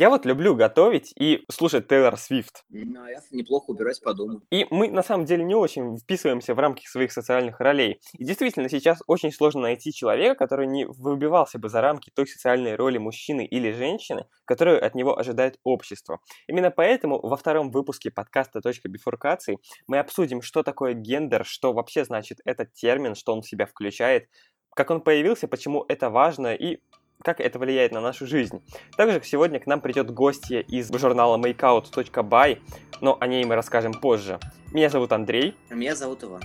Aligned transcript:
Я 0.00 0.08
вот 0.08 0.24
люблю 0.24 0.56
готовить 0.56 1.12
и 1.14 1.44
слушать 1.50 1.86
Тейлор 1.86 2.16
Свифт. 2.16 2.64
Ну, 2.70 3.04
а 3.04 3.10
я 3.10 3.20
неплохо 3.32 3.68
убирать 3.68 4.00
по 4.02 4.14
дому. 4.14 4.40
И 4.50 4.66
мы 4.70 4.90
на 4.90 5.02
самом 5.02 5.26
деле 5.26 5.44
не 5.44 5.54
очень 5.54 5.98
вписываемся 5.98 6.54
в 6.54 6.58
рамки 6.58 6.86
своих 6.86 7.12
социальных 7.12 7.60
ролей. 7.60 8.00
И 8.14 8.24
действительно, 8.24 8.70
сейчас 8.70 9.02
очень 9.06 9.30
сложно 9.30 9.60
найти 9.60 9.92
человека, 9.92 10.36
который 10.36 10.66
не 10.68 10.86
выбивался 10.86 11.58
бы 11.58 11.68
за 11.68 11.82
рамки 11.82 12.10
той 12.14 12.26
социальной 12.26 12.76
роли 12.76 12.96
мужчины 12.96 13.44
или 13.44 13.72
женщины, 13.72 14.24
которую 14.46 14.82
от 14.82 14.94
него 14.94 15.18
ожидает 15.18 15.58
общество. 15.64 16.20
Именно 16.48 16.70
поэтому 16.70 17.20
во 17.20 17.36
втором 17.36 17.70
выпуске 17.70 18.10
подкаста 18.10 18.62
«Точка 18.62 18.88
бифуркации» 18.88 19.58
мы 19.86 19.98
обсудим, 19.98 20.40
что 20.40 20.62
такое 20.62 20.94
гендер, 20.94 21.44
что 21.44 21.74
вообще 21.74 22.06
значит 22.06 22.38
этот 22.46 22.72
термин, 22.72 23.14
что 23.14 23.34
он 23.34 23.42
в 23.42 23.46
себя 23.46 23.66
включает, 23.66 24.30
как 24.74 24.90
он 24.90 25.02
появился, 25.02 25.46
почему 25.46 25.84
это 25.88 26.08
важно 26.08 26.54
и 26.54 26.78
как 27.22 27.40
это 27.40 27.58
влияет 27.58 27.92
на 27.92 28.00
нашу 28.00 28.26
жизнь. 28.26 28.62
Также 28.96 29.20
сегодня 29.22 29.60
к 29.60 29.66
нам 29.66 29.80
придет 29.80 30.10
гостья 30.10 30.60
из 30.60 30.90
журнала 30.90 31.36
makeout.by, 31.36 32.58
но 33.00 33.16
о 33.20 33.26
ней 33.26 33.44
мы 33.44 33.54
расскажем 33.54 33.92
позже. 33.92 34.38
Меня 34.72 34.88
зовут 34.88 35.12
Андрей. 35.12 35.54
Меня 35.70 35.94
зовут 35.94 36.24
Иван. 36.24 36.42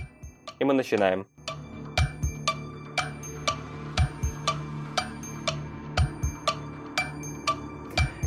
И 0.58 0.64
мы 0.64 0.74
начинаем. 0.74 1.26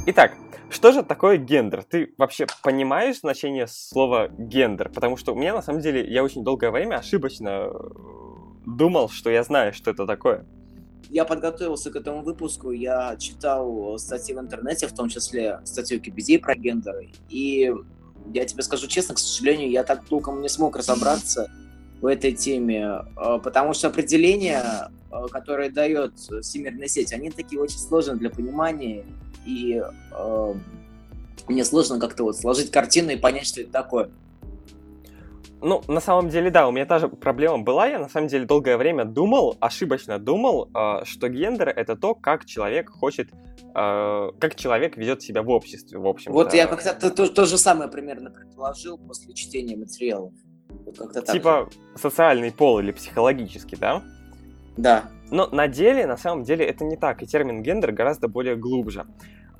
Итак, 0.07 0.33
что 0.71 0.91
же 0.91 1.03
такое 1.03 1.37
гендер? 1.37 1.83
Ты 1.83 2.13
вообще 2.17 2.47
понимаешь 2.63 3.19
значение 3.19 3.67
слова 3.67 4.27
гендер? 4.29 4.89
Потому 4.89 5.17
что 5.17 5.33
у 5.33 5.35
меня 5.35 5.53
на 5.53 5.61
самом 5.61 5.81
деле 5.81 6.03
я 6.11 6.23
очень 6.23 6.43
долгое 6.43 6.71
время 6.71 6.95
ошибочно 6.95 7.69
думал, 8.65 9.09
что 9.09 9.29
я 9.29 9.43
знаю, 9.43 9.73
что 9.73 9.91
это 9.91 10.07
такое 10.07 10.47
я 11.09 11.25
подготовился 11.25 11.91
к 11.91 11.95
этому 11.95 12.21
выпуску, 12.21 12.71
я 12.71 13.15
читал 13.17 13.97
статьи 13.97 14.35
в 14.35 14.39
интернете, 14.39 14.87
в 14.87 14.93
том 14.93 15.09
числе 15.09 15.59
статью 15.63 15.97
Википедии 15.97 16.37
про 16.37 16.55
гендеры, 16.55 17.11
и 17.29 17.73
я 18.33 18.45
тебе 18.45 18.63
скажу 18.63 18.87
честно, 18.87 19.15
к 19.15 19.19
сожалению, 19.19 19.71
я 19.71 19.83
так 19.83 20.05
толком 20.05 20.41
не 20.41 20.49
смог 20.49 20.75
разобраться 20.75 21.49
в 22.01 22.05
этой 22.05 22.31
теме, 22.33 22.85
а, 23.15 23.39
потому 23.39 23.73
что 23.73 23.87
определения, 23.87 24.89
а, 25.11 25.27
которые 25.27 25.69
дает 25.69 26.13
всемирная 26.17 26.87
сеть, 26.87 27.13
они 27.13 27.31
такие 27.31 27.61
очень 27.61 27.79
сложные 27.79 28.17
для 28.17 28.29
понимания, 28.29 29.05
и 29.45 29.81
э, 30.11 30.53
мне 31.47 31.65
сложно 31.65 31.99
как-то 31.99 32.23
вот 32.23 32.37
сложить 32.37 32.71
картину 32.71 33.11
и 33.11 33.15
понять, 33.15 33.47
что 33.47 33.61
это 33.61 33.71
такое. 33.71 34.11
Ну, 35.61 35.81
на 35.87 35.99
самом 35.99 36.29
деле, 36.29 36.49
да, 36.51 36.67
у 36.67 36.71
меня 36.71 36.85
та 36.85 36.99
же 36.99 37.09
проблема 37.09 37.59
была. 37.59 37.87
Я 37.87 37.99
на 37.99 38.09
самом 38.09 38.27
деле 38.27 38.45
долгое 38.45 38.77
время 38.77 39.05
думал, 39.05 39.57
ошибочно 39.59 40.17
думал, 40.17 40.69
э, 40.73 41.05
что 41.05 41.27
гендер 41.27 41.69
это 41.69 41.95
то, 41.95 42.15
как 42.15 42.45
человек 42.45 42.89
хочет, 42.89 43.29
э, 43.75 44.31
как 44.39 44.55
человек 44.55 44.97
ведет 44.97 45.21
себя 45.21 45.41
в 45.41 45.49
обществе, 45.49 45.99
в 45.99 46.07
общем. 46.07 46.31
Вот 46.31 46.53
я 46.53 46.67
как-то 46.67 46.93
то, 46.93 47.09
то, 47.11 47.27
то 47.27 47.45
же 47.45 47.57
самое 47.57 47.89
примерно 47.89 48.31
предположил 48.31 48.97
после 48.97 49.33
чтения 49.33 49.75
материалов. 49.75 50.33
Вот 50.69 51.25
типа 51.25 51.69
же. 51.71 51.99
социальный 51.99 52.51
пол 52.51 52.79
или 52.79 52.91
психологический, 52.91 53.75
да? 53.75 54.01
Да. 54.77 55.03
Но 55.29 55.47
на 55.47 55.67
деле, 55.67 56.07
на 56.07 56.17
самом 56.17 56.43
деле, 56.43 56.65
это 56.65 56.85
не 56.85 56.95
так, 56.95 57.21
и 57.21 57.25
термин 57.25 57.61
гендер 57.61 57.91
гораздо 57.91 58.27
более 58.27 58.55
глубже. 58.55 59.05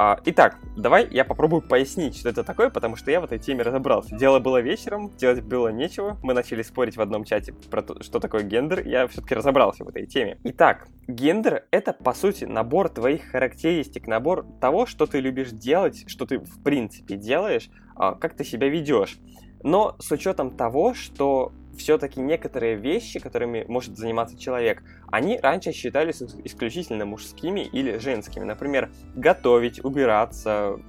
А, 0.02 0.18
итак, 0.24 0.56
давай 0.78 1.10
я 1.12 1.26
попробую 1.26 1.62
пояснить, 1.62 2.16
что 2.16 2.30
это 2.30 2.46
такое, 2.46 2.70
потому 2.70 2.96
что 2.96 3.12
я 3.12 3.20
в 3.20 3.26
этой 3.26 3.38
теме 3.38 3.64
разобрался. 3.64 4.16
Дело 4.16 4.40
было 4.40 4.62
вечером, 4.62 5.14
делать 5.18 5.44
было 5.44 5.68
нечего. 5.74 6.18
Мы 6.24 6.34
начали 6.34 6.62
спорить 6.62 6.96
в 6.96 7.02
одном 7.02 7.26
чате 7.26 7.52
про 7.70 7.82
то, 7.82 8.02
что 8.02 8.22
такое 8.22 8.44
гендер. 8.44 8.88
Я 8.88 9.10
все-таки 9.10 9.36
разобрался 9.36 9.84
в 9.84 9.90
этой 9.90 10.06
теме. 10.06 10.40
Итак, 10.46 10.88
гендер— 11.10 11.66
это, 11.72 11.92
по 11.92 12.14
сути, 12.14 12.46
набор 12.46 12.88
твоих 12.88 13.30
характеристик, 13.30 14.08
набор 14.08 14.46
того, 14.62 14.86
что 14.86 15.06
ты 15.06 15.20
любишь 15.20 15.50
делать, 15.50 16.06
что 16.08 16.26
ты, 16.26 16.40
в 16.40 16.64
принципе, 16.64 17.18
делаешь, 17.18 17.70
а, 17.98 18.16
как 18.16 18.36
ты 18.36 18.46
себя 18.46 18.70
ведешь. 18.70 19.20
Но 19.64 19.98
с 20.00 20.10
учетом 20.14 20.52
того, 20.52 20.94
что 20.94 21.52
все-таки 21.78 22.20
некоторые 22.20 22.76
вещи, 22.76 23.20
которыми 23.20 23.66
может 23.68 23.98
заниматься 23.98 24.38
человек, 24.38 24.84
они 25.08 25.40
раньше 25.40 25.72
считались 25.72 26.22
исключительно 26.44 27.06
мужскими 27.06 27.62
или 27.62 27.98
женскими. 27.98 28.44
Например, 28.44 28.90
готовить, 29.16 29.84
убираться, 29.84 30.80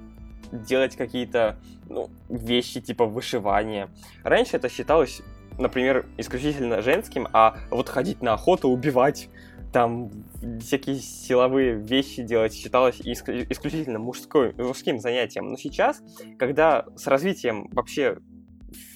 делать 0.53 0.97
какие-то 0.97 1.59
ну, 1.89 2.11
вещи 2.29 2.81
типа 2.81 3.07
вышивания. 3.07 3.89
Раньше 4.23 4.57
это 4.57 4.69
считалось, 4.69 5.23
например, 5.59 6.07
исключительно 6.17 6.83
женским, 6.83 7.29
а 7.33 7.57
вот 7.71 7.89
ходить 7.89 8.23
на 8.23 8.35
охоту, 8.35 8.69
убивать, 8.69 9.29
там 9.73 10.11
всякие 10.61 10.97
силовые 10.97 11.75
вещи 11.75 12.23
делать 12.23 12.55
считалось 12.55 13.01
исключительно 13.03 13.99
мужской, 13.99 14.53
мужским 14.55 14.99
занятием. 14.99 15.49
Но 15.49 15.57
сейчас, 15.57 16.03
когда 16.39 16.87
с 16.97 17.07
развитием 17.07 17.69
вообще 17.73 18.19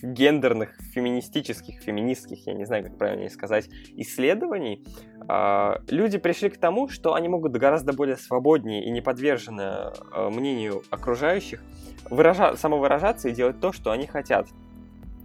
гендерных, 0.03 0.77
феминистических, 0.93 1.81
феминистских, 1.81 2.47
я 2.47 2.55
не 2.55 2.65
знаю, 2.65 2.85
как 2.85 2.99
правильно 2.99 3.29
сказать, 3.31 3.69
исследований, 3.97 4.85
а, 5.29 5.81
люди 5.89 6.19
пришли 6.19 6.51
к 6.51 6.59
тому, 6.59 6.89
что 6.89 7.15
они 7.15 7.29
могут 7.29 7.53
гораздо 7.53 7.93
более 7.93 8.17
свободнее 8.17 8.85
и 8.85 8.91
не 8.91 9.01
подвержены 9.01 9.62
а, 9.62 10.31
мнению 10.31 10.83
окружающих 10.91 11.62
выража- 12.11 12.57
самовыражаться 12.57 13.29
и 13.29 13.33
делать 13.33 13.61
то, 13.61 13.73
что 13.73 13.91
они 13.91 14.07
хотят. 14.07 14.49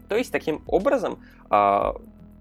То 0.08 0.16
есть, 0.16 0.32
таким 0.32 0.64
образом, 0.66 1.20
а, 1.50 1.96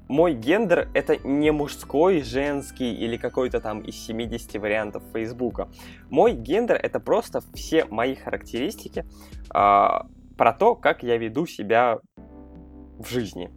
мой 0.08 0.32
гендер 0.32 0.88
это 0.94 1.18
не 1.18 1.50
мужской, 1.50 2.22
женский 2.22 2.94
или 2.94 3.18
какой-то 3.18 3.60
там 3.60 3.80
из 3.80 3.94
70 4.06 4.58
вариантов 4.58 5.02
Фейсбука. 5.12 5.68
Мой 6.08 6.32
гендер 6.32 6.76
это 6.82 6.98
просто 6.98 7.42
все 7.52 7.84
мои 7.84 8.14
характеристики, 8.14 9.04
про 10.38 10.52
то, 10.52 10.76
как 10.76 11.02
я 11.02 11.18
веду 11.18 11.46
себя 11.46 11.98
в 12.98 13.10
жизни. 13.10 13.50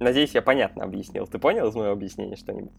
Надеюсь, 0.00 0.34
я 0.34 0.42
понятно 0.42 0.84
объяснил. 0.84 1.26
Ты 1.28 1.38
понял 1.38 1.68
из 1.68 1.74
моего 1.74 1.92
объяснения 1.92 2.36
что-нибудь? 2.36 2.72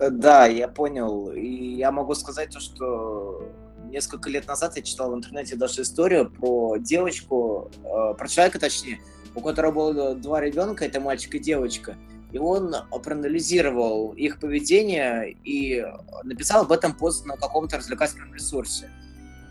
Э, 0.00 0.08
да, 0.10 0.46
я 0.46 0.68
понял. 0.68 1.30
И 1.30 1.74
я 1.74 1.92
могу 1.92 2.14
сказать 2.14 2.50
то, 2.50 2.60
что 2.60 3.46
несколько 3.90 4.30
лет 4.30 4.46
назад 4.48 4.76
я 4.76 4.82
читал 4.82 5.12
в 5.12 5.14
интернете 5.14 5.54
даже 5.54 5.82
историю 5.82 6.30
про 6.30 6.78
девочку, 6.78 7.70
э, 7.84 8.14
про 8.14 8.26
человека 8.26 8.58
точнее, 8.58 9.00
у 9.34 9.40
которого 9.42 9.72
было 9.92 10.14
два 10.14 10.40
ребенка, 10.40 10.86
это 10.86 10.98
мальчик 10.98 11.34
и 11.34 11.38
девочка. 11.38 11.96
И 12.32 12.38
он 12.38 12.74
проанализировал 13.04 14.12
их 14.14 14.40
поведение 14.40 15.36
и 15.44 15.84
написал 16.24 16.62
об 16.62 16.72
этом 16.72 16.94
пост 16.94 17.26
на 17.26 17.36
каком-то 17.36 17.76
развлекательном 17.76 18.34
ресурсе. 18.34 18.90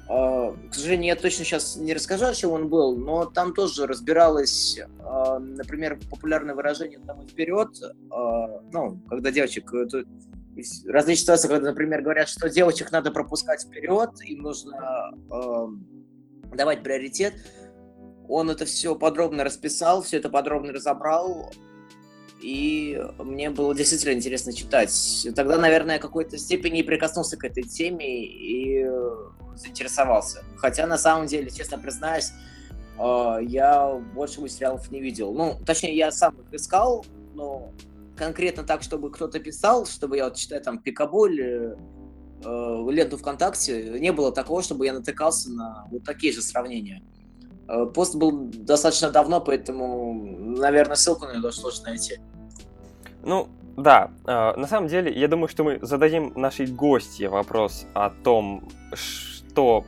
А, 0.10 0.54
к 0.70 0.74
сожалению, 0.74 1.08
я 1.08 1.16
точно 1.16 1.46
сейчас 1.46 1.76
не 1.78 1.94
расскажу, 1.94 2.26
о 2.26 2.34
чем 2.34 2.52
он 2.52 2.70
был, 2.70 2.96
но 2.98 3.26
там 3.26 3.54
тоже 3.54 3.88
разбиралось, 3.88 4.80
а, 5.00 5.40
например, 5.40 6.00
популярное 6.10 6.56
выражение 6.56 7.00
«домой 7.00 7.28
вперед», 7.28 7.70
а, 8.12 8.62
ну, 8.72 9.00
когда 9.10 9.32
девочек... 9.32 9.72
Различные 10.86 11.16
ситуации, 11.16 11.48
когда, 11.48 11.72
например, 11.72 12.04
говорят, 12.04 12.30
что 12.30 12.48
девочек 12.48 12.92
надо 12.92 13.10
пропускать 13.10 13.64
вперед, 13.64 14.12
им 14.24 14.44
нужно 14.44 15.12
давать 16.54 16.84
приоритет. 16.84 17.34
Он 18.30 18.52
это 18.52 18.66
все 18.66 18.96
подробно 18.96 19.44
расписал, 19.44 20.04
все 20.04 20.18
это 20.18 20.30
подробно 20.30 20.72
разобрал, 20.72 21.52
и 22.44 23.02
мне 23.20 23.50
было 23.50 23.74
действительно 23.74 24.14
интересно 24.14 24.52
читать. 24.52 25.28
Тогда, 25.34 25.58
наверное, 25.58 25.98
в 25.98 26.02
какой-то 26.02 26.38
степени 26.38 26.82
прикоснулся 26.82 27.38
к 27.38 27.46
этой 27.46 27.64
теме 27.64 28.26
и 28.26 28.86
заинтересовался. 29.56 30.44
Хотя, 30.58 30.86
на 30.86 30.98
самом 30.98 31.28
деле, 31.28 31.50
честно 31.50 31.78
признаюсь, 31.78 32.32
э, 33.00 33.38
я 33.44 33.90
больше 34.14 34.48
сериалов 34.50 34.92
не 34.92 35.00
видел. 35.00 35.34
Ну, 35.34 35.58
точнее, 35.66 35.96
я 35.96 36.12
сам 36.12 36.36
их 36.36 36.54
искал, 36.54 37.06
но 37.34 37.72
конкретно 38.18 38.64
так, 38.64 38.84
чтобы 38.84 39.10
кто-то 39.10 39.40
писал, 39.40 39.86
чтобы 39.86 40.18
я 40.18 40.26
вот 40.26 40.36
читаю 40.36 40.62
там 40.62 40.80
Пикаболь, 40.80 41.42
э, 41.42 41.76
э, 42.44 42.88
ленту 42.92 43.18
ВКонтакте, 43.18 44.00
не 44.00 44.12
было 44.12 44.32
такого, 44.32 44.62
чтобы 44.62 44.86
я 44.86 44.94
натыкался 44.94 45.50
на 45.52 45.88
вот 45.92 46.04
такие 46.04 46.34
же 46.34 46.42
сравнения. 46.42 47.04
Пост 47.94 48.16
был 48.16 48.50
достаточно 48.54 49.10
давно, 49.10 49.42
поэтому, 49.42 50.14
наверное, 50.58 50.96
ссылку 50.96 51.26
на 51.26 51.38
него 51.38 51.52
сложно 51.52 51.90
найти. 51.90 52.20
Ну, 53.24 53.48
да, 53.78 54.12
на 54.26 54.68
самом 54.68 54.88
деле, 54.88 55.12
я 55.12 55.28
думаю, 55.28 55.48
что 55.48 55.64
мы 55.64 55.80
зададим 55.82 56.34
нашей 56.36 56.68
гости 56.68 57.24
вопрос 57.24 57.86
о 57.94 58.10
том, 58.10 58.70
что 58.94 59.86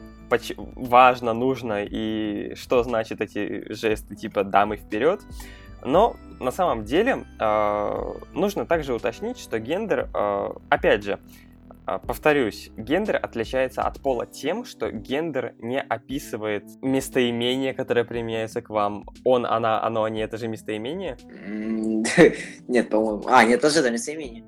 важно, 0.75 1.33
нужно 1.33 1.83
и 1.85 2.55
что 2.55 2.83
значит 2.83 3.21
эти 3.21 3.71
жесты 3.71 4.15
типа 4.15 4.43
дамы 4.43 4.77
вперед. 4.77 5.21
Но 5.83 6.15
на 6.39 6.51
самом 6.51 6.83
деле 6.83 7.25
э, 7.39 8.13
нужно 8.33 8.65
также 8.65 8.93
уточнить, 8.93 9.37
что 9.37 9.59
гендер, 9.59 10.09
э, 10.13 10.49
опять 10.69 11.03
же, 11.03 11.11
э, 11.11 11.17
повторюсь, 11.85 12.71
гендер 12.77 13.17
отличается 13.17 13.83
от 13.83 14.01
пола 14.01 14.25
тем, 14.25 14.65
что 14.65 14.91
гендер 14.91 15.53
не 15.59 15.79
описывает 15.79 16.63
местоимение, 16.81 17.73
которое 17.73 18.03
применяется 18.05 18.61
к 18.61 18.69
вам. 18.69 19.05
Он, 19.23 19.45
она, 19.45 19.83
оно, 19.83 20.03
они, 20.03 20.21
это 20.21 20.37
же 20.37 20.47
местоимение? 20.47 21.17
Нет, 22.67 22.89
по-моему. 22.89 23.23
А, 23.27 23.43
нет, 23.43 23.61
тоже 23.61 23.79
это 23.79 23.91
местоимение. 23.91 24.43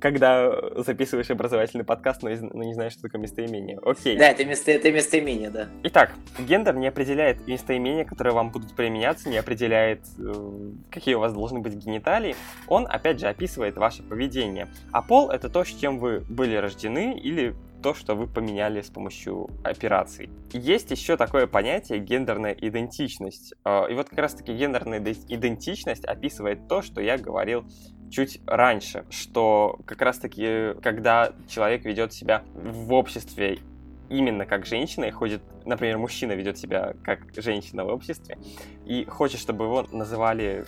Когда 0.00 0.52
записываешь 0.76 1.30
образовательный 1.30 1.84
подкаст, 1.84 2.22
но, 2.22 2.30
но 2.30 2.62
не 2.64 2.74
знаешь, 2.74 2.92
что 2.92 3.02
такое 3.02 3.20
местоимение. 3.20 3.78
Окей. 3.84 4.16
Да, 4.16 4.28
это, 4.28 4.44
место, 4.44 4.70
это 4.70 4.90
местоимение, 4.90 5.50
да. 5.50 5.68
Итак, 5.84 6.12
гендер 6.38 6.76
не 6.76 6.86
определяет 6.86 7.46
местоимения, 7.46 8.04
которые 8.04 8.34
вам 8.34 8.50
будут 8.50 8.74
применяться, 8.74 9.28
не 9.28 9.38
определяет, 9.38 10.00
э, 10.18 10.70
какие 10.90 11.14
у 11.14 11.20
вас 11.20 11.32
должны 11.32 11.60
быть 11.60 11.74
гениталии. 11.74 12.36
Он, 12.68 12.86
опять 12.88 13.20
же, 13.20 13.26
описывает 13.26 13.76
ваше 13.76 14.02
поведение. 14.02 14.68
А 14.92 15.02
пол— 15.02 15.30
это 15.30 15.48
то, 15.48 15.64
с 15.64 15.68
чем 15.68 15.98
вы 15.98 16.20
были 16.20 16.56
рождены 16.56 17.18
или 17.18 17.54
то, 17.86 17.94
что 17.94 18.16
вы 18.16 18.26
поменяли 18.26 18.80
с 18.80 18.88
помощью 18.88 19.48
операций. 19.62 20.28
Есть 20.52 20.90
еще 20.90 21.16
такое 21.16 21.46
понятие 21.46 22.00
гендерная 22.00 22.50
идентичность. 22.50 23.54
А, 23.62 23.86
и 23.86 23.94
вот 23.94 24.08
как 24.08 24.18
раз-таки 24.18 24.52
гендерная 24.52 24.98
идентичность 24.98 26.04
описывает 26.04 26.66
то, 26.66 26.82
что 26.82 27.00
я 27.00 27.16
говорил 27.16 27.64
чуть 28.10 28.40
раньше, 28.44 29.04
что 29.08 29.78
как 29.86 30.02
раз-таки, 30.02 30.74
когда 30.82 31.32
человек 31.48 31.84
ведет 31.84 32.12
себя 32.12 32.42
в 32.54 32.92
обществе 32.92 33.60
именно 34.08 34.46
как 34.46 34.66
женщина 34.66 35.04
и 35.04 35.12
ходит, 35.12 35.42
например, 35.64 35.98
мужчина 35.98 36.32
ведет 36.32 36.58
себя 36.58 36.94
как 37.04 37.20
женщина 37.36 37.84
в 37.84 37.88
обществе 37.88 38.36
и 38.84 39.04
хочет, 39.04 39.38
чтобы 39.38 39.66
его 39.66 39.86
называли 39.92 40.66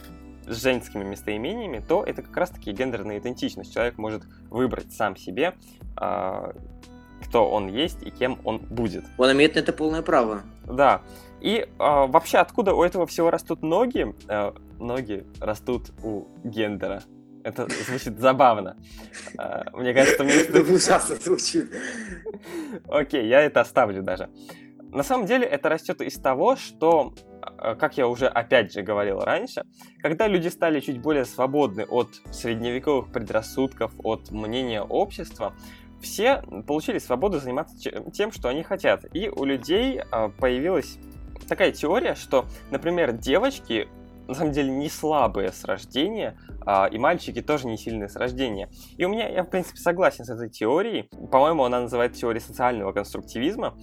женскими 0.48 1.04
местоимениями, 1.04 1.84
то 1.86 2.04
это 2.04 2.22
как 2.22 2.36
раз-таки 2.36 2.72
гендерная 2.72 3.18
идентичность. 3.18 3.74
Человек 3.74 3.98
может 3.98 4.24
выбрать 4.50 4.92
сам 4.92 5.16
себе, 5.16 5.54
а, 5.96 6.54
кто 7.28 7.48
он 7.48 7.68
есть 7.68 8.02
и 8.02 8.10
кем 8.10 8.38
он 8.44 8.58
будет. 8.58 9.04
Он 9.18 9.30
имеет 9.32 9.54
на 9.54 9.60
это 9.60 9.72
полное 9.72 10.02
право. 10.02 10.42
Да. 10.66 11.02
И 11.40 11.58
э, 11.58 11.66
вообще, 11.78 12.38
откуда 12.38 12.74
у 12.74 12.82
этого 12.82 13.06
всего 13.06 13.30
растут 13.30 13.62
ноги? 13.62 14.14
Э, 14.28 14.52
ноги 14.78 15.26
растут 15.40 15.90
у 16.02 16.26
гендера. 16.42 17.02
Это 17.44 17.68
звучит 17.68 18.18
забавно. 18.18 18.76
Э, 19.38 19.64
мне 19.74 19.94
кажется, 19.94 20.24
мне... 20.24 20.32
Это 20.48 20.60
ужасно 20.60 21.16
звучит. 21.16 21.70
Окей, 22.88 23.28
я 23.28 23.42
это 23.42 23.60
оставлю 23.60 24.02
даже. 24.02 24.30
На 24.90 25.02
самом 25.02 25.26
деле 25.26 25.44
это 25.46 25.68
растет 25.68 26.00
из 26.00 26.14
того, 26.14 26.56
что, 26.56 27.12
как 27.78 27.98
я 27.98 28.08
уже 28.08 28.26
опять 28.26 28.72
же 28.72 28.80
говорил 28.80 29.20
раньше, 29.20 29.64
когда 30.00 30.26
люди 30.26 30.48
стали 30.48 30.80
чуть 30.80 31.02
более 31.02 31.26
свободны 31.26 31.84
от 31.84 32.08
средневековых 32.30 33.12
предрассудков, 33.12 33.92
от 34.02 34.30
мнения 34.30 34.80
общества, 34.80 35.54
все 36.00 36.42
получили 36.66 36.98
свободу 36.98 37.40
заниматься 37.40 37.76
тем, 38.12 38.32
что 38.32 38.48
они 38.48 38.62
хотят. 38.62 39.04
И 39.14 39.28
у 39.28 39.44
людей 39.44 40.00
а, 40.10 40.28
появилась 40.28 40.98
такая 41.48 41.72
теория, 41.72 42.14
что, 42.14 42.46
например, 42.70 43.12
девочки 43.12 43.88
на 44.28 44.34
самом 44.34 44.52
деле 44.52 44.70
не 44.70 44.90
слабые 44.90 45.52
с 45.52 45.64
рождения, 45.64 46.38
а, 46.66 46.86
и 46.86 46.98
мальчики 46.98 47.40
тоже 47.40 47.66
не 47.66 47.78
сильные 47.78 48.08
с 48.08 48.16
рождения. 48.16 48.68
И 48.98 49.04
у 49.04 49.08
меня, 49.08 49.28
я 49.28 49.42
в 49.42 49.48
принципе 49.48 49.78
согласен 49.78 50.24
с 50.24 50.30
этой 50.30 50.50
теорией. 50.50 51.08
По-моему, 51.30 51.64
она 51.64 51.80
называется 51.80 52.20
теорией 52.20 52.42
социального 52.42 52.92
конструктивизма. 52.92 53.74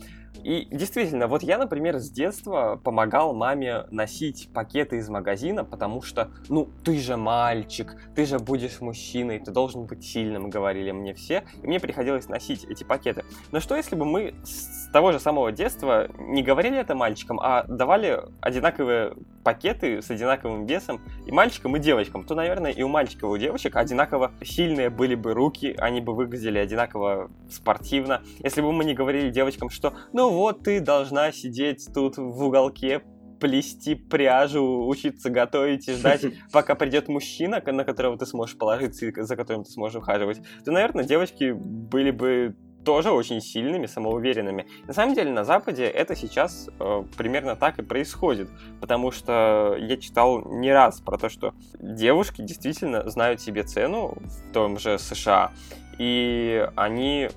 И 0.44 0.68
действительно, 0.72 1.28
вот 1.28 1.44
я, 1.44 1.58
например, 1.58 1.98
с 1.98 2.10
детства 2.10 2.80
помогал 2.84 3.34
маме 3.34 3.86
носить 3.92 4.50
пакеты 4.54 4.98
из 4.98 5.10
магазина, 5.10 5.64
потому 5.64 6.02
что, 6.02 6.30
ну, 6.50 6.70
ты 6.84 7.00
же 7.00 7.18
мальчик, 7.18 7.96
ты 8.16 8.26
же 8.26 8.40
будешь 8.40 8.82
мужчиной, 8.82 9.40
ты 9.40 9.52
должен 9.52 9.86
быть 9.86 10.04
сильным, 10.04 10.50
говорили 10.50 10.92
мне 10.92 11.14
все, 11.14 11.44
и 11.62 11.68
мне 11.68 11.80
приходилось 11.80 12.28
носить 12.30 12.66
эти 12.66 12.84
пакеты. 12.84 13.24
Но 13.52 13.60
что 13.60 13.76
если 13.76 13.96
бы 13.96 14.06
мы 14.06 14.36
с 14.44 14.90
того 14.92 15.12
же 15.12 15.20
самого 15.20 15.52
детства 15.52 16.08
не 16.18 16.44
говорили 16.44 16.78
это 16.78 16.96
мальчикам, 16.96 17.40
а 17.40 17.64
давали 17.64 18.22
одинаковые 18.42 19.16
пакеты 19.44 20.02
с 20.02 20.10
одинаковым 20.10 20.66
весом 20.66 21.02
и 21.26 21.32
мальчикам, 21.32 21.76
и 21.76 21.80
девочкам, 21.80 22.24
то, 22.24 22.34
наверное, 22.34 22.72
и 22.72 22.82
у 22.82 22.88
мальчиков, 22.88 23.24
и 23.24 23.34
у 23.34 23.38
девочек 23.38 23.76
одинаково 23.76 24.32
сильные 24.44 24.90
были 24.90 25.16
бы 25.16 25.34
руки, 25.34 25.76
они 25.78 26.02
бы 26.02 26.14
выглядели 26.14 26.58
одинаково 26.58 27.30
спортивно. 27.50 28.24
Если 28.40 28.62
бы 28.62 28.72
мы 28.72 28.86
не 28.86 28.94
говорили 28.94 29.30
девочкам, 29.30 29.70
что, 29.70 29.94
ну 30.14 30.25
вот, 30.30 30.64
ты 30.64 30.80
должна 30.80 31.32
сидеть 31.32 31.88
тут 31.94 32.18
в 32.18 32.44
уголке, 32.44 33.02
плести 33.40 33.96
пряжу, 33.96 34.88
учиться 34.88 35.30
готовить 35.30 35.88
и 35.88 35.94
ждать, 35.94 36.26
пока 36.52 36.76
придет 36.76 37.08
мужчина, 37.08 37.62
на 37.66 37.84
которого 37.84 38.18
ты 38.18 38.26
сможешь 38.26 38.58
положиться 38.58 39.06
и 39.06 39.22
за 39.22 39.36
которым 39.36 39.64
ты 39.64 39.72
сможешь 39.72 39.98
ухаживать, 39.98 40.42
то, 40.64 40.72
наверное, 40.72 41.04
девочки 41.04 41.52
были 41.52 42.12
бы 42.12 42.56
тоже 42.86 43.12
очень 43.12 43.42
сильными, 43.42 43.88
самоуверенными. 43.88 44.68
На 44.88 44.94
самом 44.94 45.16
деле 45.16 45.32
на 45.32 45.44
Западе 45.44 45.86
это 45.86 46.16
сейчас 46.16 46.70
э, 46.80 47.04
примерно 47.18 47.56
так 47.56 47.80
и 47.80 47.82
происходит, 47.82 48.50
потому 48.80 49.12
что 49.12 49.76
я 49.78 49.98
читал 49.98 50.46
не 50.46 50.72
раз 50.72 51.02
про 51.02 51.18
то, 51.18 51.28
что 51.28 51.54
девушки 51.80 52.42
действительно 52.42 53.10
знают 53.10 53.42
себе 53.42 53.64
цену 53.64 54.18
в 54.22 54.54
том 54.54 54.78
же 54.78 55.00
США, 55.00 55.52
и 55.98 56.68
они 56.76 57.30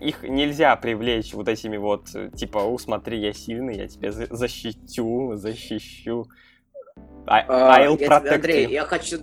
их 0.00 0.22
нельзя 0.22 0.74
привлечь 0.76 1.32
вот 1.34 1.48
этими 1.48 1.76
вот, 1.76 2.08
типа, 2.34 2.58
усмотри, 2.58 3.20
я 3.20 3.32
сильный, 3.32 3.76
я 3.76 3.88
тебя 3.88 4.10
защитю, 4.12 5.36
защищу. 5.36 6.26
I, 7.26 7.44
а, 7.48 7.80
I'll 7.80 7.98
я, 7.98 8.06
protect 8.06 8.34
Андрей, 8.34 8.68
я 8.68 8.84
хочу, 8.84 9.18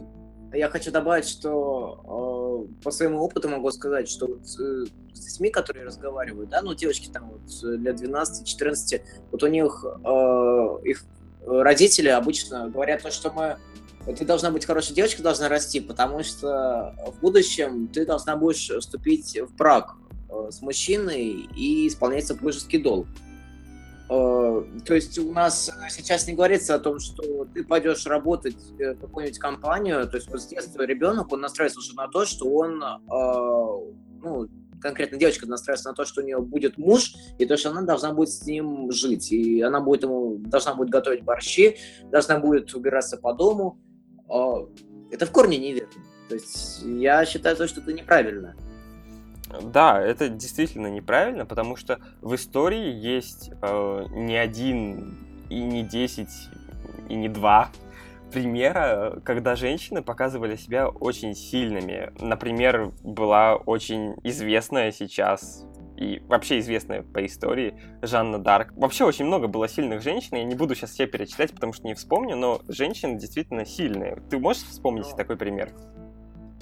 я 0.54 0.70
хочу 0.70 0.92
добавить, 0.92 1.28
что 1.28 2.68
э, 2.68 2.84
по 2.84 2.92
своему 2.92 3.20
опыту 3.20 3.50
могу 3.50 3.70
сказать, 3.72 4.10
что 4.10 4.28
вот, 4.28 4.42
э, 4.60 4.86
с 5.14 5.20
детьми, 5.20 5.50
которые 5.52 5.86
разговаривают, 5.86 6.50
да, 6.50 6.62
ну, 6.62 6.74
девочки 6.74 7.10
там 7.10 7.30
вот 7.30 7.64
лет 7.64 8.02
12-14, 8.02 9.02
вот 9.32 9.44
у 9.44 9.48
них 9.48 9.86
э, 9.86 10.90
их 10.90 11.04
родители 11.46 12.10
обычно 12.10 12.70
говорят 12.70 13.04
то, 13.04 13.12
что 13.12 13.32
мы 13.32 13.58
ты 14.06 14.26
должна 14.26 14.52
быть 14.52 14.66
хорошей 14.66 14.94
девочкой, 14.96 15.24
должна 15.24 15.50
расти, 15.50 15.80
потому 15.80 16.24
что 16.24 16.96
в 17.08 17.20
будущем 17.22 17.88
ты 17.88 18.06
должна 18.06 18.36
будешь 18.36 18.70
вступить 18.70 19.40
в 19.40 19.56
брак 19.56 19.96
э, 20.30 20.50
с 20.52 20.62
мужчиной 20.62 21.48
и 21.56 21.88
исполнять 21.88 22.28
супружеский 22.28 22.82
долг. 22.82 23.08
Э, 24.10 24.64
то 24.86 24.94
есть 24.94 25.18
у 25.20 25.32
нас 25.32 25.72
сейчас 25.90 26.28
не 26.28 26.34
говорится 26.34 26.76
о 26.76 26.80
том, 26.80 27.00
что 27.00 27.46
ты 27.54 27.64
пойдешь 27.64 28.06
работать 28.06 28.58
в 28.78 28.96
какую-нибудь 28.96 29.40
компанию, 29.40 30.08
то 30.10 30.18
есть 30.18 30.30
с 30.30 30.48
детства 30.48 30.84
ребенок, 30.84 31.32
он 31.32 31.42
настраивается 31.42 31.80
уже 31.80 31.96
на 31.96 32.08
то, 32.08 32.26
что 32.26 32.46
он, 32.50 32.84
э, 32.84 32.98
ну, 34.22 34.50
конкретно 34.82 35.18
девочка 35.18 35.46
настраивается 35.46 35.90
на 35.90 35.96
то, 35.96 36.06
что 36.06 36.22
у 36.22 36.26
нее 36.26 36.40
будет 36.40 36.78
муж, 36.78 37.14
и 37.38 37.46
то, 37.46 37.56
что 37.56 37.70
она 37.70 37.84
должна 37.84 38.12
будет 38.14 38.30
с 38.30 38.46
ним 38.46 38.92
жить, 38.92 39.32
и 39.32 39.62
она 39.62 39.80
будет 39.80 40.04
ему, 40.04 40.38
должна 40.40 40.74
будет 40.74 40.90
готовить 40.90 41.24
борщи, 41.24 41.78
должна 42.12 42.40
будет 42.40 42.74
убираться 42.74 43.16
по 43.16 43.34
дому, 43.34 43.80
это 45.12 45.26
в 45.26 45.32
корне 45.32 45.58
неверно. 45.58 46.04
То 46.30 46.36
есть 46.36 46.82
я 46.84 47.26
считаю 47.26 47.56
то, 47.56 47.68
что 47.68 47.82
это 47.82 47.94
неправильно. 47.94 48.56
Да, 49.62 50.02
это 50.02 50.30
действительно 50.30 50.88
неправильно, 50.88 51.46
потому 51.46 51.76
что 51.76 52.00
в 52.22 52.36
истории 52.36 52.94
есть 52.94 53.52
э, 53.62 54.06
не 54.12 54.38
один 54.38 55.18
и 55.50 55.62
не 55.62 55.84
десять 55.84 56.50
и 57.10 57.16
не 57.16 57.28
два 57.28 57.70
примера, 58.32 59.20
когда 59.26 59.56
женщины 59.56 60.02
показывали 60.02 60.56
себя 60.56 60.88
очень 60.88 61.36
сильными. 61.36 62.14
Например, 62.20 62.92
была 63.04 63.56
очень 63.56 64.16
известная 64.24 64.94
сейчас 64.94 65.66
и 66.02 66.20
вообще 66.28 66.60
известная 66.60 67.04
по 67.04 67.24
истории 67.24 67.80
Жанна 68.02 68.40
Дарк. 68.40 68.74
Вообще 68.76 69.06
очень 69.06 69.26
много 69.26 69.48
было 69.48 69.70
сильных 69.70 70.02
женщин, 70.02 70.38
я 70.38 70.44
не 70.44 70.56
буду 70.56 70.74
сейчас 70.74 70.92
все 70.92 71.06
перечислять, 71.06 71.54
потому 71.54 71.74
что 71.74 71.86
не 71.86 71.94
вспомню, 71.94 72.36
но 72.36 72.62
женщины 72.68 73.20
действительно 73.20 73.66
сильные. 73.66 74.22
Ты 74.30 74.40
можешь 74.40 74.64
вспомнить 74.64 75.06
но... 75.12 75.16
такой 75.16 75.38
пример? 75.38 75.72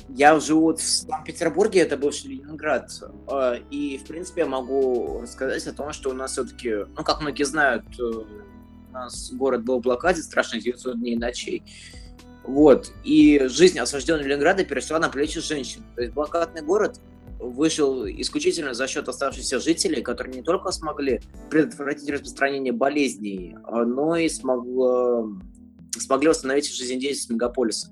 Я 0.09 0.37
живу 0.39 0.73
в 0.73 0.81
Санкт-Петербурге, 0.81 1.81
это 1.81 1.95
бывший 1.95 2.31
Ленинград, 2.31 2.91
а, 3.27 3.55
и, 3.69 3.97
в 3.97 4.07
принципе, 4.07 4.41
я 4.41 4.47
могу 4.47 5.21
рассказать 5.21 5.65
о 5.67 5.73
том, 5.73 5.93
что 5.93 6.09
у 6.09 6.13
нас 6.13 6.31
все-таки, 6.31 6.85
ну, 6.97 7.03
как 7.03 7.21
многие 7.21 7.43
знают, 7.43 7.85
э, 7.97 8.03
у 8.03 8.91
нас 8.91 9.31
город 9.31 9.63
был 9.63 9.79
в 9.79 9.83
блокаде, 9.83 10.21
страшно 10.21 10.59
900 10.59 10.99
дней 10.99 11.13
и 11.13 11.17
ночей. 11.17 11.63
Вот. 12.43 12.91
И 13.03 13.39
жизнь 13.45 13.77
осажденного 13.77 14.27
Ленинграда 14.27 14.65
перешла 14.65 14.97
на 14.97 15.09
плечи 15.09 15.39
женщин. 15.39 15.83
То 15.95 16.01
есть 16.01 16.13
блокадный 16.13 16.63
город 16.63 16.99
вышел 17.39 18.05
исключительно 18.05 18.73
за 18.73 18.87
счет 18.87 19.07
оставшихся 19.07 19.59
жителей, 19.59 20.01
которые 20.01 20.35
не 20.35 20.43
только 20.43 20.71
смогли 20.71 21.21
предотвратить 21.49 22.09
распространение 22.09 22.73
болезней, 22.73 23.55
а, 23.63 23.85
но 23.85 24.15
и 24.17 24.27
смогло, 24.29 25.29
смогли 25.97 26.29
восстановить 26.29 26.71
жизнедеятельность 26.71 27.29
мегаполиса. 27.29 27.91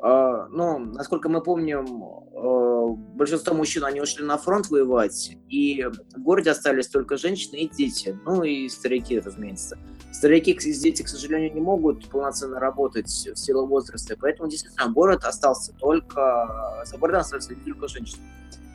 А, 0.00 0.46
ну, 0.48 0.78
насколько 0.78 1.28
мы 1.28 1.42
помним, 1.42 2.04
а, 2.34 2.75
большинство 2.94 3.54
мужчин, 3.54 3.84
они 3.84 4.00
ушли 4.00 4.24
на 4.24 4.38
фронт 4.38 4.70
воевать, 4.70 5.36
и 5.48 5.84
в 5.84 6.20
городе 6.20 6.50
остались 6.50 6.88
только 6.88 7.16
женщины 7.16 7.56
и 7.56 7.68
дети, 7.68 8.18
ну 8.24 8.42
и 8.42 8.68
старики, 8.68 9.18
разумеется. 9.18 9.78
Старики 10.12 10.52
и 10.52 10.72
дети, 10.72 11.02
к 11.02 11.08
сожалению, 11.08 11.54
не 11.54 11.60
могут 11.60 12.08
полноценно 12.08 12.58
работать 12.58 13.08
в 13.08 13.36
силу 13.36 13.66
возраста, 13.66 14.16
поэтому 14.18 14.48
действительно 14.48 14.88
город 14.88 15.24
остался 15.24 15.72
только, 15.74 16.82
за 16.86 16.96
городом 16.96 17.20
остались 17.20 17.48
только 17.64 17.88
женщины. 17.88 18.22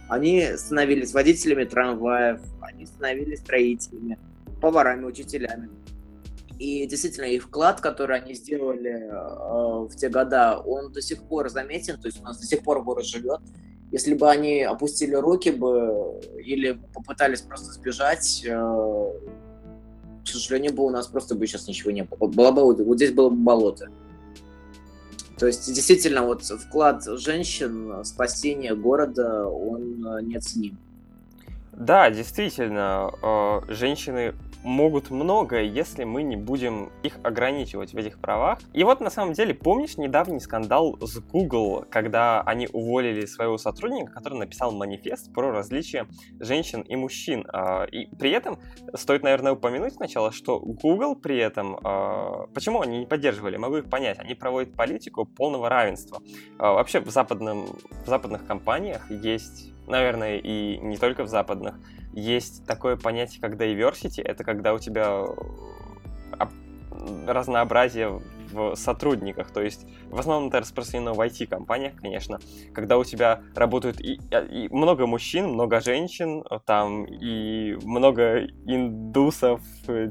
Они 0.10 0.46
становились 0.58 1.14
водителями 1.14 1.64
трамваев, 1.64 2.42
они 2.62 2.86
становились 2.86 3.40
строителями, 3.40 4.20
поварами, 4.62 5.06
учителями. 5.06 5.70
И 6.62 6.86
действительно, 6.86 7.26
их 7.26 7.46
вклад, 7.46 7.82
который 7.82 8.18
они 8.18 8.36
сделали 8.36 8.92
э, 8.92 9.88
в 9.88 9.96
те 9.96 10.10
года, 10.10 10.60
он 10.60 10.92
до 10.92 11.02
сих 11.02 11.24
пор 11.24 11.50
заметен, 11.50 12.00
то 12.00 12.08
есть 12.08 12.22
у 12.22 12.24
нас 12.24 12.38
до 12.40 12.46
сих 12.46 12.62
пор 12.62 12.84
город 12.84 13.04
живет. 13.04 13.40
Если 13.92 14.14
бы 14.14 14.30
они 14.30 14.62
опустили 14.62 15.16
руки 15.16 15.50
бы 15.50 16.22
или 16.40 16.80
попытались 16.94 17.42
просто 17.42 17.74
сбежать, 17.74 18.44
э, 18.46 18.50
к 20.24 20.28
сожалению, 20.28 20.74
бы 20.74 20.84
у 20.84 20.90
нас 20.90 21.08
просто 21.08 21.36
бы 21.36 21.46
сейчас 21.46 21.68
ничего 21.68 21.92
не 21.92 22.04
было. 22.04 22.28
было 22.28 22.52
бы, 22.52 22.84
вот 22.84 22.98
здесь 22.98 23.12
было 23.12 23.30
бы 23.30 23.36
болото. 23.36 23.90
То 25.38 25.48
есть, 25.48 25.74
действительно, 25.74 26.24
вот 26.24 26.44
вклад 26.44 27.04
женщин 27.04 28.02
в 28.02 28.04
спасение 28.04 28.76
города, 28.76 29.48
он 29.48 30.06
э, 30.06 30.22
неоценим. 30.22 30.78
Да, 31.74 32.12
действительно, 32.12 33.12
э, 33.22 33.62
женщины 33.74 34.36
могут 34.64 35.10
многое, 35.10 35.64
если 35.64 36.04
мы 36.04 36.24
не 36.24 36.36
будем 36.36 36.92
их 37.04 37.20
ограничивать 37.24 37.94
в 37.94 37.98
этих 37.98 38.20
правах. 38.20 38.60
И 38.74 38.84
вот 38.84 39.02
на 39.02 39.10
самом 39.10 39.34
деле, 39.34 39.54
помнишь 39.54 39.98
недавний 39.98 40.40
скандал 40.40 40.98
с 41.02 41.20
Google, 41.20 41.86
когда 41.90 42.42
они 42.42 42.68
уволили 42.72 43.26
своего 43.26 43.58
сотрудника, 43.58 44.12
который 44.12 44.40
написал 44.40 44.72
манифест 44.72 45.34
про 45.34 45.52
различия 45.52 46.08
женщин 46.40 46.82
и 46.82 46.96
мужчин. 46.96 47.46
А, 47.52 47.86
и 47.86 48.08
при 48.16 48.32
этом 48.32 48.60
стоит, 48.96 49.24
наверное, 49.24 49.54
упомянуть 49.54 49.94
сначала, 49.94 50.32
что 50.32 50.60
Google 50.60 51.16
при 51.16 51.38
этом... 51.38 51.80
А, 51.84 52.48
почему 52.54 52.82
они 52.82 53.00
не 53.00 53.06
поддерживали? 53.06 53.58
Могу 53.58 53.78
их 53.78 53.90
понять. 53.90 54.20
Они 54.20 54.36
проводят 54.36 54.76
политику 54.76 55.26
полного 55.26 55.70
равенства. 55.70 56.22
А, 56.58 56.74
вообще 56.74 57.00
в, 57.00 57.10
западном, 57.10 57.68
в 58.06 58.08
западных 58.08 58.46
компаниях 58.46 59.10
есть 59.10 59.72
наверное, 59.92 60.38
и 60.38 60.78
не 60.78 60.98
только 60.98 61.24
в 61.24 61.28
западных, 61.28 61.76
есть 62.14 62.66
такое 62.66 62.98
понятие, 62.98 63.42
как 63.42 63.54
diversity. 63.54 64.22
Это 64.24 64.44
когда 64.44 64.74
у 64.74 64.80
тебя 64.80 65.24
разнообразие 67.28 68.22
в 68.52 68.76
сотрудниках. 68.76 69.52
То 69.52 69.62
есть 69.62 69.86
в 70.10 70.20
основном 70.20 70.50
это 70.50 70.60
распространено 70.60 71.14
в 71.14 71.22
IT-компаниях, 71.22 71.94
конечно, 71.96 72.40
когда 72.74 72.98
у 72.98 73.04
тебя 73.04 73.42
работают 73.56 74.00
и, 74.02 74.20
и 74.50 74.68
много 74.70 75.08
мужчин, 75.08 75.48
много 75.48 75.80
женщин, 75.82 76.44
там 76.66 77.06
и 77.06 77.76
много 77.84 78.46
индусов, 78.66 79.62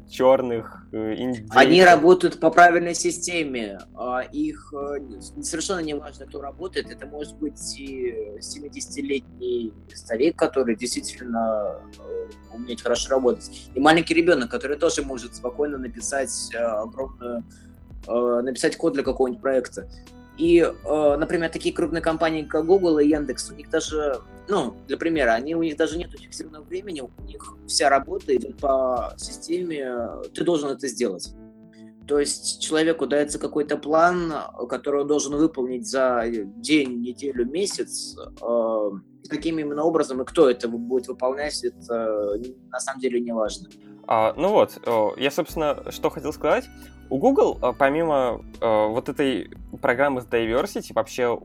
черных, 0.08 0.86
индейцев. 0.92 1.56
Они 1.56 1.84
работают 1.84 2.40
по 2.40 2.50
правильной 2.50 2.94
системе. 2.94 3.78
А 3.94 4.22
их 4.22 4.72
э, 4.72 5.20
совершенно 5.42 5.80
не 5.80 5.94
важно, 5.94 6.26
кто 6.26 6.40
работает. 6.40 6.90
Это 6.90 7.06
может 7.06 7.36
быть 7.38 7.78
и 7.78 8.38
70-летний 8.38 9.72
старик, 9.94 10.36
который 10.36 10.76
действительно 10.76 11.80
э, 12.50 12.56
умеет 12.56 12.80
хорошо 12.80 13.10
работать, 13.10 13.70
и 13.74 13.80
маленький 13.80 14.14
ребенок, 14.14 14.50
который 14.50 14.76
тоже 14.76 15.02
может 15.02 15.34
спокойно 15.34 15.78
написать 15.78 16.50
э, 16.54 16.58
огромную 16.58 17.44
э, 18.06 18.40
написать 18.42 18.76
код 18.76 18.94
для 18.94 19.02
какого-нибудь 19.02 19.42
проекта. 19.42 19.88
И, 20.38 20.60
э, 20.60 21.16
например, 21.18 21.50
такие 21.50 21.74
крупные 21.74 22.00
компании, 22.00 22.44
как 22.44 22.64
Google 22.64 22.98
и 22.98 23.08
Яндекс, 23.08 23.50
у 23.50 23.54
них 23.54 23.68
даже, 23.68 24.20
ну, 24.48 24.74
для 24.88 24.96
примера, 24.96 25.32
они, 25.32 25.54
у 25.54 25.62
них 25.62 25.76
даже 25.76 25.98
нет 25.98 26.12
фиксированного 26.12 26.64
времени, 26.64 27.02
у 27.02 27.22
них 27.24 27.56
вся 27.66 27.90
работа 27.90 28.34
идет 28.34 28.56
по 28.56 29.12
системе 29.18 30.08
«ты 30.32 30.42
должен 30.42 30.70
это 30.70 30.88
сделать». 30.88 31.34
То 32.06 32.18
есть 32.18 32.60
человеку 32.60 33.06
дается 33.06 33.38
какой-то 33.38 33.76
план, 33.76 34.32
который 34.68 35.02
он 35.02 35.06
должен 35.06 35.36
выполнить 35.36 35.86
за 35.86 36.24
день, 36.28 37.00
неделю, 37.00 37.46
месяц. 37.46 38.16
Э, 38.42 38.90
каким 39.28 39.58
именно 39.58 39.84
образом 39.84 40.20
и 40.22 40.24
кто 40.24 40.50
это 40.50 40.68
будет 40.68 41.06
выполнять, 41.06 41.62
это 41.62 42.36
на 42.70 42.80
самом 42.80 43.00
деле 43.00 43.20
не 43.20 43.32
важно. 43.32 43.68
А, 44.08 44.34
ну 44.36 44.48
вот, 44.48 44.80
я, 45.18 45.30
собственно, 45.30 45.84
что 45.90 46.10
хотел 46.10 46.32
сказать. 46.32 46.68
У 47.10 47.18
Google, 47.18 47.58
э, 47.60 47.72
помимо 47.76 48.40
э, 48.60 48.86
вот 48.88 49.08
этой 49.08 49.50
программы 49.82 50.20
с 50.20 50.26
diversity, 50.26 50.92
вообще 50.94 51.38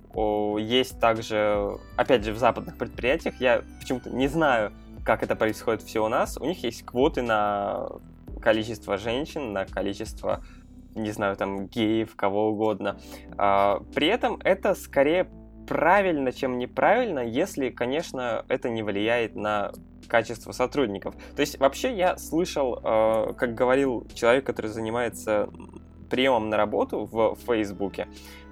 есть 0.64 1.00
также, 1.00 1.80
опять 1.98 2.24
же, 2.24 2.34
в 2.34 2.38
западных 2.38 2.78
предприятиях, 2.78 3.40
я 3.40 3.64
почему-то 3.80 4.12
не 4.12 4.28
знаю, 4.28 4.72
как 5.04 5.24
это 5.24 5.36
происходит 5.36 5.82
все 5.82 6.04
у 6.04 6.08
нас, 6.08 6.38
у 6.38 6.46
них 6.46 6.64
есть 6.64 6.84
квоты 6.86 7.24
на 7.24 7.88
количество 8.46 8.98
женщин, 8.98 9.54
на 9.54 9.66
количество, 9.66 10.44
не 10.94 11.10
знаю, 11.10 11.36
там, 11.36 11.66
геев, 11.66 12.16
кого 12.16 12.50
угодно. 12.50 13.00
А, 13.38 13.82
при 13.96 14.08
этом 14.08 14.40
это 14.44 14.76
скорее 14.76 15.28
правильно, 15.68 16.32
чем 16.32 16.60
неправильно, 16.60 17.22
если, 17.22 17.70
конечно, 17.72 18.46
это 18.48 18.70
не 18.70 18.84
влияет 18.84 19.36
на 19.36 19.72
качество 20.08 20.52
сотрудников. 20.52 21.16
То 21.36 21.42
есть 21.42 21.60
вообще 21.60 21.98
я 21.98 22.18
слышал, 22.18 22.80
э, 22.84 23.34
как 23.34 23.56
говорил 23.56 24.06
человек, 24.14 24.46
который 24.46 24.68
занимается 24.68 25.50
приемом 26.12 26.52
на 26.52 26.58
работу 26.58 27.10
в 27.12 27.36
Фейсбуке, 27.48 28.08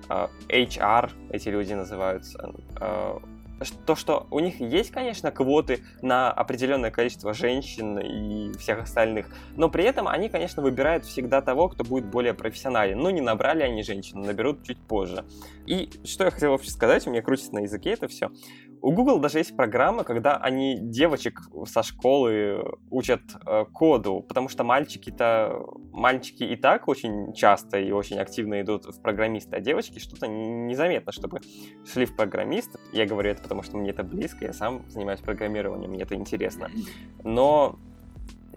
э, 0.09 0.27
HR 0.49 1.11
эти 1.29 1.49
люди 1.49 1.73
называются, 1.73 2.51
э, 2.81 3.19
то, 3.71 3.95
что 3.95 4.27
у 4.31 4.39
них 4.39 4.59
есть, 4.59 4.91
конечно, 4.91 5.31
квоты 5.31 5.83
на 6.01 6.31
определенное 6.31 6.91
количество 6.91 7.33
женщин 7.33 7.99
и 7.99 8.57
всех 8.57 8.79
остальных, 8.79 9.27
но 9.55 9.69
при 9.69 9.83
этом 9.83 10.07
они, 10.07 10.29
конечно, 10.29 10.61
выбирают 10.61 11.05
всегда 11.05 11.41
того, 11.41 11.69
кто 11.69 11.83
будет 11.83 12.05
более 12.05 12.33
профессионален. 12.33 12.99
Но 12.99 13.11
не 13.11 13.21
набрали 13.21 13.63
они 13.63 13.83
женщин, 13.83 14.21
наберут 14.21 14.63
чуть 14.63 14.79
позже. 14.79 15.25
И 15.65 15.89
что 16.03 16.25
я 16.25 16.31
хотел 16.31 16.51
вообще 16.51 16.71
сказать, 16.71 17.07
у 17.07 17.11
меня 17.11 17.21
крутится 17.21 17.53
на 17.53 17.59
языке 17.59 17.91
это 17.91 18.07
все. 18.07 18.31
У 18.83 18.91
Google 18.91 19.19
даже 19.19 19.37
есть 19.37 19.55
программа, 19.55 20.03
когда 20.03 20.35
они 20.35 20.77
девочек 20.77 21.39
со 21.65 21.83
школы 21.83 22.61
учат 22.89 23.21
э, 23.45 23.63
коду, 23.71 24.19
потому 24.27 24.49
что 24.49 24.65
мальчики-то 24.65 25.65
мальчики 25.93 26.43
и 26.43 26.57
так 26.57 26.89
очень 26.89 27.31
часто 27.31 27.79
и 27.79 27.91
очень 27.91 28.19
активно 28.19 28.59
идут 28.59 28.83
в 28.83 29.01
программисты, 29.01 29.55
а 29.55 29.61
девочки 29.61 29.99
что-то 29.99 30.27
незаметно, 30.27 31.13
чтобы 31.13 31.39
шли 31.85 32.05
в 32.05 32.13
программист. 32.17 32.75
Я 32.91 33.05
говорю 33.05 33.31
это 33.31 33.41
потому, 33.41 33.63
что 33.63 33.77
мне 33.77 33.91
это 33.91 34.03
близко, 34.03 34.43
я 34.43 34.51
сам 34.51 34.83
занимаюсь 34.89 35.21
программированием, 35.21 35.89
мне 35.89 36.03
это 36.03 36.15
интересно. 36.15 36.69
Но 37.23 37.79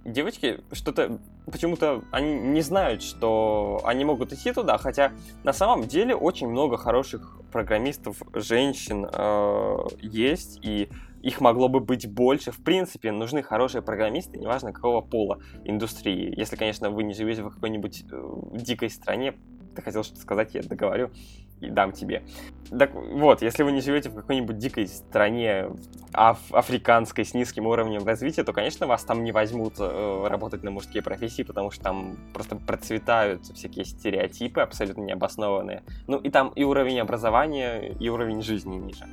девочки 0.07 0.61
что-то 0.73 1.19
почему-то 1.51 2.03
они 2.11 2.35
не 2.35 2.61
знают, 2.63 3.03
что 3.03 3.81
они 3.85 4.05
могут 4.05 4.33
идти 4.33 4.53
туда, 4.53 4.79
хотя 4.79 5.13
на 5.45 5.53
самом 5.53 5.87
деле 5.87 6.15
очень 6.15 6.49
много 6.49 6.77
хороших 6.77 7.41
программистов 7.53 8.23
женщин 8.35 9.09
э, 9.11 9.77
есть 10.01 10.59
и 10.63 10.89
их 11.23 11.41
могло 11.41 11.69
бы 11.69 11.81
быть 11.81 12.09
больше. 12.09 12.53
В 12.53 12.63
принципе, 12.63 13.11
нужны 13.11 13.43
хорошие 13.43 13.83
программисты, 13.83 14.39
неважно 14.39 14.73
какого 14.73 15.01
пола 15.01 15.41
индустрии. 15.65 16.33
Если, 16.37 16.57
конечно, 16.57 16.91
вы 16.91 17.03
не 17.03 17.15
живете 17.15 17.43
в 17.43 17.51
какой-нибудь 17.51 18.05
э, 18.11 18.33
дикой 18.53 18.91
стране, 18.91 19.35
ты 19.75 19.83
хотел 19.83 20.05
что-то 20.05 20.21
сказать, 20.21 20.55
я 20.55 20.63
договорю 20.63 21.11
дам 21.61 21.93
тебе. 21.93 22.23
Так 22.71 22.95
вот, 22.95 23.43
если 23.43 23.63
вы 23.63 23.73
не 23.73 23.81
живете 23.81 24.09
в 24.09 24.15
какой-нибудь 24.15 24.59
дикой 24.59 24.89
стране 24.89 25.71
аф 26.13 26.53
африканской 26.53 27.25
с 27.25 27.33
низким 27.33 27.67
уровнем 27.67 28.05
развития, 28.05 28.43
то, 28.43 28.53
конечно, 28.53 28.87
вас 28.87 29.05
там 29.05 29.23
не 29.23 29.33
возьмут 29.33 29.75
э, 29.79 30.27
работать 30.29 30.63
на 30.63 30.71
мужские 30.71 31.03
профессии, 31.03 31.43
потому 31.43 31.71
что 31.71 31.85
там 31.85 32.17
просто 32.33 32.57
процветают 32.57 33.47
всякие 33.47 33.85
стереотипы 33.85 34.61
абсолютно 34.61 35.03
необоснованные. 35.03 35.85
Ну 36.07 36.19
и 36.19 36.31
там 36.31 36.49
и 36.49 36.65
уровень 36.65 37.01
образования, 37.01 37.95
и 38.01 38.09
уровень 38.09 38.43
жизни 38.43 38.77
ниже. 38.77 39.07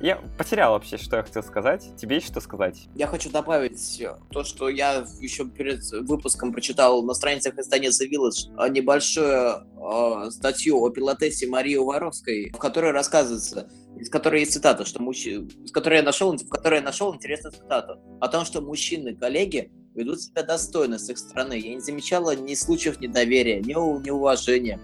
Я 0.00 0.16
потерял 0.36 0.72
вообще, 0.72 0.98
что 0.98 1.16
я 1.16 1.22
хотел 1.22 1.42
сказать. 1.42 1.90
Тебе 1.96 2.16
есть 2.16 2.26
что 2.26 2.40
сказать? 2.40 2.88
Я 2.94 3.06
хочу 3.06 3.30
добавить 3.30 4.02
то, 4.30 4.44
что 4.44 4.68
я 4.68 5.06
еще 5.20 5.46
перед 5.46 5.82
выпуском 6.06 6.52
прочитал 6.52 7.02
на 7.02 7.14
страницах 7.14 7.58
издания 7.58 7.88
The 7.88 8.10
Village 8.10 8.54
а, 8.56 8.68
небольшую 8.68 9.64
э, 9.76 10.30
статью 10.30 10.82
о 10.82 10.90
пилотессе 10.90 11.46
Марии 11.46 11.76
Уваровской, 11.76 12.50
в 12.50 12.58
которой 12.58 12.90
рассказывается, 12.90 13.70
из 13.98 14.10
которой 14.10 14.40
есть 14.40 14.52
цитата, 14.52 14.84
что 14.84 15.00
мужчины, 15.00 15.48
из 15.64 15.72
которой 15.72 15.96
я 15.96 16.02
нашел, 16.02 16.36
в 16.36 16.48
которой 16.48 16.80
я 16.80 16.82
нашел 16.84 17.14
интересную 17.14 17.52
цитату 17.52 17.98
о 18.20 18.28
том, 18.28 18.44
что 18.44 18.60
мужчины, 18.60 19.16
коллеги, 19.16 19.72
ведут 19.94 20.20
себя 20.20 20.42
достойно 20.42 20.98
с 20.98 21.08
их 21.08 21.16
стороны. 21.16 21.54
Я 21.54 21.74
не 21.74 21.80
замечала 21.80 22.36
ни 22.36 22.54
случаев 22.54 23.00
недоверия, 23.00 23.60
ни 23.60 23.72
неуважения. 23.72 24.78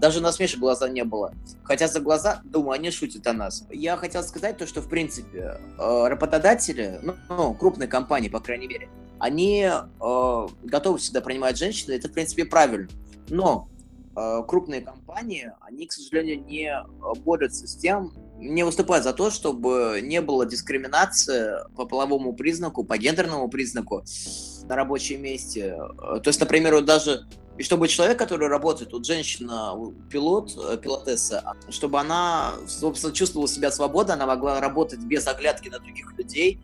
Даже 0.00 0.22
насмешек 0.22 0.58
глаза 0.60 0.88
не 0.88 1.04
было. 1.04 1.34
Хотя 1.62 1.86
за 1.86 2.00
глаза, 2.00 2.40
думаю, 2.44 2.72
они 2.72 2.90
шутят 2.90 3.26
о 3.26 3.34
нас. 3.34 3.66
Я 3.70 3.98
хотел 3.98 4.22
сказать 4.22 4.56
то, 4.56 4.66
что, 4.66 4.80
в 4.80 4.88
принципе, 4.88 5.60
э, 5.78 6.08
работодатели, 6.08 6.98
ну, 7.02 7.16
ну, 7.28 7.54
крупные 7.54 7.86
компании, 7.86 8.30
по 8.30 8.40
крайней 8.40 8.66
мере, 8.66 8.88
они 9.18 9.68
э, 9.68 10.48
готовы 10.62 10.96
всегда 10.96 11.20
принимать 11.20 11.58
женщин, 11.58 11.92
это, 11.92 12.08
в 12.08 12.12
принципе, 12.12 12.46
правильно. 12.46 12.88
Но 13.28 13.68
э, 14.16 14.42
крупные 14.48 14.80
компании, 14.80 15.52
они, 15.60 15.86
к 15.86 15.92
сожалению, 15.92 16.42
не 16.46 16.74
борются 17.22 17.66
с 17.66 17.76
тем, 17.76 18.14
не 18.38 18.64
выступают 18.64 19.04
за 19.04 19.12
то, 19.12 19.30
чтобы 19.30 20.00
не 20.02 20.22
было 20.22 20.46
дискриминации 20.46 21.56
по 21.76 21.84
половому 21.84 22.32
признаку, 22.32 22.84
по 22.84 22.96
гендерному 22.96 23.50
признаку 23.50 24.02
на 24.64 24.76
рабочем 24.76 25.20
месте. 25.20 25.76
То 25.98 26.22
есть, 26.24 26.40
например, 26.40 26.76
вот 26.76 26.86
даже 26.86 27.26
и 27.60 27.62
чтобы 27.62 27.88
человек, 27.88 28.18
который 28.18 28.48
работает, 28.48 28.90
вот 28.94 29.04
женщина, 29.04 29.74
пилот, 30.10 30.56
э, 30.56 30.78
пилотесса, 30.78 31.44
чтобы 31.68 32.00
она, 32.00 32.54
собственно, 32.66 33.12
чувствовала 33.12 33.46
себя 33.46 33.70
свободно, 33.70 34.14
она 34.14 34.24
могла 34.24 34.62
работать 34.62 35.00
без 35.00 35.26
оглядки 35.26 35.68
на 35.68 35.78
других 35.78 36.10
людей. 36.16 36.58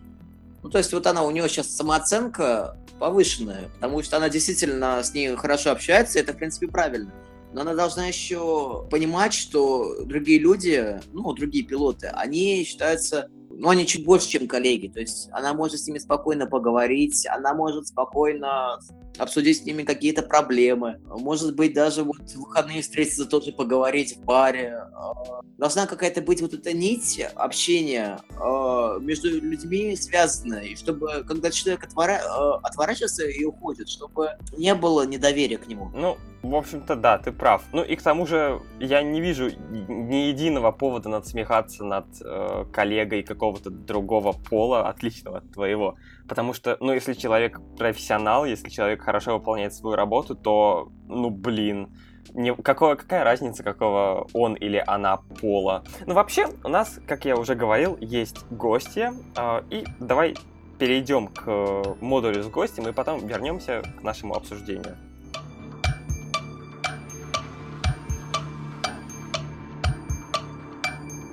Ну, 0.63 0.71
то 0.71 0.79
есть 0.79 0.95
вот 0.95 1.07
она, 1.07 1.23
у 1.25 1.31
нее 1.31 1.51
сейчас 1.51 1.69
самооценка 1.69 2.79
повышенная, 2.99 3.69
потому 3.75 4.03
что 4.03 4.17
она 4.17 4.31
действительно 4.31 5.03
с 5.03 5.13
ней 5.13 5.37
хорошо 5.37 5.73
общается, 5.73 6.19
и 6.19 6.23
это, 6.23 6.33
в 6.33 6.39
принципе, 6.39 6.67
правильно. 6.67 7.13
Но 7.53 7.61
она 7.61 7.75
должна 7.75 8.07
еще 8.07 8.87
понимать, 8.91 9.35
что 9.35 10.03
другие 10.03 10.39
люди, 10.39 10.99
ну, 11.13 11.31
другие 11.35 11.67
пилоты, 11.67 12.07
они 12.07 12.65
считаются 12.65 13.29
ну, 13.59 13.69
они 13.69 13.87
чуть 13.87 14.05
больше, 14.05 14.29
чем 14.29 14.49
коллеги. 14.49 14.89
То 14.89 15.01
есть 15.01 15.29
она 15.33 15.55
может 15.55 15.81
с 15.81 15.87
ними 15.87 15.99
спокойно 15.99 16.47
поговорить, 16.47 17.27
она 17.27 17.55
может 17.55 17.89
спокойно 17.89 18.79
обсудить 19.19 19.63
с 19.63 19.65
ними 19.65 19.83
какие-то 19.83 20.23
проблемы. 20.23 21.01
Может 21.07 21.55
быть, 21.55 21.75
даже 21.75 22.03
вот 22.03 22.19
в 22.19 22.37
выходные 22.37 22.83
встретиться, 22.83 23.27
тоже 23.27 23.53
поговорить 23.53 24.17
в 24.17 24.25
паре. 24.25 24.89
А, 24.95 25.41
должна 25.59 25.87
какая-то 25.87 26.23
быть 26.23 26.41
вот 26.41 26.55
эта 26.55 26.73
нить 26.73 27.25
общения 27.35 28.19
а, 28.39 28.99
между 28.99 29.29
людьми 29.29 29.97
связанная, 29.97 30.65
и 30.65 30.77
чтобы, 30.77 31.25
когда 31.27 31.51
человек 31.51 31.85
отвора... 31.85 32.21
А, 32.25 32.57
отворачивается 32.63 33.27
и 33.27 33.45
уходит, 33.45 33.89
чтобы 33.89 34.31
не 34.57 34.75
было 34.75 35.07
недоверия 35.07 35.59
к 35.59 35.67
нему. 35.67 35.91
Ну, 35.95 36.17
в 36.43 36.55
общем-то, 36.55 36.95
да, 36.97 37.19
ты 37.19 37.33
прав. 37.33 37.65
Ну 37.73 37.83
и 37.83 37.97
к 37.97 38.03
тому 38.03 38.27
же 38.27 38.61
я 38.79 39.03
не 39.03 39.21
вижу 39.21 39.51
ни 39.89 40.29
единого 40.29 40.71
повода 40.71 41.09
надсмехаться 41.09 41.85
над 41.85 42.07
э, 42.21 42.65
коллегой 42.73 43.23
какого-то 43.23 43.71
другого 43.71 44.33
пола, 44.33 44.89
отличного 44.89 45.39
от 45.39 45.51
твоего. 45.53 45.97
Потому 46.29 46.53
что, 46.53 46.77
ну, 46.81 46.93
если 46.93 47.13
человек 47.13 47.61
профессионал, 47.79 48.45
если 48.45 48.69
человек 48.69 49.03
хорошо 49.03 49.39
выполняет 49.39 49.73
свою 49.75 49.97
работу, 49.97 50.35
то, 50.35 50.89
ну, 51.07 51.31
блин, 51.31 51.89
не, 52.35 52.55
какого, 52.55 52.97
какая 52.97 53.25
разница, 53.25 53.63
какого 53.63 54.27
он 54.33 54.55
или 54.55 54.83
она 54.87 55.19
пола. 55.41 55.85
Ну, 56.05 56.15
вообще, 56.15 56.49
у 56.65 56.69
нас, 56.69 56.99
как 57.07 57.25
я 57.25 57.37
уже 57.37 57.55
говорил, 57.55 57.97
есть 58.01 58.45
гости, 58.51 59.11
э, 59.37 59.63
и 59.71 59.85
давай 60.01 60.35
перейдем 60.79 61.29
к 61.29 61.97
модулю 62.01 62.43
с 62.43 62.49
гостем, 62.49 62.89
и 62.89 62.93
потом 62.93 63.27
вернемся 63.27 63.83
к 63.99 64.03
нашему 64.03 64.35
обсуждению. 64.35 64.97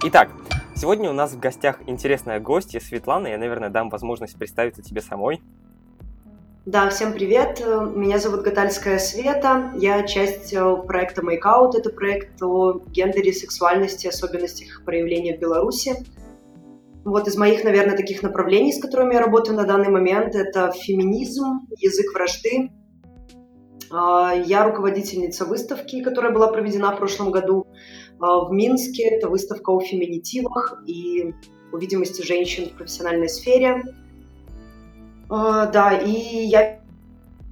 Итак, 0.05 0.29
сегодня 0.75 1.09
у 1.09 1.13
нас 1.13 1.31
в 1.31 1.39
гостях 1.39 1.79
интересная 1.87 2.39
гостья 2.39 2.79
Светлана. 2.79 3.27
Я, 3.27 3.37
наверное, 3.37 3.69
дам 3.69 3.89
возможность 3.89 4.37
представиться 4.37 4.81
тебе 4.81 5.01
самой. 5.01 5.41
Да, 6.65 6.89
всем 6.89 7.11
привет. 7.11 7.61
Меня 7.93 8.19
зовут 8.19 8.41
Гатальская 8.41 8.97
Света. 8.97 9.73
Я 9.75 10.03
часть 10.03 10.53
э, 10.53 10.75
проекта 10.87 11.21
Make 11.21 11.75
Это 11.75 11.89
проект 11.89 12.41
о 12.41 12.79
гендере, 12.87 13.33
сексуальности, 13.33 14.07
особенностях 14.07 14.83
проявления 14.85 15.35
в 15.35 15.41
Беларуси. 15.41 16.05
Вот 17.03 17.27
из 17.27 17.35
моих, 17.35 17.65
наверное, 17.65 17.97
таких 17.97 18.23
направлений, 18.23 18.71
с 18.71 18.81
которыми 18.81 19.13
я 19.13 19.19
работаю 19.19 19.57
на 19.57 19.65
данный 19.65 19.89
момент, 19.89 20.35
это 20.35 20.71
феминизм, 20.71 21.67
язык 21.77 22.13
вражды. 22.13 22.71
А, 23.91 24.33
я 24.33 24.63
руководительница 24.63 25.43
выставки, 25.43 26.01
которая 26.01 26.31
была 26.31 26.47
проведена 26.47 26.93
в 26.93 26.97
прошлом 26.97 27.31
году 27.31 27.67
в 28.23 28.51
Минске. 28.51 29.03
Это 29.03 29.27
выставка 29.29 29.71
о 29.71 29.79
феминитивах 29.79 30.83
и 30.87 31.33
о 31.71 31.77
видимости 31.77 32.21
женщин 32.21 32.69
в 32.69 32.77
профессиональной 32.77 33.29
сфере. 33.29 33.83
А, 35.29 35.65
да, 35.67 35.97
и 35.97 36.45
я 36.45 36.79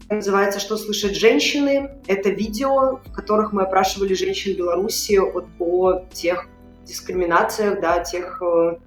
называется 0.09 0.59
«Что 0.59 0.77
слышат 0.77 1.15
женщины». 1.15 1.99
Это 2.07 2.29
видео, 2.29 2.97
в 2.97 3.11
которых 3.13 3.53
мы 3.53 3.63
опрашивали 3.63 4.13
женщин 4.13 4.55
Беларуси 4.55 5.17
о, 5.17 5.45
о 5.59 6.05
тех 6.13 6.47
дискриминациях, 6.85 7.79
да, 7.81 8.03
тех, 8.03 8.41
э, 8.41 8.77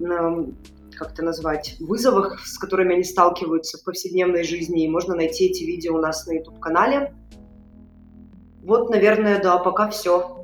как 0.00 1.12
это 1.12 1.22
назвать, 1.22 1.76
вызовах, 1.78 2.44
с 2.46 2.58
которыми 2.58 2.94
они 2.94 3.04
сталкиваются 3.04 3.78
в 3.78 3.84
повседневной 3.84 4.44
жизни. 4.44 4.84
И 4.84 4.88
можно 4.88 5.14
найти 5.14 5.46
эти 5.46 5.64
видео 5.64 5.94
у 5.94 6.00
нас 6.00 6.26
на 6.26 6.32
YouTube-канале. 6.32 7.14
Вот, 8.62 8.90
наверное, 8.90 9.40
да, 9.40 9.58
пока 9.58 9.88
все. 9.90 10.37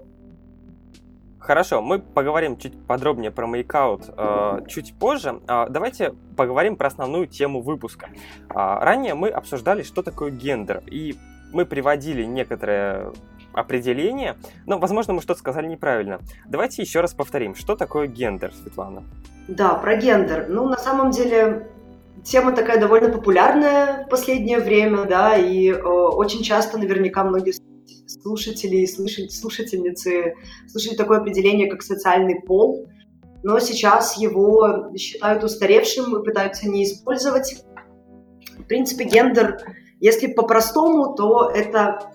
Хорошо, 1.45 1.83
мы 1.83 1.99
поговорим 1.99 2.57
чуть 2.57 2.87
подробнее 2.87 3.31
про 3.31 3.47
мейкаут 3.47 4.09
э, 4.17 4.61
чуть 4.67 4.95
позже. 4.99 5.43
Э, 5.47 5.67
давайте 5.69 6.15
поговорим 6.39 6.77
про 6.77 6.87
основную 6.87 7.27
тему 7.27 7.61
выпуска. 7.61 8.09
Э, 8.49 8.55
ранее 8.81 9.13
мы 9.13 9.29
обсуждали, 9.29 9.83
что 9.83 10.03
такое 10.03 10.31
гендер, 10.31 10.83
и 10.87 11.17
мы 11.53 11.67
приводили 11.67 12.25
некоторые 12.25 13.13
определения, 13.53 14.37
но, 14.65 14.78
возможно, 14.78 15.13
мы 15.13 15.21
что-то 15.21 15.41
сказали 15.41 15.67
неправильно. 15.67 16.21
Давайте 16.47 16.80
еще 16.80 17.00
раз 17.00 17.13
повторим, 17.13 17.54
что 17.54 17.76
такое 17.76 18.07
гендер, 18.07 18.54
Светлана? 18.54 19.02
Да, 19.47 19.75
про 19.75 19.97
гендер. 19.97 20.47
Ну, 20.49 20.67
на 20.67 20.78
самом 20.78 21.11
деле, 21.11 21.69
тема 22.25 22.52
такая 22.52 22.80
довольно 22.80 23.11
популярная 23.11 24.07
в 24.07 24.09
последнее 24.09 24.61
время, 24.61 25.04
да, 25.04 25.37
и 25.37 25.69
э, 25.69 25.76
очень 25.76 26.43
часто 26.43 26.78
наверняка 26.78 27.23
многие 27.23 27.52
слушатели 28.06 28.76
и 28.76 28.86
слушательницы 28.86 30.34
слышали 30.69 30.97
такое 30.97 31.19
определение, 31.19 31.71
как 31.71 31.82
социальный 31.82 32.40
пол, 32.40 32.88
но 33.43 33.58
сейчас 33.58 34.17
его 34.17 34.90
считают 34.97 35.45
устаревшим 35.45 36.17
и 36.17 36.25
пытаются 36.25 36.69
не 36.69 36.84
использовать. 36.84 37.64
В 38.58 38.64
принципе, 38.64 39.04
гендер, 39.04 39.60
если 40.00 40.28
по-простому, 40.28 41.14
то 41.14 41.50
это 41.50 42.10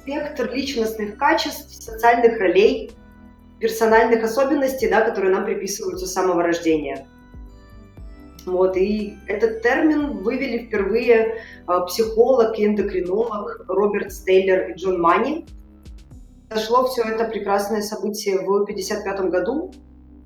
спектр 0.00 0.52
личностных 0.52 1.16
качеств, 1.16 1.82
социальных 1.82 2.38
ролей, 2.38 2.92
персональных 3.60 4.22
особенностей, 4.24 4.88
да, 4.88 5.00
которые 5.00 5.34
нам 5.34 5.44
приписываются 5.44 6.06
с 6.06 6.12
самого 6.12 6.42
рождения. 6.42 7.06
Вот, 8.46 8.76
и 8.76 9.16
этот 9.26 9.62
термин 9.62 10.18
вывели 10.22 10.66
впервые 10.66 11.42
а, 11.66 11.80
психолог 11.80 12.58
и 12.58 12.66
эндокринолог 12.66 13.64
Роберт 13.68 14.12
Стейлер 14.12 14.70
и 14.70 14.74
Джон 14.74 15.00
Мани. 15.00 15.46
Произошло 16.48 16.86
все 16.86 17.02
это 17.02 17.24
прекрасное 17.24 17.80
событие 17.80 18.36
в 18.36 18.62
1955 18.62 19.30
году. 19.30 19.72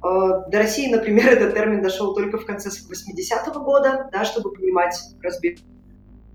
А, 0.01 0.49
до 0.49 0.59
России, 0.59 0.91
например, 0.93 1.29
этот 1.33 1.55
термин 1.55 1.83
дошел 1.83 2.15
только 2.15 2.39
в 2.39 2.47
конце 2.47 2.71
80-го 2.71 3.61
года, 3.61 4.09
да, 4.13 4.25
чтобы 4.25 4.53
понимать 4.53 4.99
разбег. 5.23 5.59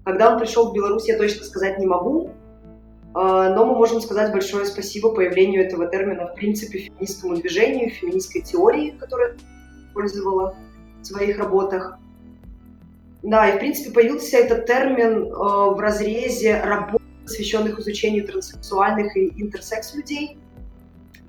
Когда 0.05 0.31
он 0.31 0.39
пришел 0.39 0.69
в 0.69 0.73
Беларусь, 0.73 1.07
я 1.07 1.17
точно 1.17 1.45
сказать 1.45 1.79
не 1.79 1.85
могу, 1.85 2.31
а, 3.13 3.49
но 3.49 3.65
мы 3.65 3.75
можем 3.75 4.01
сказать 4.01 4.31
большое 4.31 4.65
спасибо 4.65 5.13
появлению 5.13 5.65
этого 5.65 5.87
термина 5.87 6.27
в 6.27 6.35
принципе 6.35 6.79
феминистскому 6.79 7.35
движению, 7.35 7.91
феминистской 7.91 8.41
теории, 8.41 8.91
которая 8.91 9.35
использовала 9.87 10.55
своих 11.05 11.37
работах. 11.37 11.97
Да, 13.23 13.49
и 13.49 13.55
в 13.55 13.59
принципе 13.59 13.91
появился 13.91 14.37
этот 14.37 14.65
термин 14.65 15.27
э, 15.27 15.29
в 15.29 15.79
разрезе 15.79 16.59
работ, 16.59 17.01
посвященных 17.23 17.79
изучению 17.79 18.27
транссексуальных 18.27 19.15
и 19.15 19.31
интерсекс 19.41 19.95
людей. 19.95 20.37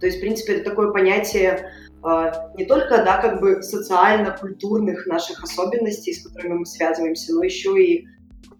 То 0.01 0.07
есть, 0.07 0.19
в 0.19 0.21
принципе, 0.21 0.55
это 0.55 0.71
такое 0.71 0.91
понятие 0.91 1.71
э, 2.05 2.33
не 2.57 2.67
только, 2.67 3.05
да, 3.05 3.21
как 3.23 3.41
бы 3.41 3.63
социально-культурных 3.63 5.07
наших 5.07 5.45
особенностей, 5.45 6.15
с 6.15 6.27
которыми 6.27 6.55
мы 6.55 6.67
связываемся, 6.67 7.33
но 7.33 7.45
еще 7.45 7.81
и 7.81 8.07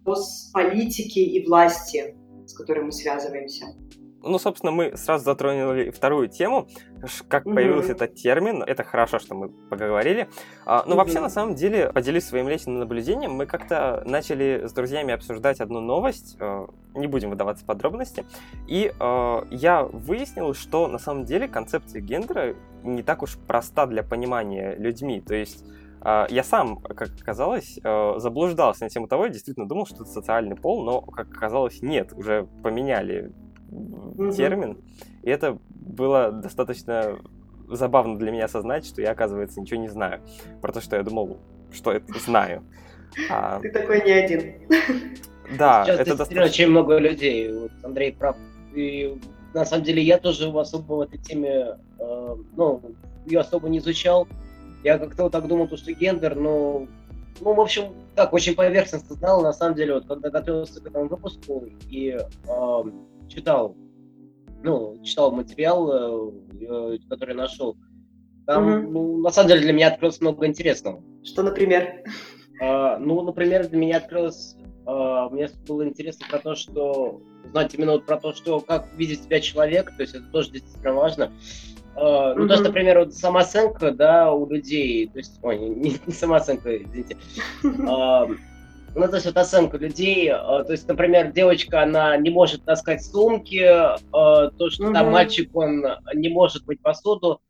с 0.05 0.51
политики 0.53 1.19
и 1.19 1.45
власти, 1.45 2.15
с 2.45 2.53
которыми 2.53 2.85
мы 2.85 2.91
связываемся. 2.91 3.65
Ну, 4.25 4.39
собственно, 4.39 4.71
мы 4.71 4.97
сразу 4.97 5.23
затронули 5.23 5.91
вторую 5.91 6.27
тему, 6.27 6.67
как 7.27 7.43
появился 7.43 7.91
этот 7.91 8.15
термин. 8.15 8.63
Это 8.63 8.83
хорошо, 8.83 9.19
что 9.19 9.35
мы 9.35 9.49
поговорили. 9.49 10.27
А, 10.65 10.83
но 10.85 10.93
mm-hmm. 10.93 10.97
вообще, 10.97 11.19
на 11.19 11.29
самом 11.29 11.53
деле, 11.53 11.91
поделюсь 11.93 12.23
своим 12.23 12.49
личным 12.49 12.79
наблюдением. 12.79 13.33
Мы 13.33 13.45
как-то 13.45 14.01
начали 14.05 14.65
с 14.65 14.73
друзьями 14.73 15.13
обсуждать 15.13 15.61
одну 15.61 15.79
новость. 15.79 16.37
Э, 16.39 16.65
не 16.95 17.05
будем 17.05 17.29
выдаваться 17.29 17.63
в 17.63 17.67
подробности. 17.67 18.25
И 18.67 18.91
э, 18.99 19.43
я 19.51 19.83
выяснил, 19.83 20.55
что 20.55 20.87
на 20.87 20.97
самом 20.97 21.25
деле 21.25 21.47
концепция 21.47 22.01
гендера 22.01 22.55
не 22.83 23.03
так 23.03 23.21
уж 23.21 23.37
проста 23.37 23.85
для 23.85 24.01
понимания 24.01 24.75
людьми. 24.75 25.21
То 25.21 25.35
есть 25.35 25.63
э, 26.03 26.25
я 26.29 26.43
сам, 26.43 26.77
как 26.77 27.09
оказалось, 27.21 27.75
заблуждался 27.75 28.85
на 28.85 28.89
тему 28.89 29.07
того, 29.07 29.25
я 29.25 29.29
действительно 29.29 29.67
думал, 29.67 29.85
что 29.85 29.97
это 29.97 30.05
социальный 30.05 30.55
пол, 30.55 30.83
но, 30.83 31.01
как 31.01 31.27
оказалось, 31.29 31.83
нет, 31.83 32.11
уже 32.13 32.47
поменяли 32.63 33.31
mm-hmm. 33.69 34.31
термин. 34.33 34.77
И 35.23 35.29
это 35.29 35.57
было 35.69 36.31
достаточно 36.31 37.17
забавно 37.67 38.17
для 38.17 38.31
меня 38.31 38.45
осознать, 38.45 38.85
что 38.85 39.01
я, 39.01 39.11
оказывается, 39.11 39.59
ничего 39.59 39.79
не 39.79 39.87
знаю 39.87 40.21
про 40.61 40.71
то, 40.71 40.81
что 40.81 40.95
я 40.95 41.03
думал, 41.03 41.39
что 41.71 41.91
это 41.91 42.19
знаю. 42.19 42.63
А... 43.29 43.61
Ты 43.61 43.71
такой 43.71 44.03
не 44.03 44.11
один. 44.11 44.55
Да, 45.57 45.85
Сейчас 45.85 45.99
это 46.01 46.17
достаточно... 46.17 46.43
очень 46.43 46.67
много 46.67 46.97
людей. 46.97 47.49
Вот 47.49 47.71
Андрей 47.81 48.11
прав. 48.11 48.35
И 48.73 49.17
на 49.53 49.63
самом 49.63 49.85
деле 49.85 50.03
я 50.03 50.17
тоже 50.17 50.49
особо 50.49 50.93
в 50.93 51.01
этой 51.01 51.17
теме, 51.19 51.77
э, 51.97 52.35
ну, 52.57 52.81
ее 53.25 53.39
особо 53.39 53.69
не 53.69 53.77
изучал. 53.77 54.27
Я 54.83 54.97
как-то 54.97 55.23
вот 55.23 55.31
так 55.31 55.47
думал, 55.47 55.69
что 55.77 55.93
гендер, 55.93 56.35
но 56.35 56.87
ну, 57.41 57.53
в 57.53 57.59
общем, 57.59 57.93
так, 58.15 58.33
очень 58.33 58.55
поверхностно 58.55 59.15
знал, 59.15 59.41
на 59.41 59.51
самом 59.51 59.75
деле, 59.75 59.95
вот 59.95 60.07
когда 60.07 60.29
готовился 60.29 60.81
к 60.81 60.87
этому 60.87 61.07
выпуску 61.07 61.65
и 61.89 62.17
э, 62.17 62.83
читал, 63.27 63.75
ну, 64.63 65.01
читал 65.03 65.31
материал, 65.31 66.31
э, 66.59 66.97
который 67.09 67.35
нашел, 67.35 67.77
там, 68.45 68.67
угу. 68.67 68.91
ну, 68.91 69.17
на 69.21 69.31
самом 69.31 69.49
деле, 69.49 69.61
для 69.61 69.73
меня 69.73 69.87
открылось 69.87 70.21
много 70.21 70.45
интересного. 70.45 71.03
Что, 71.23 71.43
например? 71.43 72.03
Э, 72.61 72.97
ну, 72.97 73.21
например, 73.21 73.67
для 73.67 73.77
меня 73.77 73.97
открылось, 73.97 74.55
э, 74.87 75.27
мне 75.31 75.49
было 75.67 75.87
интересно 75.87 76.25
про 76.29 76.39
то, 76.39 76.55
что, 76.55 77.21
узнать 77.43 77.73
именно 77.73 77.93
вот 77.93 78.05
про 78.05 78.17
то, 78.17 78.33
что, 78.33 78.59
как 78.59 78.93
видит 78.95 79.23
себя 79.23 79.39
человек, 79.39 79.91
то 79.95 80.01
есть 80.01 80.15
это 80.15 80.25
тоже 80.31 80.51
действительно 80.51 80.93
важно. 80.93 81.31
Uh, 81.95 82.33
ну, 82.35 82.45
то 82.45 82.55
есть, 82.55 82.65
например, 82.65 82.99
вот 82.99 83.13
самооценка, 83.13 83.91
да, 83.91 84.33
у 84.33 84.49
людей, 84.49 85.07
то 85.07 85.17
есть, 85.17 85.39
ой, 85.41 85.57
не, 85.57 85.95
не 86.05 86.13
самооценка, 86.13 86.75
извините, 86.75 87.15
uh, 87.63 88.35
ну, 88.95 89.07
то 89.07 89.15
есть, 89.15 89.25
вот 89.25 89.37
оценка 89.37 89.77
людей, 89.77 90.29
uh, 90.29 90.63
то 90.63 90.71
есть, 90.71 90.87
например, 90.87 91.31
девочка, 91.31 91.83
она 91.83 92.15
не 92.17 92.29
может 92.29 92.63
таскать 92.63 93.03
сумки, 93.03 93.59
то, 94.11 94.69
что 94.69 94.85
mm-hmm. 94.85 94.93
там 94.93 95.11
мальчик, 95.11 95.55
он 95.55 95.85
не 96.13 96.29
может 96.29 96.65
мыть 96.67 96.81
посуду, 96.81 97.41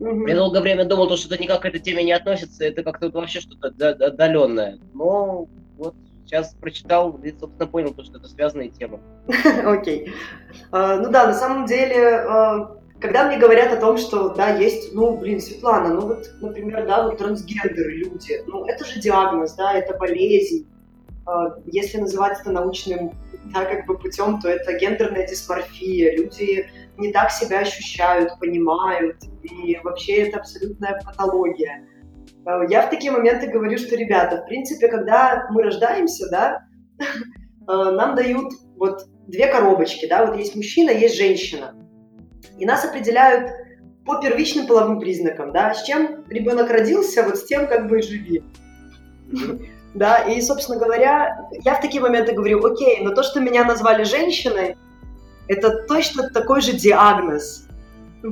Mm-hmm. 0.00 0.28
Я 0.28 0.36
долгое 0.36 0.60
время 0.60 0.84
думал, 0.84 1.16
что 1.16 1.34
это 1.34 1.42
никак 1.42 1.62
к 1.62 1.64
этой 1.64 1.80
теме 1.80 2.04
не 2.04 2.12
относится, 2.12 2.64
это 2.64 2.84
как-то 2.84 3.10
вообще 3.10 3.40
что-то 3.40 3.68
отдаленное. 3.68 4.78
Но 4.94 5.48
вот 5.76 5.96
сейчас 6.24 6.54
прочитал 6.54 7.18
и, 7.24 7.32
собственно, 7.32 7.66
понял, 7.66 7.94
что 8.04 8.18
это 8.18 8.28
связанные 8.28 8.68
темы. 8.68 9.00
Окей. 9.64 10.12
Ну 10.70 11.10
да, 11.10 11.26
на 11.26 11.34
самом 11.34 11.66
деле, 11.66 12.24
когда 13.00 13.26
мне 13.26 13.38
говорят 13.38 13.72
о 13.72 13.80
том, 13.80 13.96
что, 13.96 14.30
да, 14.30 14.56
есть, 14.56 14.92
ну, 14.94 15.16
блин, 15.16 15.40
Светлана, 15.40 15.94
ну 15.94 16.00
вот, 16.08 16.30
например, 16.40 16.86
да, 16.86 17.04
вот 17.04 17.18
трансгендеры 17.18 17.92
люди, 17.92 18.42
ну, 18.46 18.64
это 18.64 18.84
же 18.84 19.00
диагноз, 19.00 19.54
да, 19.54 19.74
это 19.74 19.96
болезнь. 19.96 20.66
А, 21.26 21.56
если 21.66 21.98
называть 21.98 22.40
это 22.40 22.50
научным, 22.50 23.12
да, 23.54 23.64
как 23.64 23.86
бы 23.86 23.96
путем, 23.96 24.40
то 24.40 24.48
это 24.48 24.72
гендерная 24.78 25.26
дисморфия. 25.26 26.16
Люди 26.16 26.66
не 26.96 27.12
так 27.12 27.30
себя 27.30 27.60
ощущают, 27.60 28.38
понимают, 28.40 29.16
и 29.42 29.78
вообще 29.84 30.24
это 30.24 30.38
абсолютная 30.38 31.00
патология. 31.04 31.86
Э, 32.46 32.62
я 32.68 32.82
в 32.82 32.90
такие 32.90 33.12
моменты 33.12 33.48
говорю, 33.48 33.78
что, 33.78 33.94
ребята, 33.94 34.42
в 34.42 34.46
принципе, 34.46 34.88
когда 34.88 35.46
мы 35.50 35.62
рождаемся, 35.62 36.28
да, 36.30 36.66
э, 36.98 37.04
нам 37.68 38.16
дают 38.16 38.54
вот 38.76 39.02
две 39.26 39.46
коробочки, 39.46 40.06
да, 40.08 40.26
вот 40.26 40.36
есть 40.36 40.56
мужчина, 40.56 40.90
есть 40.90 41.16
женщина. 41.16 41.74
И 42.58 42.66
нас 42.66 42.84
определяют 42.84 43.50
по 44.04 44.20
первичным 44.20 44.66
половым 44.66 45.00
признакам, 45.00 45.52
да, 45.52 45.74
с 45.74 45.84
чем 45.84 46.24
ребенок 46.28 46.70
родился, 46.70 47.22
вот 47.22 47.36
с 47.36 47.44
тем 47.44 47.66
как 47.66 47.88
бы 47.88 47.98
и 47.98 48.02
живи. 48.02 48.42
Да, 49.94 50.18
и, 50.18 50.40
собственно 50.42 50.78
говоря, 50.78 51.48
я 51.64 51.74
в 51.74 51.80
такие 51.80 52.00
моменты 52.00 52.32
говорю, 52.32 52.64
окей, 52.64 53.00
но 53.02 53.14
то, 53.14 53.22
что 53.22 53.40
меня 53.40 53.64
назвали 53.64 54.04
женщиной, 54.04 54.76
это 55.48 55.86
точно 55.86 56.28
такой 56.30 56.60
же 56.60 56.72
диагноз. 56.72 57.66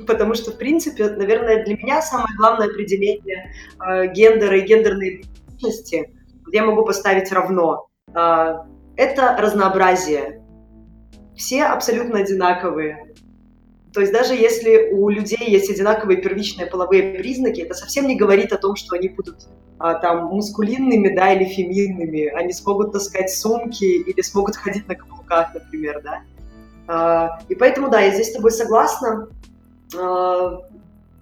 Потому 0.06 0.34
что, 0.34 0.50
в 0.50 0.58
принципе, 0.58 1.08
наверное, 1.08 1.64
для 1.64 1.76
меня 1.76 2.02
самое 2.02 2.28
главное 2.36 2.68
определение 2.68 3.54
э, 3.84 4.08
гендера 4.08 4.58
и 4.58 4.66
гендерной 4.66 5.22
идентичности, 5.22 6.12
я 6.52 6.64
могу 6.64 6.84
поставить 6.84 7.32
равно, 7.32 7.88
э, 8.14 8.54
это 8.96 9.36
разнообразие. 9.38 10.42
Все 11.36 11.64
абсолютно 11.64 12.20
одинаковые. 12.20 13.05
То 13.96 14.02
есть 14.02 14.12
даже 14.12 14.34
если 14.34 14.90
у 14.92 15.08
людей 15.08 15.48
есть 15.48 15.70
одинаковые 15.70 16.20
первичные 16.20 16.66
половые 16.66 17.14
признаки, 17.14 17.62
это 17.62 17.72
совсем 17.72 18.06
не 18.06 18.14
говорит 18.14 18.52
о 18.52 18.58
том, 18.58 18.76
что 18.76 18.94
они 18.94 19.08
будут 19.08 19.48
а, 19.78 19.94
там 19.94 20.26
мускулинными, 20.26 21.16
да, 21.16 21.32
или 21.32 21.44
феминными. 21.44 22.26
Они 22.26 22.52
смогут 22.52 22.92
таскать 22.92 23.30
сумки 23.30 23.84
или 23.84 24.20
смогут 24.20 24.56
ходить 24.56 24.86
на 24.86 24.96
каблуках, 24.96 25.54
например, 25.54 26.02
да. 26.04 26.20
А, 26.86 27.38
и 27.48 27.54
поэтому, 27.54 27.88
да, 27.88 28.02
я 28.02 28.10
здесь 28.10 28.32
с 28.32 28.34
тобой 28.34 28.50
согласна. 28.50 29.30
А, 29.96 30.60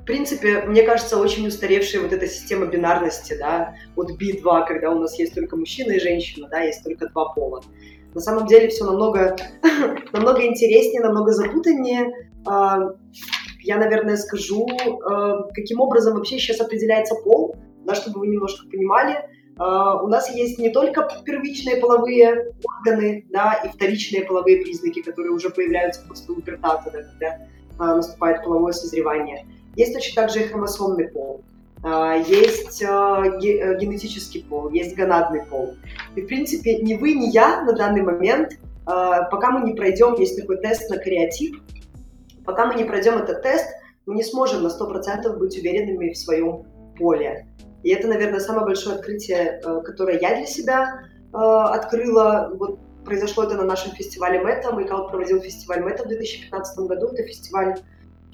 в 0.00 0.04
принципе, 0.04 0.62
мне 0.62 0.82
кажется, 0.82 1.16
очень 1.16 1.46
устаревшая 1.46 2.02
вот 2.02 2.12
эта 2.12 2.26
система 2.26 2.66
бинарности, 2.66 3.36
да, 3.38 3.76
вот 3.94 4.20
B2, 4.20 4.66
когда 4.66 4.90
у 4.90 4.98
нас 4.98 5.16
есть 5.16 5.32
только 5.32 5.56
мужчина 5.56 5.92
и 5.92 6.00
женщина, 6.00 6.48
да, 6.50 6.58
есть 6.62 6.82
только 6.82 7.08
два 7.08 7.26
пола. 7.26 7.62
На 8.14 8.20
самом 8.20 8.46
деле 8.46 8.68
все 8.68 8.84
намного, 8.84 9.36
намного 10.12 10.46
интереснее, 10.46 11.02
намного 11.02 11.32
запутаннее. 11.32 12.12
А, 12.46 12.78
я, 13.60 13.78
наверное, 13.78 14.16
скажу, 14.16 14.66
каким 15.54 15.80
образом 15.80 16.14
вообще 16.14 16.38
сейчас 16.38 16.60
определяется 16.60 17.14
пол, 17.24 17.56
да, 17.84 17.94
чтобы 17.94 18.20
вы 18.20 18.28
немножко 18.28 18.68
понимали. 18.68 19.16
Uh, 19.56 20.02
у 20.02 20.08
нас 20.08 20.34
есть 20.34 20.58
не 20.58 20.70
только 20.70 21.08
первичные 21.24 21.76
половые 21.76 22.52
органы, 22.64 23.24
да, 23.30 23.54
и 23.64 23.68
вторичные 23.68 24.24
половые 24.24 24.64
признаки, 24.64 25.00
которые 25.00 25.30
уже 25.30 25.48
появляются 25.48 26.02
после 26.08 26.34
пубертата, 26.34 26.90
да, 26.90 27.02
когда 27.02 27.94
наступает 27.94 28.42
половое 28.42 28.72
созревание. 28.72 29.46
Есть 29.76 29.94
точно 29.94 30.22
так 30.22 30.30
же 30.32 30.40
и 30.40 30.48
хромосомный 30.48 31.08
пол. 31.08 31.44
Uh, 31.84 32.24
есть 32.26 32.80
генетический 32.80 34.42
пол, 34.42 34.70
есть 34.70 34.96
гонадный 34.96 35.44
пол. 35.44 35.74
И, 36.16 36.22
в 36.22 36.26
принципе, 36.26 36.78
ни 36.78 36.94
вы, 36.94 37.12
ни 37.12 37.26
я 37.26 37.62
на 37.62 37.74
данный 37.74 38.00
момент, 38.00 38.58
пока 38.86 39.50
мы 39.50 39.68
не 39.68 39.74
пройдем, 39.74 40.14
есть 40.14 40.40
такой 40.40 40.56
тест 40.62 40.88
на 40.88 40.96
креатив, 40.96 41.60
пока 42.46 42.66
мы 42.66 42.74
не 42.76 42.84
пройдем 42.84 43.18
этот 43.18 43.42
тест, 43.42 43.66
мы 44.06 44.14
не 44.14 44.22
сможем 44.22 44.62
на 44.62 44.68
100% 44.68 45.36
быть 45.36 45.56
уверенными 45.58 46.12
в 46.12 46.18
своем 46.18 46.64
поле. 46.96 47.46
И 47.82 47.90
это, 47.90 48.08
наверное, 48.08 48.40
самое 48.40 48.66
большое 48.66 48.96
открытие, 48.96 49.60
э, 49.62 49.80
которое 49.82 50.18
я 50.18 50.36
для 50.36 50.46
себя 50.46 51.02
э, 51.32 51.36
открыла. 51.36 52.50
Вот 52.54 52.78
произошло 53.04 53.44
это 53.44 53.56
на 53.56 53.64
нашем 53.64 53.92
фестивале 53.92 54.38
Мета. 54.42 54.72
Майкал 54.72 55.08
проводил 55.08 55.40
фестиваль 55.40 55.82
Мета 55.82 56.04
в 56.04 56.08
2015 56.08 56.78
году. 56.86 57.08
Это 57.08 57.22
фестиваль 57.24 57.74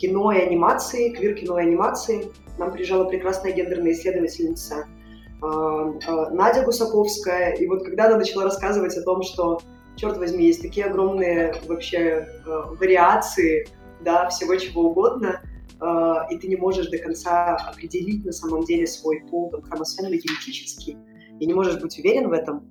кино 0.00 0.32
и 0.32 0.40
анимации, 0.40 1.10
квир-кино 1.10 1.58
и 1.58 1.62
анимации. 1.62 2.32
Нам 2.58 2.72
приезжала 2.72 3.04
прекрасная 3.04 3.52
гендерная 3.52 3.92
исследовательница 3.92 4.86
э, 5.42 6.26
Надя 6.32 6.62
Гусаковская. 6.64 7.52
И 7.52 7.66
вот 7.66 7.84
когда 7.84 8.06
она 8.06 8.16
начала 8.16 8.44
рассказывать 8.44 8.96
о 8.96 9.02
том, 9.02 9.22
что, 9.22 9.60
черт 9.96 10.16
возьми, 10.16 10.46
есть 10.46 10.62
такие 10.62 10.86
огромные 10.86 11.54
вообще 11.66 12.28
вариации 12.78 13.66
да, 14.02 14.28
всего 14.28 14.56
чего 14.56 14.90
угодно, 14.90 15.42
а, 15.80 16.26
и 16.30 16.38
ты 16.38 16.48
не 16.48 16.56
можешь 16.56 16.88
до 16.88 16.98
конца 16.98 17.56
определить 17.56 18.24
на 18.24 18.32
самом 18.32 18.64
деле 18.64 18.86
свой 18.86 19.22
пол 19.30 19.50
там, 19.50 19.62
хромосомно-генетический, 19.62 20.96
и 21.38 21.46
не 21.46 21.54
можешь 21.54 21.80
быть 21.80 21.98
уверен 21.98 22.28
в 22.28 22.32
этом, 22.32 22.62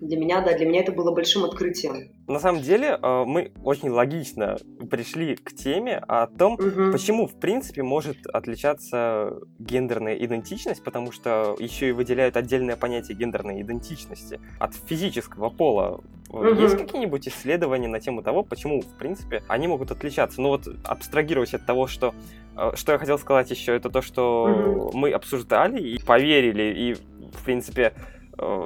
для 0.00 0.16
меня, 0.16 0.40
да, 0.40 0.56
для 0.56 0.66
меня 0.66 0.80
это 0.80 0.92
было 0.92 1.12
большим 1.12 1.44
открытием. 1.44 2.10
На 2.28 2.38
самом 2.38 2.62
деле, 2.62 2.98
а, 3.00 3.24
мы 3.24 3.52
очень 3.64 3.88
логично 3.88 4.56
пришли 4.90 5.34
к 5.34 5.52
теме 5.54 5.98
о 6.06 6.26
том, 6.26 6.54
угу. 6.54 6.92
почему, 6.92 7.26
в 7.26 7.38
принципе, 7.38 7.82
может 7.82 8.26
отличаться 8.26 9.40
гендерная 9.58 10.14
идентичность, 10.14 10.84
потому 10.84 11.10
что 11.10 11.56
еще 11.58 11.88
и 11.88 11.92
выделяют 11.92 12.36
отдельное 12.36 12.76
понятие 12.76 13.16
гендерной 13.16 13.62
идентичности 13.62 14.40
от 14.60 14.74
физического 14.74 15.50
пола. 15.50 16.00
Угу. 16.30 16.46
Есть 16.46 16.76
какие-нибудь 16.76 17.26
исследования 17.26 17.88
на 17.88 18.00
тему 18.00 18.22
того, 18.22 18.44
почему, 18.44 18.82
в 18.82 18.98
принципе, 18.98 19.42
они 19.48 19.66
могут 19.66 19.90
отличаться? 19.90 20.40
Ну 20.40 20.50
вот, 20.50 20.68
абстрагировать 20.84 21.54
от 21.54 21.66
того, 21.66 21.86
что 21.86 22.14
а, 22.54 22.76
что 22.76 22.92
я 22.92 22.98
хотел 22.98 23.18
сказать 23.18 23.50
еще, 23.50 23.74
это 23.74 23.90
то, 23.90 24.02
что 24.02 24.44
угу. 24.44 24.96
мы 24.96 25.10
обсуждали 25.10 25.80
и 25.80 25.98
поверили, 26.00 26.74
и, 26.76 26.94
в 27.32 27.44
принципе, 27.44 27.94
Э, 27.94 28.17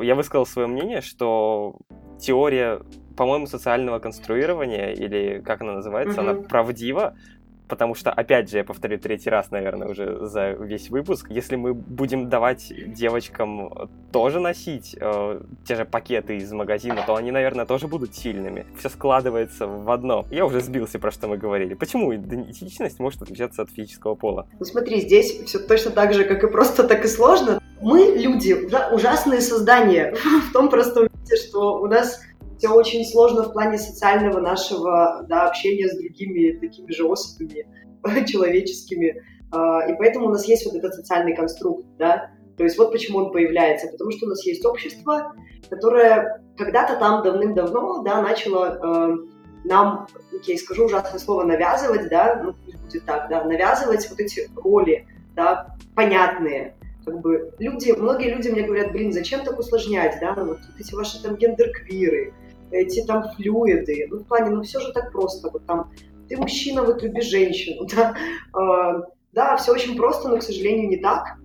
я 0.03 0.15
высказал 0.15 0.47
свое 0.47 0.69
мнение, 0.69 1.01
что 1.01 1.77
теория, 2.19 2.81
по-моему, 3.17 3.47
социального 3.47 3.99
конструирования, 3.99 4.93
или 4.93 5.41
как 5.41 5.63
она 5.63 5.75
называется, 5.75 6.21
mm-hmm. 6.21 6.31
она 6.31 6.49
правдива, 6.49 7.17
потому 7.73 7.95
что, 7.95 8.11
опять 8.11 8.51
же, 8.51 8.59
я 8.59 8.65
повторю 8.65 8.99
третий 8.99 9.31
раз, 9.31 9.51
наверное, 9.51 9.89
уже 9.89 10.27
за 10.27 10.51
весь 10.51 10.91
выпуск, 10.91 11.29
если 11.31 11.57
мы 11.57 11.73
будем 11.73 12.29
давать 12.29 12.71
девочкам 12.87 13.89
тоже 14.13 14.41
носить 14.41 14.95
э, 15.01 15.41
те 15.67 15.77
же 15.77 15.87
пакеты 15.87 16.37
из 16.37 16.53
магазина, 16.53 17.03
то 17.07 17.17
они, 17.17 17.31
наверное, 17.31 17.65
тоже 17.65 17.89
будут 17.89 18.15
сильными. 18.15 18.67
Все 18.79 18.91
складывается 18.91 19.67
в 19.67 19.91
одно. 19.91 20.27
Я 20.31 20.45
уже 20.45 20.61
сбился, 20.61 20.99
про 20.99 21.11
что 21.11 21.29
мы 21.29 21.39
говорили. 21.39 21.73
Почему 21.73 22.15
идентичность 22.15 22.99
может 22.99 23.23
отличаться 23.23 23.63
от 23.63 23.71
физического 23.71 24.17
пола? 24.17 24.47
Ну 24.61 24.67
смотри, 24.67 25.01
здесь 25.01 25.33
все 25.47 25.59
точно 25.59 25.93
так 25.93 26.13
же, 26.13 26.25
как 26.25 26.45
и 26.45 26.49
просто, 26.49 26.85
так 26.85 27.07
и 27.07 27.09
сложно. 27.09 27.59
Мы, 27.81 28.19
люди, 28.19 28.53
ужасные 28.93 29.41
создания 29.41 30.15
в 30.51 30.53
том 30.53 30.69
простом 30.69 31.05
виде, 31.05 31.37
что 31.37 31.81
у 31.81 31.87
нас 31.87 32.21
все 32.63 32.73
очень 32.73 33.05
сложно 33.05 33.43
в 33.43 33.53
плане 33.53 33.77
социального 33.77 34.39
нашего 34.39 35.27
да, 35.29 35.49
общения 35.49 35.89
с 35.89 35.99
другими 35.99 36.57
такими 36.61 36.93
же 36.93 37.05
особями 37.09 37.67
человеческими. 38.27 39.21
А, 39.51 39.85
и 39.89 39.97
поэтому 39.99 40.27
у 40.27 40.29
нас 40.29 40.45
есть 40.45 40.65
вот 40.67 40.77
этот 40.77 40.95
социальный 40.95 41.35
конструкт, 41.35 41.85
да, 41.99 42.31
то 42.57 42.63
есть 42.63 42.79
вот 42.79 42.93
почему 42.93 43.19
он 43.19 43.33
появляется, 43.33 43.89
потому 43.89 44.13
что 44.13 44.27
у 44.27 44.29
нас 44.29 44.47
есть 44.47 44.65
общество, 44.65 45.35
которое 45.71 46.41
когда-то 46.57 46.97
там 46.99 47.25
давным-давно, 47.25 48.05
да, 48.05 48.23
начало 48.23 48.79
э, 48.81 49.17
нам, 49.65 50.07
окей, 50.33 50.57
скажу 50.57 50.85
ужасное 50.85 51.19
слово, 51.19 51.43
навязывать, 51.43 52.09
да, 52.11 52.41
ну 52.45 52.55
пусть 52.65 52.79
будет 52.79 53.05
так, 53.07 53.29
да, 53.29 53.43
навязывать 53.43 54.09
вот 54.09 54.21
эти 54.21 54.49
роли, 54.55 55.09
да, 55.35 55.77
понятные, 55.97 56.77
как 57.05 57.21
бы 57.21 57.53
люди, 57.59 57.91
многие 57.91 58.33
люди 58.33 58.49
мне 58.51 58.63
говорят, 58.63 58.93
блин, 58.93 59.13
зачем 59.13 59.41
так 59.45 59.59
усложнять, 59.59 60.19
да, 60.21 60.35
ну, 60.37 60.45
вот, 60.45 60.59
эти 60.79 60.95
ваши 60.95 61.21
там 61.21 61.35
гендер-квиры, 61.35 62.33
эти 62.73 63.05
там 63.05 63.25
флюиды, 63.37 64.07
ну, 64.11 64.19
в 64.19 64.27
плане, 64.27 64.51
ну, 64.51 64.63
все 64.63 64.81
же 64.81 64.93
так 64.93 65.13
просто, 65.13 65.51
вот 65.51 65.67
там, 65.67 65.93
ты 66.29 66.37
мужчина, 66.37 66.83
вот 66.83 67.03
люби 67.03 67.21
женщину, 67.21 67.87
да, 67.95 68.15
э, 68.59 69.03
да, 69.33 69.57
все 69.57 69.73
очень 69.73 69.97
просто, 69.97 70.29
но, 70.29 70.39
к 70.39 70.43
сожалению, 70.43 70.89
не 70.89 70.97
так, 70.97 71.39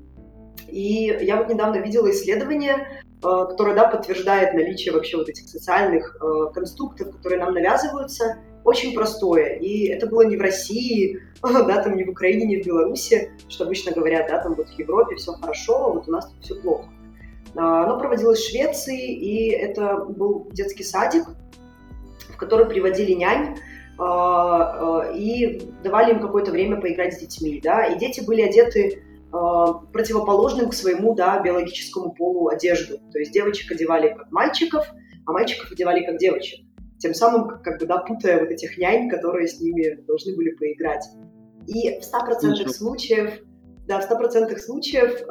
и 0.67 1.17
я 1.21 1.37
вот 1.37 1.49
недавно 1.49 1.77
видела 1.77 2.09
исследование, 2.11 2.75
э, 2.75 3.05
которое, 3.21 3.75
да, 3.75 3.87
подтверждает 3.87 4.53
наличие 4.53 4.93
вообще 4.93 5.17
вот 5.17 5.29
этих 5.29 5.47
социальных 5.47 6.17
э, 6.21 6.53
конструктов, 6.53 7.15
которые 7.15 7.39
нам 7.39 7.53
навязываются, 7.53 8.37
очень 8.63 8.93
простое. 8.93 9.55
И 9.55 9.87
это 9.87 10.07
было 10.07 10.23
не 10.23 10.35
в 10.35 10.41
России, 10.41 11.21
да, 11.41 11.81
там 11.81 11.95
не 11.95 12.03
в 12.03 12.09
Украине, 12.09 12.45
не 12.45 12.61
в 12.61 12.65
Беларуси, 12.65 13.31
что 13.47 13.63
обычно 13.63 13.93
говорят, 13.93 14.27
да, 14.29 14.43
там 14.43 14.55
вот 14.55 14.67
в 14.67 14.79
Европе 14.79 15.15
все 15.15 15.31
хорошо, 15.33 15.85
а 15.85 15.93
вот 15.93 16.07
у 16.07 16.11
нас 16.11 16.29
тут 16.29 16.43
все 16.43 16.55
плохо. 16.55 16.89
А, 17.55 17.83
оно 17.83 17.99
проводилось 17.99 18.39
в 18.39 18.49
Швеции, 18.49 19.13
и 19.13 19.49
это 19.49 19.97
был 19.97 20.49
детский 20.51 20.83
садик, 20.83 21.25
в 22.29 22.37
который 22.37 22.67
приводили 22.67 23.13
нянь, 23.13 23.57
а, 23.99 25.11
и 25.15 25.61
давали 25.83 26.11
им 26.11 26.19
какое-то 26.19 26.51
время 26.51 26.79
поиграть 26.79 27.15
с 27.15 27.19
детьми, 27.19 27.59
да, 27.63 27.85
и 27.85 27.97
дети 27.97 28.21
были 28.21 28.41
одеты 28.41 29.03
противоположным 29.29 30.69
к 30.69 30.73
своему, 30.73 31.13
да, 31.13 31.41
биологическому 31.41 32.13
полу 32.13 32.47
одежду. 32.47 32.97
То 33.11 33.19
есть 33.19 33.33
девочек 33.33 33.69
одевали 33.73 34.13
как 34.17 34.31
мальчиков, 34.31 34.87
а 35.25 35.31
мальчиков 35.33 35.69
одевали 35.69 36.05
как 36.05 36.17
девочек 36.17 36.61
тем 36.99 37.13
самым 37.13 37.61
как 37.61 37.79
бы, 37.79 37.85
да, 37.85 37.97
путая 37.99 38.39
вот 38.39 38.49
этих 38.49 38.77
нянь, 38.77 39.09
которые 39.09 39.47
с 39.47 39.59
ними 39.59 40.01
должны 40.07 40.35
были 40.35 40.51
поиграть. 40.51 41.05
И 41.67 41.99
в 41.99 42.03
100% 42.03 42.67
случаев, 42.69 43.39
да, 43.87 43.99
в 43.99 44.09
100% 44.09 44.57
случаев, 44.57 45.21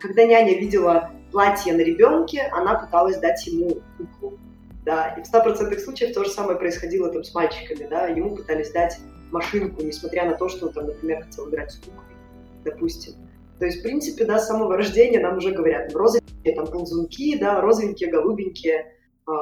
когда 0.00 0.24
няня 0.24 0.58
видела 0.58 1.10
платье 1.32 1.72
на 1.72 1.80
ребенке, 1.80 2.48
она 2.52 2.74
пыталась 2.74 3.18
дать 3.18 3.46
ему 3.46 3.78
куклу. 3.98 4.38
Да, 4.84 5.08
и 5.18 5.22
в 5.22 5.32
100% 5.32 5.78
случаев 5.80 6.14
то 6.14 6.24
же 6.24 6.30
самое 6.30 6.58
происходило 6.58 7.10
там 7.10 7.24
с 7.24 7.34
мальчиками, 7.34 7.88
да, 7.88 8.06
ему 8.06 8.36
пытались 8.36 8.70
дать 8.70 8.98
машинку, 9.32 9.82
несмотря 9.82 10.24
на 10.24 10.34
то, 10.34 10.48
что 10.48 10.66
он 10.66 10.72
там, 10.72 10.86
например, 10.86 11.24
хотел 11.24 11.48
играть 11.48 11.72
с 11.72 11.76
куклой, 11.76 12.14
допустим. 12.64 13.14
То 13.58 13.64
есть, 13.66 13.80
в 13.80 13.82
принципе, 13.82 14.24
да, 14.24 14.38
с 14.38 14.46
самого 14.46 14.76
рождения 14.76 15.18
нам 15.18 15.38
уже 15.38 15.50
говорят, 15.52 15.92
розовенькие 15.92 16.54
там 16.54 16.66
ползунки, 16.66 17.36
да, 17.38 17.60
розовенькие, 17.60 18.10
голубенькие, 18.10 18.92
э, 19.26 19.32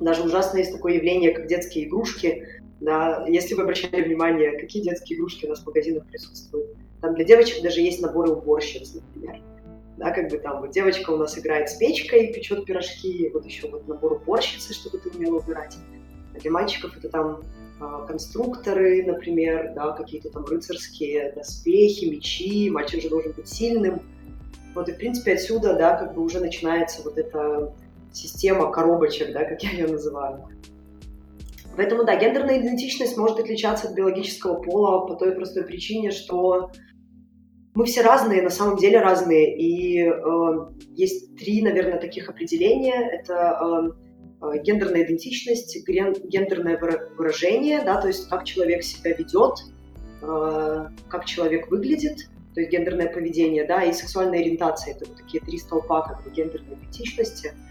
даже 0.00 0.22
ужасно 0.22 0.58
есть 0.58 0.72
такое 0.72 0.94
явление, 0.94 1.32
как 1.32 1.46
детские 1.46 1.86
игрушки. 1.86 2.46
Да, 2.80 3.24
если 3.26 3.54
вы 3.54 3.62
обращали 3.62 4.02
внимание, 4.02 4.58
какие 4.58 4.82
детские 4.82 5.18
игрушки 5.18 5.46
у 5.46 5.48
нас 5.48 5.60
в 5.60 5.66
магазинах 5.66 6.06
присутствуют. 6.06 6.76
Там 7.00 7.14
для 7.14 7.24
девочек 7.24 7.62
даже 7.62 7.80
есть 7.80 8.00
наборы 8.00 8.30
уборщиц, 8.30 8.94
например. 8.94 9.40
Да, 9.96 10.10
как 10.10 10.30
бы 10.30 10.38
там 10.38 10.60
вот 10.60 10.72
девочка 10.72 11.10
у 11.10 11.16
нас 11.16 11.38
играет 11.38 11.70
с 11.70 11.74
печкой, 11.74 12.32
печет 12.32 12.66
пирожки, 12.66 13.30
вот 13.32 13.46
еще 13.46 13.68
вот 13.70 13.88
набор 13.88 14.14
уборщицы, 14.14 14.74
чтобы 14.74 14.98
ты 14.98 15.08
умела 15.08 15.38
убирать. 15.38 15.76
А 16.34 16.38
для 16.38 16.50
мальчиков 16.50 16.96
это 16.96 17.08
там 17.08 17.42
э, 17.80 18.06
конструкторы, 18.06 19.04
например, 19.06 19.72
да, 19.74 19.92
какие-то 19.92 20.28
там 20.30 20.44
рыцарские 20.44 21.32
доспехи, 21.32 22.04
мечи, 22.06 22.68
мальчик 22.68 23.02
же 23.02 23.08
должен 23.08 23.32
быть 23.32 23.48
сильным. 23.48 24.02
Вот 24.74 24.90
и, 24.90 24.92
в 24.92 24.98
принципе, 24.98 25.32
отсюда, 25.32 25.74
да, 25.74 25.96
как 25.96 26.14
бы 26.14 26.22
уже 26.22 26.40
начинается 26.40 27.02
вот 27.02 27.16
это 27.16 27.72
система 28.12 28.70
коробочек, 28.70 29.32
да, 29.32 29.44
как 29.44 29.62
я 29.62 29.70
ее 29.70 29.86
называю. 29.86 30.46
Поэтому, 31.76 32.04
да, 32.04 32.16
гендерная 32.16 32.58
идентичность 32.60 33.16
может 33.16 33.38
отличаться 33.38 33.88
от 33.88 33.94
биологического 33.94 34.62
пола 34.62 35.06
по 35.06 35.14
той 35.14 35.32
простой 35.32 35.64
причине, 35.64 36.10
что 36.10 36.70
мы 37.74 37.84
все 37.84 38.00
разные, 38.00 38.40
на 38.40 38.50
самом 38.50 38.76
деле 38.76 39.00
разные. 39.00 39.56
И 39.58 40.00
э, 40.00 40.12
есть 40.94 41.36
три, 41.36 41.62
наверное, 41.62 42.00
таких 42.00 42.30
определения. 42.30 43.10
Это 43.10 43.58
э, 43.62 44.56
э 44.56 44.62
гендерная 44.62 45.04
идентичность, 45.04 45.76
гендерное 45.86 46.78
выражение, 47.16 47.82
да, 47.84 48.00
то 48.00 48.08
есть 48.08 48.28
как 48.28 48.44
человек 48.44 48.82
себя 48.82 49.12
ведет, 49.12 49.58
э, 50.22 50.86
как 51.08 51.26
человек 51.26 51.70
выглядит, 51.70 52.30
то 52.54 52.60
есть 52.60 52.72
гендерное 52.72 53.12
поведение, 53.12 53.66
да, 53.66 53.82
и 53.84 53.92
сексуальная 53.92 54.40
ориентация. 54.40 54.94
Это 54.94 55.04
вот 55.06 55.16
такие 55.18 55.42
три 55.42 55.58
столпа 55.58 56.02
как 56.02 56.24
бы 56.24 56.30
гендерной 56.30 56.74
идентичности– 56.74 57.52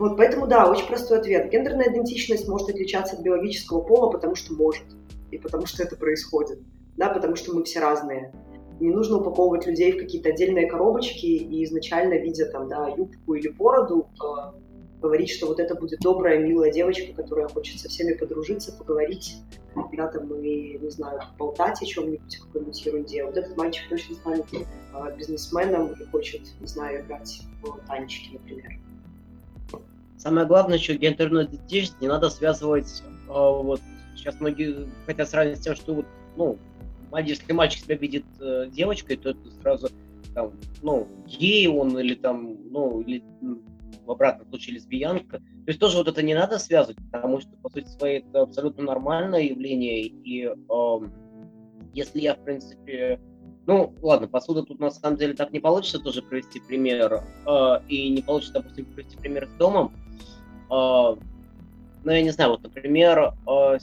вот, 0.00 0.16
поэтому, 0.16 0.46
да, 0.46 0.66
очень 0.66 0.86
простой 0.86 1.18
ответ. 1.18 1.50
Гендерная 1.50 1.90
идентичность 1.90 2.48
может 2.48 2.70
отличаться 2.70 3.16
от 3.16 3.22
биологического 3.22 3.82
пола, 3.82 4.10
потому 4.10 4.34
что 4.34 4.54
может, 4.54 4.84
и 5.30 5.36
потому 5.36 5.66
что 5.66 5.82
это 5.82 5.94
происходит, 5.94 6.58
да, 6.96 7.10
потому 7.10 7.36
что 7.36 7.52
мы 7.52 7.64
все 7.64 7.80
разные. 7.80 8.32
Не 8.80 8.88
нужно 8.88 9.18
упаковывать 9.18 9.66
людей 9.66 9.92
в 9.92 9.98
какие-то 9.98 10.30
отдельные 10.30 10.70
коробочки 10.70 11.26
и 11.26 11.62
изначально, 11.64 12.14
видя 12.14 12.46
там, 12.46 12.66
да, 12.66 12.88
юбку 12.88 13.34
или 13.34 13.48
бороду, 13.48 14.08
э, 14.24 14.52
говорить, 15.02 15.28
что 15.28 15.48
вот 15.48 15.60
это 15.60 15.74
будет 15.74 16.00
добрая, 16.00 16.38
милая 16.38 16.72
девочка, 16.72 17.12
которая 17.12 17.48
хочет 17.48 17.78
со 17.78 17.90
всеми 17.90 18.14
подружиться, 18.14 18.72
поговорить, 18.72 19.36
да, 19.92 20.06
там, 20.06 20.34
и, 20.42 20.78
не 20.78 20.88
знаю, 20.88 21.20
болтать 21.38 21.82
о 21.82 21.84
чем-нибудь, 21.84 22.38
какой-нибудь 22.38 22.86
ерунде. 22.86 23.22
Вот 23.26 23.36
этот 23.36 23.54
мальчик 23.54 23.86
точно 23.90 24.14
станет 24.14 24.46
э, 24.54 25.16
бизнесменом 25.18 25.92
и 25.92 26.06
хочет, 26.06 26.40
не 26.58 26.66
знаю, 26.66 27.04
играть 27.04 27.42
в 27.62 27.86
танчики, 27.86 28.32
например. 28.32 28.80
Самое 30.20 30.46
главное, 30.46 30.78
что 30.78 30.94
гендерную 30.94 31.46
идентичность 31.46 31.98
не 32.02 32.08
надо 32.08 32.28
связывать, 32.28 33.02
э, 33.02 33.32
вот, 33.32 33.80
сейчас 34.14 34.38
многие 34.38 34.86
хотят 35.06 35.30
сравнить 35.30 35.56
с 35.56 35.62
тем, 35.62 35.74
что 35.74 35.94
вот, 35.94 36.06
ну, 36.36 36.58
если 37.24 37.50
мальчик 37.54 37.84
себя 37.84 37.96
видит 37.96 38.26
э, 38.38 38.68
девочкой, 38.70 39.16
то 39.16 39.30
это 39.30 39.50
сразу 39.62 39.88
там, 40.34 40.52
ну, 40.82 41.08
гей 41.26 41.66
он 41.68 41.98
или 41.98 42.14
там, 42.14 42.54
ну, 42.70 43.00
или 43.00 43.24
в 44.04 44.10
обратном 44.10 44.46
случае 44.50 44.74
лесбиянка. 44.74 45.38
То 45.38 45.68
есть 45.68 45.80
тоже 45.80 45.96
вот 45.96 46.06
это 46.06 46.22
не 46.22 46.34
надо 46.34 46.58
связывать, 46.58 46.98
потому 47.10 47.40
что, 47.40 47.50
по 47.62 47.70
сути 47.70 47.88
своей, 47.88 48.18
это 48.20 48.42
абсолютно 48.42 48.84
нормальное 48.84 49.40
явление, 49.40 50.02
и 50.02 50.44
э, 50.44 51.00
если 51.94 52.20
я, 52.20 52.34
в 52.34 52.44
принципе, 52.44 53.18
ну, 53.66 53.94
ладно, 54.02 54.28
посуда 54.28 54.64
тут 54.64 54.80
на 54.80 54.90
самом 54.90 55.16
деле 55.16 55.32
так 55.32 55.50
не 55.50 55.60
получится 55.60 55.98
тоже 55.98 56.20
привести 56.20 56.60
пример, 56.60 57.22
э, 57.46 57.80
и 57.88 58.10
не 58.10 58.20
получится, 58.20 58.52
допустим, 58.52 58.84
привести 58.84 59.16
пример 59.16 59.48
с 59.48 59.52
домом, 59.58 59.94
ну, 60.70 62.12
я 62.12 62.22
не 62.22 62.30
знаю, 62.30 62.52
вот, 62.52 62.62
например, 62.62 63.34
а, 63.46 63.78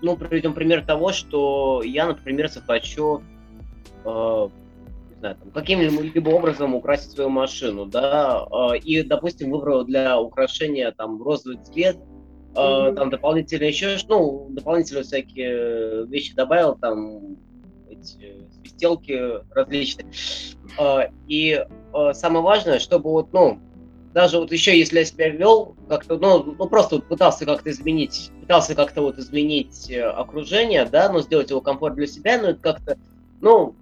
ну, 0.00 0.16
приведем 0.16 0.54
пример 0.54 0.84
того, 0.84 1.12
что 1.12 1.82
я, 1.84 2.06
например, 2.06 2.48
захочу, 2.48 3.22
а, 4.04 4.48
не 5.10 5.18
знаю, 5.18 5.36
там, 5.36 5.50
каким-либо 5.50 6.30
образом 6.30 6.74
украсить 6.74 7.12
свою 7.12 7.28
машину, 7.28 7.86
да, 7.86 8.46
и, 8.82 9.02
допустим, 9.02 9.50
выбрал 9.50 9.84
для 9.84 10.20
украшения 10.20 10.92
там 10.92 11.22
розовый 11.22 11.58
цвет, 11.58 11.98
mm-hmm. 12.54 12.94
там 12.94 13.10
дополнительно 13.10 13.64
еще, 13.64 13.96
ну, 14.08 14.46
дополнительно 14.50 15.02
всякие 15.02 16.06
вещи 16.06 16.34
добавил, 16.34 16.76
там, 16.76 17.36
эти 17.88 18.46
свистелки 18.58 19.20
различные. 19.50 20.06
И 21.28 21.64
самое 22.14 22.42
важное, 22.42 22.78
чтобы 22.78 23.10
вот, 23.10 23.32
ну, 23.32 23.60
даже 24.12 24.38
вот 24.38 24.52
еще 24.52 24.78
если 24.78 24.98
я 24.98 25.04
себя 25.04 25.28
вел, 25.30 25.74
как-то, 25.88 26.18
ну, 26.18 26.54
ну 26.58 26.68
просто 26.68 26.96
вот 26.96 27.06
пытался 27.06 27.46
как-то 27.46 27.70
изменить, 27.70 28.30
пытался 28.40 28.74
как-то 28.74 29.02
вот 29.02 29.18
изменить 29.18 29.90
э, 29.90 30.02
окружение, 30.02 30.84
да, 30.84 31.10
но 31.10 31.22
сделать 31.22 31.50
его 31.50 31.60
комфорт 31.60 31.94
для 31.94 32.06
себя, 32.06 32.40
но 32.40 32.48
это 32.48 32.60
как-то, 32.60 32.98
ну, 33.40 33.74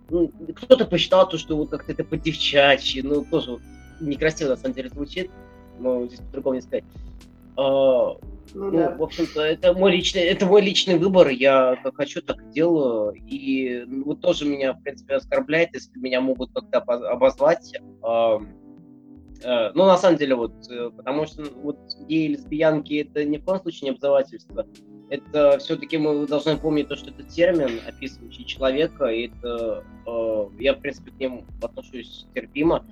кто-то 0.55 0.85
посчитал 0.85 1.29
то, 1.29 1.37
что 1.37 1.57
вот 1.57 1.71
как-то 1.71 1.93
это 1.93 2.05
по-девчачьи, 2.05 3.03
ну, 3.03 3.25
тоже 3.25 3.53
вот 3.53 3.61
некрасиво 4.01 4.51
на 4.51 4.57
самом 4.57 4.75
деле 4.75 4.88
звучит, 4.88 5.31
но 5.79 6.07
здесь 6.07 6.21
по-другому 6.21 6.57
не 6.57 6.62
сказать. 6.62 6.85
А, 7.57 8.16
ну, 8.55 8.71
ну 8.71 8.79
да. 8.79 8.97
в 8.97 9.03
общем-то, 9.03 9.43
это 9.43 9.73
мой 9.73 9.93
личный, 9.93 10.23
это 10.23 10.47
мой 10.47 10.62
личный 10.62 10.97
выбор, 10.97 11.29
я 11.29 11.77
как 11.83 11.97
хочу, 11.97 12.23
так 12.23 12.40
и 12.40 12.53
делаю, 12.53 13.14
и 13.27 13.85
ну, 13.87 14.05
вот 14.05 14.21
тоже 14.21 14.45
меня, 14.45 14.75
в 14.75 14.83
принципе, 14.83 15.16
оскорбляет, 15.16 15.75
если 15.75 15.99
меня 15.99 16.21
могут 16.21 16.53
как-то 16.53 16.79
обозвать, 16.79 17.75
ну, 19.42 19.87
на 19.87 19.96
самом 19.96 20.18
деле, 20.18 20.35
вот, 20.35 20.53
э, 20.68 20.90
потому 20.90 21.26
что 21.26 21.44
вот 21.62 21.79
геи 22.09 22.26
и 22.26 22.29
лесбиянки 22.29 22.94
это 22.94 23.24
ни 23.24 23.38
в 23.38 23.44
коем 23.44 23.61
случае 23.61 23.90
не 23.90 23.94
обзывательство. 23.94 24.66
Это 25.09 25.59
все-таки 25.59 25.98
мы 25.98 26.26
должны 26.26 26.57
помнить 26.57 26.88
то, 26.88 26.96
что 26.96 27.11
это 27.11 27.22
термин, 27.24 27.81
описывающий 27.87 28.44
человека, 28.44 29.07
и 29.07 29.29
это 29.29 29.85
э, 30.07 30.46
я, 30.59 30.74
в 30.74 30.81
принципе, 30.81 31.11
к 31.11 31.18
ним 31.18 31.46
отношусь 31.62 32.26
терпимо. 32.35 32.85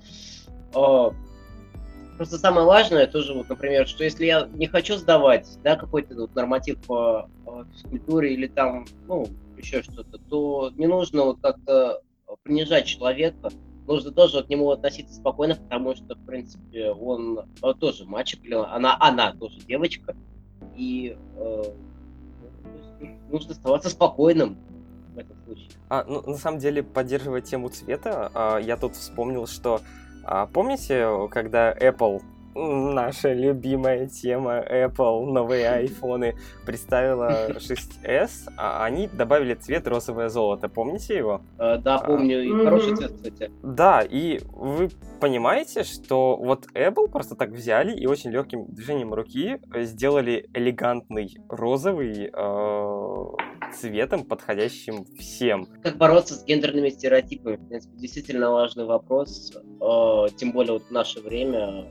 Э, 0.74 1.10
просто 2.16 2.38
самое 2.38 2.66
важное 2.66 3.06
тоже, 3.06 3.34
вот, 3.34 3.48
например, 3.48 3.86
что 3.86 4.04
если 4.04 4.26
я 4.26 4.48
не 4.54 4.66
хочу 4.66 4.96
сдавать, 4.96 5.46
да, 5.62 5.76
какой-то 5.76 6.14
вот 6.14 6.34
норматив 6.34 6.80
по 6.86 7.28
физкультуре 7.72 8.34
или 8.34 8.46
там, 8.46 8.86
ну, 9.06 9.26
еще 9.56 9.82
что-то, 9.82 10.18
то 10.30 10.72
не 10.76 10.86
нужно 10.86 11.24
вот 11.24 11.40
как-то 11.40 12.00
принижать 12.42 12.86
человека, 12.86 13.50
нужно 13.88 14.12
тоже 14.12 14.44
к 14.44 14.48
нему 14.48 14.70
относиться 14.70 15.14
спокойно, 15.14 15.56
потому 15.56 15.96
что, 15.96 16.14
в 16.14 16.24
принципе, 16.24 16.90
он, 16.90 17.40
он 17.60 17.78
тоже 17.78 18.04
мальчик, 18.04 18.44
или 18.44 18.54
она, 18.54 18.96
она 19.00 19.32
тоже 19.32 19.58
девочка, 19.60 20.14
и 20.76 21.16
э, 21.36 21.62
нужно 23.30 23.52
оставаться 23.52 23.88
спокойным 23.88 24.58
в 25.14 25.18
этом 25.18 25.36
случае. 25.44 25.70
А, 25.88 26.04
ну, 26.06 26.22
на 26.22 26.36
самом 26.36 26.58
деле, 26.60 26.82
поддерживая 26.82 27.40
тему 27.40 27.70
цвета, 27.70 28.30
а, 28.34 28.58
я 28.58 28.76
тут 28.76 28.94
вспомнил, 28.94 29.46
что 29.46 29.80
а, 30.22 30.46
помните, 30.46 31.08
когда 31.30 31.72
Apple 31.72 32.22
наша 32.58 33.32
любимая 33.32 34.06
тема 34.06 34.58
Apple, 34.60 35.26
новые 35.26 35.68
айфоны, 35.70 36.36
представила 36.66 37.50
6s, 37.50 38.52
а 38.56 38.84
они 38.84 39.08
добавили 39.08 39.54
цвет 39.54 39.86
розовое 39.86 40.28
золото. 40.28 40.68
Помните 40.68 41.16
его? 41.16 41.42
Э, 41.58 41.78
да, 41.78 41.98
помню. 41.98 42.42
И 42.42 42.64
хороший 42.64 42.96
цвет, 42.96 43.12
кстати. 43.12 43.50
Да, 43.62 44.02
и 44.02 44.40
вы 44.52 44.90
понимаете, 45.20 45.84
что 45.84 46.36
вот 46.36 46.66
Apple 46.74 47.08
просто 47.08 47.34
так 47.34 47.50
взяли 47.50 47.96
и 47.96 48.06
очень 48.06 48.30
легким 48.30 48.66
движением 48.66 49.14
руки 49.14 49.60
сделали 49.74 50.48
элегантный 50.54 51.36
розовый 51.48 52.30
э, 52.32 53.24
цветом, 53.72 54.24
подходящим 54.24 55.04
всем. 55.18 55.66
Как 55.82 55.96
бороться 55.96 56.34
с 56.34 56.44
гендерными 56.44 56.88
стереотипами? 56.90 57.56
В 57.56 57.68
принципе, 57.68 57.96
действительно 57.98 58.50
важный 58.50 58.84
вопрос, 58.84 59.52
э, 59.54 60.26
тем 60.36 60.52
более 60.52 60.74
вот 60.74 60.84
в 60.84 60.90
наше 60.90 61.20
время, 61.20 61.86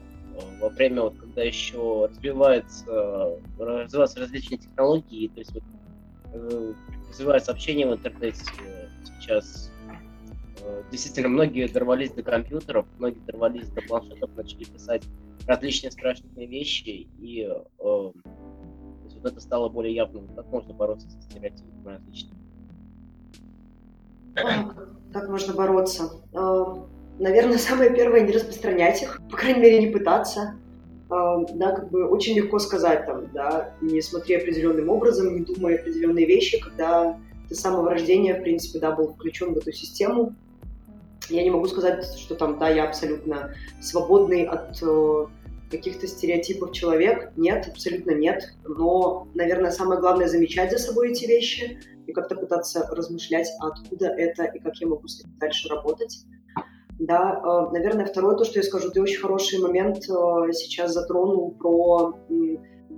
во 0.59 0.69
время, 0.69 1.03
вот, 1.03 1.17
когда 1.17 1.43
еще 1.43 2.07
развивается, 2.09 3.39
развиваются 3.57 4.19
различные 4.19 4.57
технологии, 4.57 5.27
то 5.27 5.39
есть 5.39 5.53
вот, 5.53 5.63
э, 6.33 6.73
развивается 7.09 7.51
общение 7.51 7.87
в 7.87 7.93
интернете 7.93 8.41
сейчас. 9.05 9.71
Э, 10.61 10.83
действительно, 10.91 11.29
многие 11.29 11.67
дорвались 11.67 12.11
до 12.11 12.23
компьютеров, 12.23 12.85
многие 12.97 13.19
дорвались 13.19 13.69
до 13.69 13.81
планшетов, 13.81 14.29
начали 14.35 14.63
писать 14.65 15.03
различные 15.47 15.91
страшные 15.91 16.47
вещи, 16.47 17.07
и 17.19 17.41
э, 17.43 17.61
вот 17.79 18.15
это 19.23 19.39
стало 19.39 19.69
более 19.69 19.95
явным, 19.95 20.27
как 20.35 20.45
можно 20.47 20.73
бороться 20.73 21.09
с 21.09 21.23
стереотипами 21.25 21.95
различными. 21.95 22.37
Как 25.13 25.29
можно 25.29 25.53
бороться? 25.53 26.11
Наверное, 27.19 27.57
самое 27.57 27.93
первое 27.93 28.21
не 28.21 28.31
распространять 28.31 29.01
их, 29.01 29.21
по 29.29 29.37
крайней 29.37 29.61
мере, 29.61 29.79
не 29.79 29.87
пытаться. 29.87 30.55
Э, 31.09 31.45
да, 31.53 31.71
как 31.71 31.89
бы 31.89 32.07
очень 32.07 32.35
легко 32.35 32.59
сказать 32.59 33.05
там, 33.05 33.31
да, 33.33 33.73
не 33.81 34.01
смотри 34.01 34.35
определенным 34.35 34.89
образом, 34.89 35.33
не 35.33 35.41
думай 35.41 35.75
определенные 35.75 36.25
вещи, 36.25 36.59
когда 36.59 37.17
ты 37.47 37.55
с 37.55 37.59
самого 37.59 37.89
рождения, 37.89 38.35
в 38.35 38.43
принципе, 38.43 38.79
да, 38.79 38.91
был 38.91 39.13
включен 39.13 39.53
в 39.53 39.57
эту 39.57 39.71
систему. 39.71 40.35
Я 41.29 41.43
не 41.43 41.49
могу 41.49 41.67
сказать, 41.67 42.05
что 42.17 42.35
там, 42.35 42.59
да, 42.59 42.69
я 42.69 42.85
абсолютно 42.85 43.53
свободный 43.81 44.43
от 44.43 44.77
э, 44.81 45.25
каких-то 45.71 46.07
стереотипов 46.07 46.71
человек. 46.71 47.31
Нет, 47.35 47.67
абсолютно 47.67 48.11
нет. 48.11 48.53
Но, 48.65 49.27
наверное, 49.33 49.71
самое 49.71 49.99
главное 49.99 50.27
замечать 50.27 50.71
за 50.71 50.77
собой 50.77 51.11
эти 51.11 51.25
вещи 51.25 51.79
и 52.05 52.13
как-то 52.13 52.35
пытаться 52.35 52.87
размышлять, 52.91 53.49
откуда 53.59 54.07
это 54.07 54.45
и 54.45 54.59
как 54.59 54.77
я 54.77 54.87
могу 54.87 55.07
с 55.07 55.19
этим 55.19 55.33
дальше 55.39 55.67
работать. 55.67 56.25
Да, 56.99 57.41
э, 57.43 57.73
наверное, 57.73 58.05
второе, 58.05 58.35
то, 58.35 58.43
что 58.43 58.59
я 58.59 58.63
скажу, 58.63 58.89
ты 58.89 59.01
очень 59.01 59.19
хороший 59.19 59.59
момент 59.59 59.97
э, 59.97 60.51
сейчас 60.53 60.93
затронул 60.93 61.51
про 61.51 62.17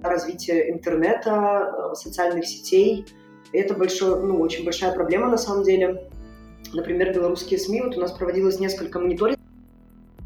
развитие 0.02 0.72
интернета, 0.72 1.92
социальных 1.94 2.46
сетей, 2.46 3.06
это 3.52 3.74
большой, 3.74 4.22
ну, 4.22 4.40
очень 4.40 4.64
большая 4.64 4.94
проблема 4.94 5.28
на 5.28 5.38
самом 5.38 5.64
деле. 5.64 6.10
Например, 6.74 7.14
белорусские 7.14 7.60
СМИ, 7.60 7.82
вот 7.82 7.98
у 7.98 8.00
нас 8.00 8.12
проводилось 8.12 8.60
несколько 8.60 9.00
мониторингов, 9.00 9.44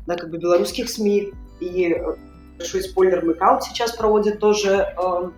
да, 0.08 0.16
как 0.16 0.30
бы 0.30 0.38
белорусских 0.38 0.90
СМИ, 0.90 1.32
и 1.62 1.94
э, 1.94 2.16
большой 2.58 2.82
спойлер, 2.82 3.24
Мэкаут 3.24 3.64
сейчас 3.64 3.96
проводит 3.96 4.40
тоже 4.40 4.70
э, 4.70 5.30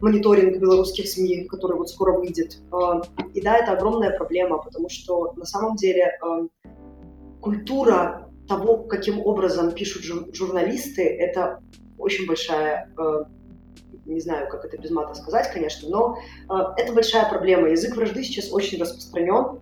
мониторинг 0.00 0.58
белорусских 0.58 1.08
СМИ, 1.08 1.44
который 1.44 1.76
вот 1.76 1.90
скоро 1.90 2.12
выйдет. 2.12 2.58
Э, 2.72 3.00
и 3.34 3.40
да, 3.40 3.56
это 3.56 3.72
огромная 3.72 4.16
проблема, 4.16 4.58
потому 4.58 4.88
что 4.88 5.32
на 5.36 5.44
самом 5.44 5.74
деле 5.74 6.18
э, 6.22 6.48
культура 7.40 8.28
того, 8.46 8.78
каким 8.78 9.20
образом 9.24 9.72
пишут 9.72 10.04
жур- 10.04 10.34
журналисты, 10.34 11.02
это 11.02 11.60
очень 11.98 12.26
большая 12.26 12.90
э, 12.98 13.24
не 14.08 14.20
знаю, 14.20 14.48
как 14.48 14.64
это 14.64 14.78
без 14.78 14.90
мата 14.90 15.14
сказать, 15.14 15.50
конечно, 15.52 15.88
но 15.88 16.18
э, 16.48 16.54
это 16.76 16.92
большая 16.92 17.28
проблема. 17.28 17.68
Язык 17.68 17.94
вражды 17.94 18.24
сейчас 18.24 18.52
очень 18.52 18.80
распространен. 18.80 19.60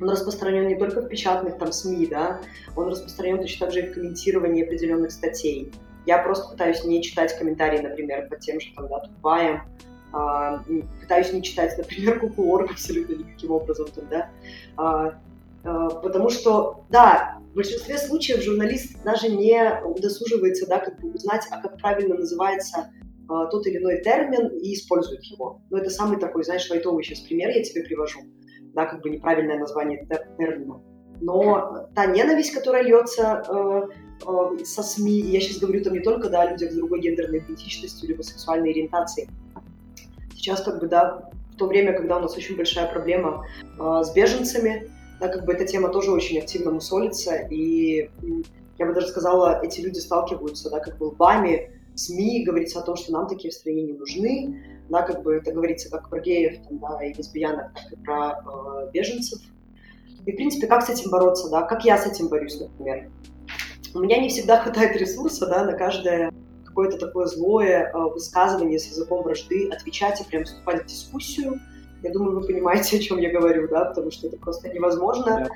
Он 0.00 0.10
распространен 0.10 0.66
не 0.66 0.76
только 0.76 1.02
в 1.02 1.08
печатных 1.08 1.58
там 1.58 1.70
СМИ, 1.70 2.06
да, 2.06 2.40
он 2.74 2.88
распространен 2.88 3.38
точно 3.38 3.66
так 3.66 3.74
же 3.74 3.82
и 3.82 3.90
в 3.90 3.94
комментировании 3.94 4.64
определенных 4.64 5.12
статей. 5.12 5.70
Я 6.06 6.18
просто 6.18 6.50
пытаюсь 6.50 6.84
не 6.84 7.02
читать 7.02 7.36
комментарии, 7.38 7.80
например, 7.80 8.28
под 8.28 8.40
тем, 8.40 8.60
что 8.60 8.74
там, 8.74 8.88
да, 8.88 9.00
тупая, 9.00 9.64
э, 10.12 10.82
пытаюсь 11.00 11.32
не 11.32 11.42
читать, 11.42 11.74
например, 11.78 12.20
куку 12.20 12.56
абсолютно 12.58 13.14
никаким 13.14 13.52
образом, 13.52 13.86
там, 13.94 14.08
да, 14.08 14.30
э, 14.78 15.12
потому 15.64 16.28
что, 16.30 16.84
да, 16.90 17.38
в 17.54 17.56
большинстве 17.56 17.98
случаев 17.98 18.42
журналист 18.42 19.02
даже 19.04 19.28
не 19.28 19.80
удосуживается, 19.84 20.66
да, 20.66 20.80
как 20.80 21.00
бы 21.00 21.12
узнать, 21.12 21.46
а 21.50 21.60
как 21.60 21.78
правильно 21.78 22.16
называется 22.16 22.90
а, 23.28 23.46
тот 23.46 23.66
или 23.66 23.78
иной 23.78 24.02
термин 24.02 24.48
и 24.48 24.74
используют 24.74 25.22
его. 25.24 25.60
Но 25.70 25.78
это 25.78 25.90
самый 25.90 26.18
такой, 26.18 26.44
знаешь, 26.44 26.68
лайтовый 26.68 27.04
сейчас 27.04 27.20
пример 27.20 27.50
я 27.50 27.62
тебе 27.62 27.82
привожу. 27.82 28.20
Да, 28.74 28.86
как 28.86 29.02
бы 29.02 29.10
неправильное 29.10 29.58
название 29.58 30.06
термина. 30.36 30.82
Но 31.20 31.88
та 31.94 32.06
ненависть, 32.06 32.52
которая 32.52 32.82
льется 32.82 33.44
э, 33.48 33.82
э, 34.26 34.64
со 34.64 34.82
СМИ, 34.82 35.20
я 35.20 35.40
сейчас 35.40 35.58
говорю 35.58 35.82
там 35.84 35.92
не 35.92 36.00
только 36.00 36.28
да, 36.28 36.42
о 36.42 36.50
людях 36.50 36.72
с 36.72 36.74
другой 36.74 37.00
гендерной 37.00 37.38
идентичностью, 37.38 38.08
либо 38.08 38.22
сексуальной 38.22 38.70
ориентацией. 38.70 39.28
Сейчас 40.34 40.60
как 40.60 40.80
бы, 40.80 40.88
да, 40.88 41.30
в 41.52 41.56
то 41.56 41.68
время, 41.68 41.92
когда 41.92 42.16
у 42.16 42.20
нас 42.20 42.36
очень 42.36 42.56
большая 42.56 42.90
проблема 42.90 43.46
э, 43.62 44.02
с 44.02 44.12
беженцами, 44.12 44.90
да, 45.24 45.32
как 45.32 45.44
бы 45.46 45.54
эта 45.54 45.64
тема 45.64 45.88
тоже 45.88 46.10
очень 46.10 46.38
активно 46.38 46.70
мусолится, 46.70 47.36
и 47.36 48.10
я 48.78 48.86
бы 48.86 48.92
даже 48.92 49.08
сказала, 49.08 49.60
эти 49.62 49.80
люди 49.80 49.98
сталкиваются, 49.98 50.70
да, 50.70 50.80
как 50.80 50.98
бы 50.98 51.04
лбами 51.04 51.70
СМИ 51.94 52.44
говорится 52.44 52.80
о 52.80 52.82
том, 52.82 52.96
что 52.96 53.12
нам 53.12 53.26
такие 53.26 53.50
в 53.50 53.54
стране 53.54 53.82
не 53.82 53.92
нужны, 53.94 54.82
да, 54.90 55.02
как 55.02 55.22
бы 55.22 55.36
это 55.36 55.52
говорится 55.52 55.90
как 55.90 56.10
про 56.10 56.20
геев 56.20 56.58
там, 56.68 56.78
да, 56.78 57.02
и 57.02 57.14
лесбиянок, 57.14 57.72
так 57.72 57.92
и 57.92 57.96
про 57.96 58.32
э, 58.32 58.90
беженцев. 58.92 59.40
И, 60.26 60.32
в 60.32 60.36
принципе, 60.36 60.66
как 60.66 60.82
с 60.82 60.90
этим 60.90 61.10
бороться, 61.10 61.48
да, 61.48 61.62
как 61.62 61.84
я 61.84 61.96
с 61.96 62.06
этим 62.06 62.28
борюсь, 62.28 62.60
например. 62.60 63.10
У 63.94 64.00
меня 64.00 64.18
не 64.18 64.28
всегда 64.28 64.58
хватает 64.62 64.96
ресурса, 64.96 65.46
да, 65.46 65.64
на 65.64 65.72
каждое 65.72 66.32
какое-то 66.66 66.98
такое 66.98 67.26
злое 67.26 67.90
э, 67.90 67.98
высказывание 67.98 68.78
с 68.78 68.86
языком 68.88 69.22
вражды, 69.22 69.70
отвечать 69.70 70.20
и 70.20 70.24
прям 70.24 70.44
вступать 70.44 70.82
в 70.82 70.86
дискуссию. 70.86 71.60
Я 72.04 72.12
думаю, 72.12 72.38
вы 72.38 72.46
понимаете, 72.46 72.98
о 72.98 73.00
чем 73.00 73.18
я 73.18 73.32
говорю, 73.32 73.66
да, 73.68 73.86
потому 73.86 74.10
что 74.12 74.28
это 74.28 74.36
просто 74.36 74.68
невозможно. 74.68 75.48
Да 75.48 75.50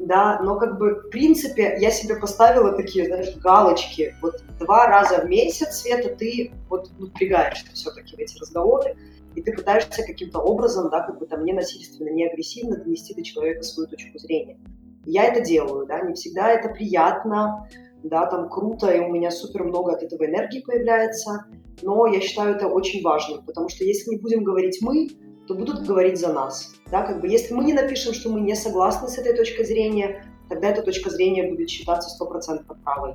да, 0.00 0.40
но 0.42 0.58
как 0.58 0.78
бы 0.78 0.94
в 0.94 1.10
принципе 1.10 1.76
я 1.78 1.90
себе 1.90 2.16
поставила 2.16 2.72
такие, 2.72 3.04
знаешь, 3.04 3.36
галочки. 3.36 4.16
Вот 4.22 4.42
два 4.58 4.86
раза 4.86 5.20
в 5.20 5.28
месяц, 5.28 5.82
Света, 5.82 6.16
ты 6.16 6.52
вот 6.70 6.90
напрягаешься 6.98 7.66
все-таки 7.74 8.16
в 8.16 8.18
эти 8.18 8.38
разговоры, 8.38 8.96
и 9.34 9.42
ты 9.42 9.52
пытаешься 9.52 10.02
каким-то 10.02 10.40
образом, 10.40 10.88
да, 10.90 11.00
как 11.00 11.18
бы 11.18 11.26
там 11.26 11.44
не 11.44 11.52
насильственно, 11.52 12.08
не 12.08 12.26
агрессивно 12.26 12.78
донести 12.78 13.14
до 13.14 13.22
человека 13.22 13.62
свою 13.62 13.88
точку 13.90 14.18
зрения. 14.18 14.58
Я 15.04 15.24
это 15.24 15.42
делаю, 15.42 15.86
да, 15.86 16.00
не 16.00 16.14
всегда 16.14 16.50
это 16.50 16.70
приятно, 16.70 17.68
да, 18.02 18.24
там 18.24 18.48
круто, 18.48 18.90
и 18.90 19.00
у 19.00 19.08
меня 19.08 19.30
супер 19.30 19.64
много 19.64 19.92
от 19.92 20.02
этого 20.02 20.24
энергии 20.24 20.60
появляется, 20.60 21.44
но 21.82 22.06
я 22.06 22.20
считаю 22.20 22.56
это 22.56 22.68
очень 22.68 23.02
важным, 23.02 23.44
потому 23.44 23.68
что 23.68 23.84
если 23.84 24.12
не 24.12 24.16
будем 24.16 24.44
говорить 24.44 24.78
мы, 24.80 25.08
то 25.50 25.56
будут 25.56 25.84
говорить 25.84 26.16
за 26.16 26.32
нас. 26.32 26.72
Да, 26.92 27.02
как 27.02 27.20
бы, 27.20 27.26
если 27.26 27.54
мы 27.54 27.64
не 27.64 27.72
напишем, 27.72 28.14
что 28.14 28.30
мы 28.30 28.40
не 28.40 28.54
согласны 28.54 29.08
с 29.08 29.18
этой 29.18 29.34
точкой 29.34 29.64
зрения, 29.64 30.24
тогда 30.48 30.68
эта 30.68 30.82
точка 30.82 31.10
зрения 31.10 31.50
будет 31.50 31.68
считаться 31.68 32.08
стопроцентно 32.08 32.76
правой. 32.84 33.14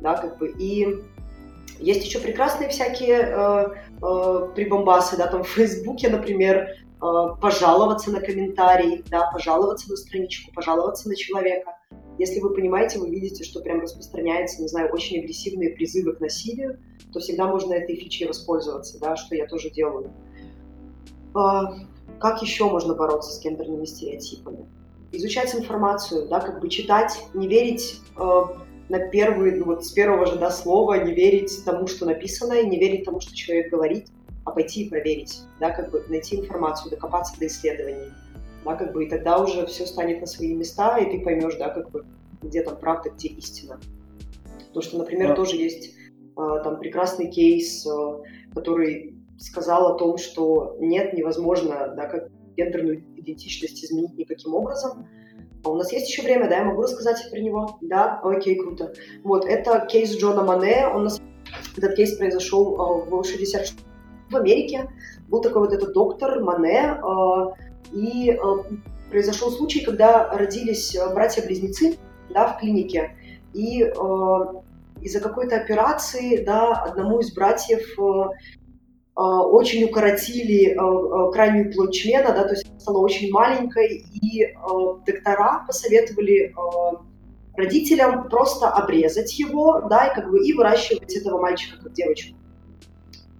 Да, 0.00 0.14
как 0.14 0.38
бы, 0.38 0.48
и 0.48 0.96
есть 1.78 2.06
еще 2.06 2.20
прекрасные 2.20 2.70
всякие 2.70 3.18
э, 3.20 3.66
э, 4.02 4.48
прибамбасы, 4.54 5.18
да, 5.18 5.26
там 5.26 5.44
в 5.44 5.48
Фейсбуке, 5.48 6.08
например, 6.08 6.56
э, 6.56 6.74
пожаловаться 7.38 8.10
на 8.12 8.20
комментарий, 8.20 9.04
да, 9.10 9.30
пожаловаться 9.30 9.90
на 9.90 9.96
страничку, 9.96 10.50
пожаловаться 10.54 11.06
на 11.10 11.16
человека. 11.16 11.76
Если 12.18 12.40
вы 12.40 12.54
понимаете, 12.54 12.98
вы 12.98 13.10
видите, 13.10 13.44
что 13.44 13.60
прям 13.60 13.80
распространяется, 13.80 14.62
не 14.62 14.68
знаю, 14.68 14.90
очень 14.90 15.18
агрессивные 15.18 15.74
призывы 15.74 16.14
к 16.14 16.20
насилию, 16.20 16.78
то 17.12 17.20
всегда 17.20 17.46
можно 17.46 17.74
этой 17.74 17.96
фичей 17.96 18.26
воспользоваться, 18.26 18.98
да, 18.98 19.16
что 19.16 19.34
я 19.34 19.46
тоже 19.46 19.68
делаю. 19.68 20.10
А, 21.34 21.74
как 22.18 22.42
еще 22.42 22.64
можно 22.64 22.94
бороться 22.94 23.32
с 23.32 23.42
гендерными 23.42 23.84
стереотипами? 23.84 24.66
Изучать 25.12 25.54
информацию, 25.54 26.28
да, 26.28 26.40
как 26.40 26.60
бы 26.60 26.68
читать, 26.68 27.18
не 27.32 27.48
верить 27.48 28.00
э, 28.18 28.42
на 28.88 28.98
первый, 29.08 29.52
ну, 29.52 29.64
вот 29.66 29.84
с 29.84 29.92
первого 29.92 30.26
же 30.26 30.36
да, 30.36 30.50
слова, 30.50 30.98
не 30.98 31.14
верить 31.14 31.64
тому, 31.64 31.86
что 31.86 32.04
написано, 32.06 32.54
и 32.54 32.66
не 32.66 32.78
верить 32.78 33.04
тому, 33.04 33.20
что 33.20 33.34
человек 33.34 33.70
говорит, 33.70 34.08
а 34.44 34.50
пойти 34.50 34.84
и 34.84 34.90
проверить, 34.90 35.42
да, 35.60 35.70
как 35.70 35.90
бы 35.90 36.04
найти 36.08 36.36
информацию, 36.36 36.90
докопаться 36.90 37.38
до 37.38 37.46
исследований, 37.46 38.12
да, 38.64 38.74
как 38.74 38.92
бы, 38.92 39.04
и 39.04 39.08
тогда 39.08 39.38
уже 39.38 39.66
все 39.66 39.86
станет 39.86 40.20
на 40.20 40.26
свои 40.26 40.54
места, 40.54 40.98
и 40.98 41.10
ты 41.10 41.24
поймешь, 41.24 41.56
да, 41.56 41.68
как 41.70 41.90
бы, 41.90 42.04
где 42.42 42.62
там 42.62 42.76
правда, 42.76 43.10
где 43.10 43.28
истина. 43.28 43.78
Потому 44.68 44.82
что, 44.82 44.98
например, 44.98 45.28
да. 45.28 45.34
тоже 45.34 45.56
есть 45.56 45.94
э, 46.36 46.60
там 46.64 46.78
прекрасный 46.78 47.30
кейс, 47.30 47.86
э, 47.86 48.22
который 48.54 49.17
сказал 49.38 49.92
о 49.92 49.98
том, 49.98 50.18
что 50.18 50.76
нет, 50.80 51.14
невозможно, 51.14 51.94
да, 51.96 52.06
как 52.06 52.28
гендерную 52.56 53.04
идентичность 53.16 53.84
изменить 53.84 54.16
никаким 54.18 54.54
образом. 54.54 55.08
А 55.64 55.70
у 55.70 55.76
нас 55.76 55.92
есть 55.92 56.08
еще 56.08 56.22
время, 56.22 56.48
да, 56.48 56.58
я 56.58 56.64
могу 56.64 56.82
рассказать 56.82 57.30
про 57.30 57.38
него? 57.38 57.78
Да, 57.80 58.20
окей, 58.22 58.56
круто. 58.56 58.92
Вот, 59.22 59.44
это 59.44 59.86
кейс 59.88 60.16
Джона 60.16 60.42
Мане, 60.42 60.86
он 60.88 61.04
на 61.04 61.10
самом 61.10 61.28
Этот 61.76 61.94
кейс 61.94 62.16
произошел 62.16 63.04
в 63.08 63.24
60 63.24 63.66
в 64.30 64.36
Америке. 64.36 64.90
Был 65.28 65.40
такой 65.40 65.62
вот 65.62 65.72
этот 65.72 65.92
доктор 65.92 66.40
Мане, 66.42 67.00
и 67.92 68.38
произошел 69.10 69.50
случай, 69.50 69.84
когда 69.84 70.30
родились 70.30 70.96
братья-близнецы 71.14 71.96
да, 72.30 72.48
в 72.48 72.58
клинике, 72.58 73.16
и 73.54 73.80
из-за 75.00 75.20
какой-то 75.20 75.56
операции 75.56 76.44
да, 76.44 76.74
одному 76.74 77.20
из 77.20 77.32
братьев 77.32 77.96
очень 79.20 79.84
укоротили 79.84 80.78
крайнюю 81.32 81.72
плоть 81.72 81.92
члена, 81.92 82.32
да, 82.32 82.44
то 82.44 82.54
есть 82.54 82.68
она 82.68 82.78
стала 82.78 82.98
очень 82.98 83.32
маленькой, 83.32 84.04
и 84.14 84.54
доктора 85.04 85.64
посоветовали 85.66 86.54
родителям 87.56 88.28
просто 88.28 88.68
обрезать 88.68 89.36
его, 89.38 89.82
да, 89.90 90.06
и 90.06 90.14
как 90.14 90.30
бы 90.30 90.46
и 90.46 90.52
выращивать 90.52 91.12
этого 91.16 91.40
мальчика 91.40 91.82
как 91.82 91.92
девочку. 91.92 92.36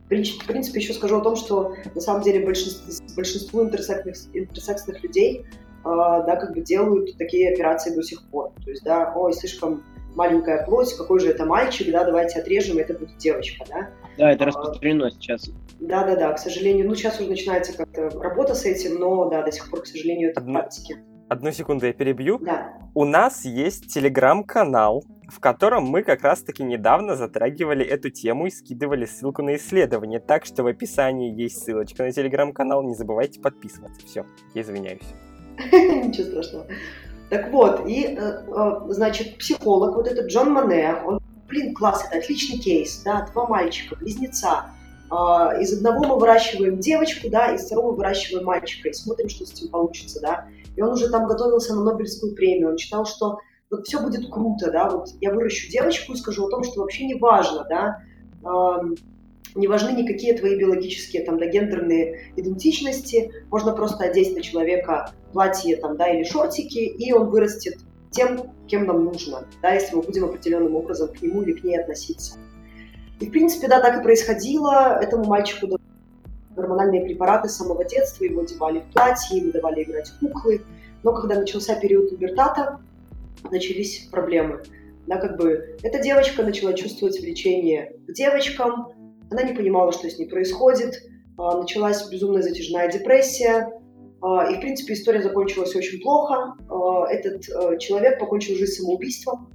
В 0.07 0.09
принципе, 0.09 0.81
еще 0.81 0.95
скажу 0.95 1.19
о 1.19 1.21
том, 1.21 1.37
что 1.37 1.75
на 1.95 2.01
самом 2.01 2.23
деле 2.23 2.45
большинство, 2.45 2.93
большинству 3.15 3.63
интерсексных, 3.63 4.17
интерсексных 4.35 5.03
людей 5.03 5.45
э, 5.45 5.85
да, 5.85 6.37
как 6.37 6.55
бы 6.55 6.63
делают 6.63 7.17
такие 7.19 7.53
операции 7.53 7.95
до 7.95 8.03
сих 8.03 8.27
пор. 8.31 8.51
То 8.65 8.71
есть, 8.71 8.83
да, 8.85 9.13
ой, 9.15 9.35
слишком 9.35 9.85
маленькая 10.17 10.65
плоть, 10.65 10.95
какой 10.95 11.21
же 11.21 11.29
это 11.29 11.45
мальчик, 11.45 11.93
да, 11.93 12.05
давайте 12.05 12.41
отрежем, 12.41 12.79
это 12.79 12.95
будет 12.95 13.19
девочка, 13.19 13.65
да. 13.69 13.91
Да, 14.19 14.33
это 14.33 14.45
а, 14.45 14.47
распространено 14.49 15.11
сейчас. 15.11 15.51
Да, 15.81 16.05
да, 16.05 16.17
да, 16.17 16.33
к 16.33 16.39
сожалению, 16.39 16.87
ну 16.89 16.95
сейчас 16.95 17.21
уже 17.21 17.31
начинается 17.31 17.77
как-то 17.77 18.11
работа 18.11 18.55
с 18.55 18.65
этим, 18.65 18.99
но 18.99 19.31
да, 19.31 19.43
до 19.43 19.53
сих 19.53 19.71
пор, 19.71 19.83
к 19.83 19.87
сожалению, 19.87 20.31
это 20.31 20.41
Одну, 20.41 20.55
практики. 20.55 20.97
Одну 21.29 21.53
секунду 21.53 21.87
я 21.87 21.93
перебью. 21.93 22.39
Да. 22.41 22.73
У 22.95 23.05
нас 23.05 23.45
есть 23.45 23.93
телеграм-канал, 23.93 25.05
в 25.29 25.41
котором 25.41 25.85
мы 25.85 26.03
как 26.03 26.23
раз-таки 26.23 26.65
недавно 26.65 27.15
затрагивали 27.15 27.85
эту 27.85 28.11
тему 28.11 28.47
и 28.47 28.51
скидывали 28.51 29.05
ссылку 29.05 29.43
на 29.43 29.57
исследование. 29.57 30.21
Так 30.21 30.45
что 30.47 30.63
в 30.63 30.67
описании 30.67 31.33
есть 31.33 31.63
ссылочка 31.63 32.03
на 32.03 32.13
телеграм-канал. 32.13 32.83
Не 32.83 32.95
забывайте 32.95 33.41
подписываться. 33.41 34.05
Все, 34.07 34.25
я 34.55 34.63
извиняюсь. 34.63 35.03
Ничего 35.73 36.25
страшного. 36.25 36.67
Так 37.31 37.53
вот, 37.53 37.87
и, 37.87 38.05
э, 38.05 38.19
э, 38.19 38.81
значит, 38.89 39.37
психолог, 39.37 39.97
вот 39.97 40.09
этот 40.09 40.29
Джон 40.29 40.51
Мане, 40.51 40.97
он, 41.05 41.18
блин, 41.49 41.75
класс, 41.75 42.05
это 42.07 42.19
отличный 42.19 42.59
кейс, 42.59 43.03
да, 43.05 43.27
два 43.33 43.47
мальчика, 43.47 43.97
близнеца. 43.97 44.67
А, 45.11 45.57
из 45.59 45.73
одного 45.73 46.05
мы 46.05 46.19
выращиваем 46.19 46.79
девочку, 46.79 47.29
да, 47.31 47.55
из 47.55 47.65
второго 47.65 47.95
выращиваем 47.95 48.45
мальчика, 48.45 48.89
и 48.89 48.93
смотрим, 48.93 49.29
что 49.29 49.47
с 49.47 49.53
этим 49.53 49.69
получится, 49.71 50.21
да. 50.21 50.47
И 50.77 50.83
он 50.83 50.93
уже 50.93 51.09
там 51.09 51.27
готовился 51.27 51.75
на 51.75 51.83
Нобелевскую 51.83 52.35
премию, 52.35 52.71
он 52.71 52.79
считал, 52.79 53.07
что 53.07 53.39
вот 53.71 53.87
все 53.87 54.01
будет 54.01 54.31
круто, 54.31 54.71
да, 54.71 54.91
вот 54.91 55.09
я 55.21 55.33
выращу 55.33 55.71
девочку 55.71 56.13
и 56.13 56.17
скажу 56.17 56.47
о 56.47 56.51
том, 56.51 56.63
что 56.65 56.81
вообще 56.81 57.07
не 57.07 57.15
важно, 57.15 57.67
да, 57.69 58.03
не 59.55 59.67
важны 59.67 59.91
никакие 59.91 60.35
твои 60.35 60.57
биологические, 60.57 61.25
там, 61.25 61.39
да, 61.39 61.47
гендерные 61.47 62.33
идентичности, 62.37 63.33
можно 63.51 63.73
просто 63.73 64.05
одеть 64.05 64.37
на 64.37 64.43
человека 64.43 65.13
платье, 65.33 65.77
там, 65.77 65.97
да, 65.97 66.09
или 66.09 66.25
шортики, 66.25 66.79
и 66.79 67.13
он 67.13 67.29
вырастет 67.29 67.79
тем, 68.11 68.53
кем 68.67 68.87
нам 68.87 69.05
нужно, 69.05 69.47
да, 69.63 69.75
если 69.75 69.97
мы 69.97 70.03
будем 70.03 70.25
определенным 70.25 70.77
образом 70.77 71.09
к 71.09 71.21
нему 71.23 71.43
или 71.43 71.53
к 71.53 71.65
ней 71.65 71.79
относиться. 71.79 72.39
И, 73.21 73.27
в 73.27 73.31
принципе, 73.31 73.69
да, 73.69 73.81
так 73.81 74.01
и 74.01 74.03
происходило. 74.03 74.99
Этому 75.01 75.25
мальчику 75.25 75.79
гормональные 76.55 77.05
препараты 77.05 77.49
с 77.49 77.57
самого 77.57 77.85
детства, 77.85 78.25
его 78.25 78.43
одевали 78.43 78.81
в 78.81 78.93
платье, 78.93 79.39
ему 79.39 79.53
давали 79.53 79.83
играть 79.83 80.13
куклы. 80.21 80.63
Но 81.03 81.15
когда 81.15 81.37
начался 81.37 81.75
период 81.77 82.11
пубертата, 82.11 82.81
начались 83.51 84.09
проблемы. 84.11 84.63
Да, 85.07 85.17
как 85.17 85.37
бы 85.39 85.77
эта 85.83 86.01
девочка 86.01 86.43
начала 86.43 86.75
чувствовать 86.75 87.19
влечение 87.21 87.97
к 88.07 88.13
девочкам, 88.13 88.93
она 89.31 89.43
не 89.43 89.55
понимала, 89.55 89.93
что 89.93 90.09
с 90.09 90.19
ней 90.19 90.27
происходит, 90.27 91.03
а, 91.39 91.59
началась 91.59 92.09
безумная 92.11 92.43
затяжная 92.43 92.91
депрессия, 92.91 93.78
и, 94.21 94.57
в 94.57 94.61
принципе, 94.61 94.95
история 94.95 95.23
закончилась 95.23 95.75
очень 95.77 96.01
плохо. 96.01 96.55
А, 96.69 97.07
этот 97.09 97.45
человек 97.79 98.19
покончил 98.19 98.57
жизнь 98.57 98.73
самоубийством. 98.73 99.53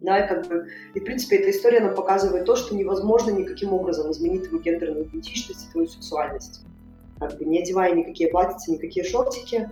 Да, 0.00 0.24
и, 0.24 0.28
как 0.28 0.48
бы, 0.48 0.66
и, 0.94 1.00
в 1.00 1.04
принципе, 1.04 1.36
эта 1.36 1.50
история 1.50 1.80
нам 1.80 1.94
показывает 1.94 2.46
то, 2.46 2.56
что 2.56 2.74
невозможно 2.74 3.30
никаким 3.30 3.74
образом 3.74 4.10
изменить 4.10 4.48
твою 4.48 4.62
гендерную 4.62 5.04
идентичность 5.06 5.70
твою 5.72 5.86
сексуальность. 5.86 6.64
Как 7.18 7.36
бы, 7.36 7.44
не 7.44 7.60
одевая 7.60 7.94
никакие 7.94 8.30
платьица, 8.30 8.72
никакие 8.72 9.04
шортики. 9.04 9.68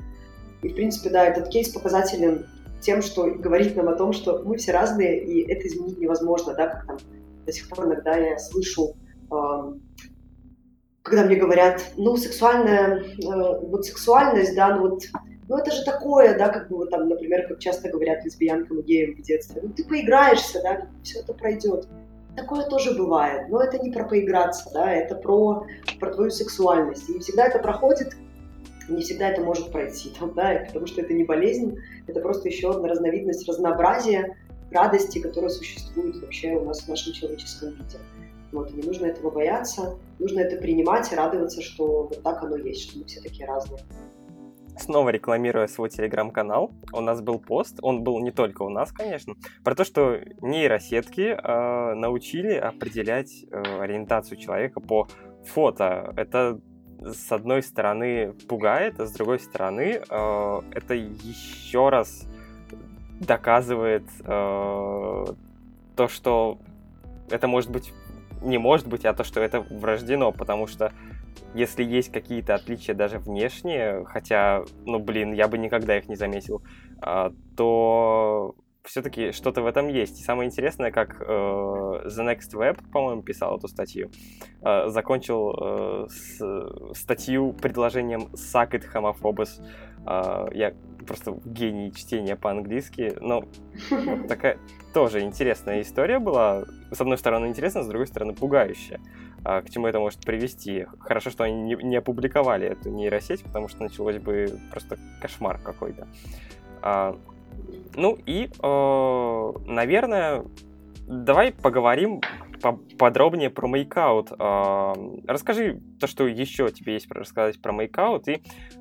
И, 0.62 0.68
в 0.68 0.74
принципе, 0.74 1.08
да, 1.10 1.24
этот 1.26 1.48
кейс 1.48 1.70
показателен 1.70 2.46
тем, 2.80 3.02
что 3.02 3.24
говорит 3.30 3.74
нам 3.74 3.88
о 3.88 3.94
том, 3.94 4.12
что 4.12 4.42
мы 4.44 4.58
все 4.58 4.72
разные, 4.72 5.24
и 5.24 5.50
это 5.50 5.66
изменить 5.66 5.98
невозможно, 5.98 6.54
да, 6.54 6.68
как 6.68 6.86
там 6.86 6.98
до 7.46 7.52
сих 7.52 7.68
пор 7.68 7.86
иногда 7.86 8.16
я 8.16 8.38
слышу, 8.38 8.94
э, 9.30 9.34
когда 11.08 11.24
мне 11.24 11.36
говорят, 11.36 11.82
ну, 11.96 12.16
сексуальная, 12.16 12.98
э, 12.98 13.60
вот 13.62 13.84
сексуальность, 13.86 14.54
да, 14.54 14.76
ну 14.76 14.88
вот, 14.88 15.02
ну 15.48 15.56
это 15.56 15.70
же 15.70 15.84
такое, 15.84 16.36
да, 16.36 16.48
как 16.48 16.68
бы 16.68 16.76
вот 16.76 16.90
там, 16.90 17.08
например, 17.08 17.48
как 17.48 17.58
часто 17.58 17.88
говорят 17.88 18.24
лесбиянкам 18.24 18.80
и 18.80 18.82
геям 18.82 19.14
в 19.16 19.22
детстве, 19.22 19.60
ну 19.62 19.70
ты 19.70 19.84
поиграешься, 19.84 20.60
да, 20.62 20.88
все 21.02 21.20
это 21.20 21.32
пройдет. 21.32 21.88
Такое 22.36 22.66
тоже 22.66 22.94
бывает, 22.94 23.48
но 23.48 23.62
это 23.62 23.78
не 23.78 23.90
про 23.90 24.04
поиграться, 24.04 24.70
да, 24.72 24.92
это 24.92 25.16
про, 25.16 25.66
про 25.98 26.12
твою 26.12 26.30
сексуальность. 26.30 27.08
И 27.08 27.14
не 27.14 27.20
всегда 27.20 27.46
это 27.46 27.58
проходит, 27.58 28.16
не 28.88 29.02
всегда 29.02 29.30
это 29.30 29.42
может 29.42 29.72
пройти, 29.72 30.10
там, 30.18 30.34
да, 30.34 30.64
потому 30.66 30.86
что 30.86 31.00
это 31.00 31.12
не 31.14 31.24
болезнь, 31.24 31.76
это 32.06 32.20
просто 32.20 32.48
еще 32.48 32.70
одна 32.70 32.88
разновидность 32.88 33.48
разнообразия 33.48 34.36
радости, 34.70 35.18
которая 35.18 35.50
существует 35.50 36.16
вообще 36.20 36.52
у 36.52 36.64
нас 36.64 36.82
в 36.82 36.88
нашем 36.88 37.12
человеческом 37.12 37.70
виде. 37.70 37.98
Вот, 38.52 38.72
не 38.72 38.82
нужно 38.82 39.06
этого 39.06 39.30
бояться, 39.30 39.98
нужно 40.18 40.40
это 40.40 40.56
принимать 40.56 41.12
и 41.12 41.14
радоваться, 41.14 41.60
что 41.60 42.04
вот 42.04 42.22
так 42.22 42.42
оно 42.42 42.56
есть, 42.56 42.88
что 42.88 42.98
мы 42.98 43.04
все 43.04 43.20
такие 43.20 43.46
разные. 43.46 43.80
Снова 44.78 45.10
рекламируя 45.10 45.66
свой 45.66 45.90
телеграм-канал, 45.90 46.70
у 46.92 47.00
нас 47.00 47.20
был 47.20 47.40
пост, 47.40 47.78
он 47.82 48.04
был 48.04 48.20
не 48.20 48.30
только 48.30 48.62
у 48.62 48.68
нас, 48.68 48.92
конечно, 48.92 49.34
про 49.64 49.74
то, 49.74 49.84
что 49.84 50.20
нейросетки 50.40 51.36
э, 51.36 51.94
научили 51.94 52.54
определять 52.54 53.44
э, 53.50 53.80
ориентацию 53.80 54.38
человека 54.38 54.80
по 54.80 55.08
фото. 55.44 56.14
Это 56.16 56.60
с 57.00 57.30
одной 57.32 57.62
стороны 57.62 58.32
пугает, 58.48 59.00
а 59.00 59.06
с 59.06 59.12
другой 59.12 59.40
стороны 59.40 60.00
э, 60.08 60.60
это 60.70 60.94
еще 60.94 61.88
раз 61.88 62.26
доказывает 63.20 64.04
э, 64.20 65.24
то, 65.96 66.08
что 66.08 66.58
это 67.30 67.48
может 67.48 67.70
быть 67.70 67.92
не 68.42 68.58
может 68.58 68.86
быть, 68.86 69.04
а 69.04 69.14
то, 69.14 69.24
что 69.24 69.40
это 69.40 69.60
врождено, 69.60 70.32
потому 70.32 70.66
что 70.66 70.92
если 71.54 71.84
есть 71.84 72.12
какие-то 72.12 72.54
отличия 72.54 72.94
даже 72.94 73.18
внешние, 73.18 74.04
хотя, 74.04 74.64
ну 74.84 74.98
блин, 74.98 75.32
я 75.32 75.48
бы 75.48 75.58
никогда 75.58 75.96
их 75.96 76.08
не 76.08 76.16
заметил, 76.16 76.62
э, 77.02 77.30
то 77.56 78.54
все-таки 78.88 79.32
что-то 79.32 79.62
в 79.62 79.66
этом 79.66 79.88
есть. 79.88 80.20
И 80.20 80.24
самое 80.24 80.48
интересное, 80.48 80.90
как 80.90 81.20
э, 81.20 81.24
The 81.24 82.24
Next 82.24 82.54
Web, 82.54 82.90
по-моему, 82.90 83.22
писал 83.22 83.56
эту 83.58 83.68
статью, 83.68 84.10
э, 84.62 84.88
закончил 84.88 85.54
э, 85.60 86.06
с, 86.08 86.98
статью 86.98 87.52
предложением 87.52 88.30
«Suck 88.32 88.70
it, 88.70 88.84
homophobos». 88.92 89.62
Э, 90.08 90.48
я 90.52 90.72
просто 91.06 91.38
гений 91.44 91.92
чтения 91.92 92.36
по-английски, 92.36 93.14
но 93.20 93.44
такая 94.28 94.58
тоже 94.92 95.20
интересная 95.20 95.82
история 95.82 96.18
была. 96.18 96.64
С 96.90 97.00
одной 97.00 97.18
стороны 97.18 97.46
интересная, 97.46 97.82
с 97.82 97.88
другой 97.88 98.06
стороны 98.06 98.34
пугающая. 98.34 99.00
А, 99.44 99.62
к 99.62 99.70
чему 99.70 99.86
это 99.86 100.00
может 100.00 100.20
привести? 100.20 100.86
Хорошо, 101.00 101.30
что 101.30 101.44
они 101.44 101.62
не, 101.62 101.74
не 101.76 101.96
опубликовали 101.96 102.66
эту 102.66 102.90
нейросеть, 102.90 103.42
потому 103.44 103.68
что 103.68 103.82
началось 103.82 104.18
бы 104.18 104.58
просто 104.70 104.98
кошмар 105.20 105.58
какой-то. 105.62 106.08
А, 106.82 107.18
ну 107.94 108.18
и, 108.26 108.50
э, 108.62 109.52
наверное, 109.66 110.44
давай 111.06 111.52
поговорим 111.52 112.20
подробнее 112.98 113.50
про 113.50 113.68
мейкаут. 113.68 114.32
Э, 114.32 114.92
расскажи 115.26 115.80
то, 116.00 116.06
что 116.06 116.26
еще 116.26 116.70
тебе 116.70 116.94
есть 116.94 117.10
рассказать 117.10 117.60
про 117.60 117.72
MakeOut. 117.72 118.28
И 118.28 118.32
э, 118.32 118.40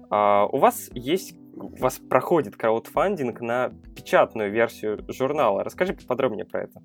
у 0.09 0.57
вас 0.57 0.89
есть 0.93 1.35
у 1.55 1.75
вас 1.81 1.97
проходит 1.97 2.55
краудфандинг 2.55 3.41
на 3.41 3.71
печатную 3.95 4.51
версию 4.51 5.03
журнала. 5.07 5.63
Расскажи 5.63 5.93
поподробнее 5.93 6.45
про 6.45 6.63
это. 6.63 6.81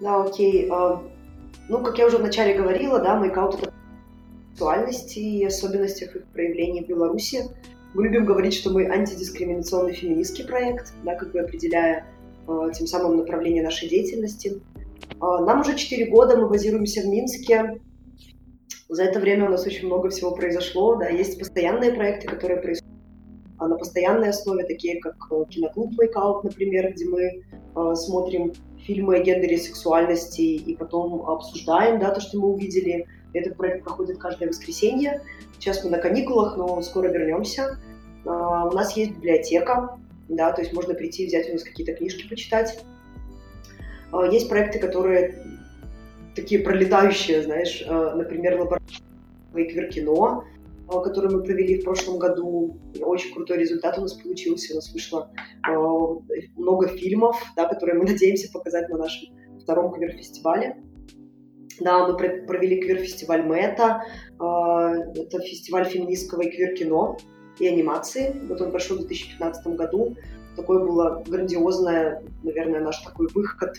Да, 0.00 0.22
окей. 0.22 0.70
Ну, 1.68 1.82
как 1.82 1.98
я 1.98 2.06
уже 2.06 2.16
вначале 2.18 2.54
говорила, 2.54 2.98
да, 3.00 3.18
MakeOut— 3.18 3.54
это 3.62 3.72
сексуальности 4.52 5.18
и 5.18 5.44
особенностях 5.44 6.16
их 6.16 6.24
проявления 6.28 6.82
в 6.82 6.86
Беларуси. 6.86 7.42
Мы 7.92 8.04
любим 8.04 8.24
говорить, 8.24 8.54
что 8.54 8.70
мы 8.70 8.86
антидискриминационный 8.86 9.92
феминистский 9.92 10.46
проект, 10.46 10.94
да, 11.04 11.14
как 11.14 11.32
бы 11.32 11.40
определяя 11.40 12.06
тем 12.46 12.86
самым 12.86 13.16
направление 13.16 13.62
нашей 13.62 13.88
деятельности. 13.88 14.60
Э, 15.14 15.44
нам 15.44 15.60
уже 15.60 15.76
4 15.76 16.10
года, 16.10 16.36
мы 16.36 16.48
базируемся 16.48 17.02
в 17.02 17.06
Минске. 17.06 17.80
За 18.88 19.04
это 19.04 19.18
время 19.20 19.46
у 19.46 19.50
нас 19.50 19.66
очень 19.66 19.86
много 19.86 20.10
всего 20.10 20.32
произошло. 20.34 20.96
Да. 20.96 21.08
Есть 21.08 21.38
постоянные 21.38 21.92
проекты, 21.92 22.26
которые 22.26 22.60
происходят 22.60 22.84
на 23.60 23.76
постоянной 23.76 24.30
основе, 24.30 24.64
такие 24.64 25.00
как 25.00 25.16
э, 25.30 25.44
киноклуб 25.48 25.92
Wake 25.98 26.40
например, 26.42 26.92
где 26.92 27.06
мы 27.06 27.22
э, 27.22 27.94
смотрим 27.94 28.52
фильмы 28.84 29.16
о 29.16 29.22
гендере 29.22 29.58
сексуальности, 29.58 30.42
и 30.42 30.76
потом 30.76 31.22
обсуждаем, 31.28 31.98
да, 31.98 32.10
то, 32.10 32.20
что 32.20 32.38
мы 32.38 32.48
увидели. 32.48 33.06
Этот 33.32 33.56
проект 33.56 33.84
проходит 33.84 34.18
каждое 34.18 34.48
воскресенье. 34.48 35.22
Сейчас 35.54 35.82
мы 35.82 35.90
на 35.90 35.98
каникулах, 35.98 36.56
но 36.56 36.80
скоро 36.82 37.08
вернемся. 37.08 37.78
А, 38.24 38.68
у 38.68 38.72
нас 38.72 38.96
есть 38.96 39.12
библиотека, 39.12 39.98
да, 40.28 40.52
то 40.52 40.62
есть 40.62 40.72
можно 40.72 40.94
прийти 40.94 41.24
и 41.24 41.26
взять 41.26 41.48
у 41.50 41.54
нас 41.54 41.64
какие-то 41.64 41.94
книжки 41.94 42.28
почитать. 42.28 42.84
А, 44.14 44.26
есть 44.26 44.48
проекты, 44.48 44.78
которые 44.78 45.42
такие 46.36 46.60
пролетающие, 46.60 47.42
знаешь, 47.42 47.84
а, 47.86 48.14
например, 48.14 48.60
лаборатория 48.60 49.02
квир-кино, 49.52 50.44
который 50.88 51.34
мы 51.34 51.42
провели 51.42 51.80
в 51.80 51.84
прошлом 51.84 52.18
году. 52.18 52.76
Очень 53.00 53.32
крутой 53.34 53.58
результат 53.58 53.98
у 53.98 54.02
нас 54.02 54.14
получился. 54.14 54.72
У 54.72 54.76
нас 54.76 54.92
вышло 54.92 55.30
много 56.56 56.88
фильмов, 56.88 57.40
да, 57.56 57.66
которые 57.66 57.98
мы 57.98 58.04
надеемся 58.10 58.50
показать 58.52 58.88
на 58.88 58.98
нашем 58.98 59.34
втором 59.60 59.92
квир-фестивале. 59.92 60.82
Да, 61.80 62.06
мы 62.06 62.16
провели 62.16 62.80
квир-фестиваль 62.80 63.42
Мэта. 63.42 64.02
Это 64.36 65.40
фестиваль 65.40 65.86
феминистского 65.86 66.42
и 66.42 66.50
квир-кино 66.50 67.16
и 67.58 67.66
анимации. 67.66 68.34
Вот 68.48 68.60
он 68.60 68.70
прошел 68.70 68.96
в 68.96 69.00
2015 69.00 69.66
году. 69.68 70.16
Такое 70.56 70.78
было 70.80 71.22
грандиозное, 71.26 72.22
наверное, 72.42 72.80
наш 72.80 72.98
такой 72.98 73.28
выход, 73.34 73.76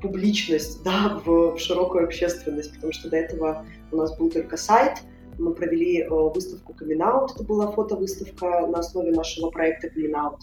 публичность 0.00 0.82
да, 0.84 1.20
в, 1.24 1.58
широкую 1.58 2.04
общественность, 2.04 2.74
потому 2.74 2.92
что 2.92 3.08
до 3.08 3.16
этого 3.16 3.64
у 3.92 3.96
нас 3.96 4.16
был 4.18 4.30
только 4.30 4.56
сайт, 4.56 4.98
мы 5.38 5.54
провели 5.54 6.02
э, 6.02 6.08
выставку 6.08 6.72
Out, 6.72 7.32
это 7.34 7.44
была 7.44 7.70
фотовыставка 7.70 8.66
на 8.66 8.78
основе 8.78 9.12
нашего 9.12 9.50
проекта 9.50 9.88
Out, 9.88 10.40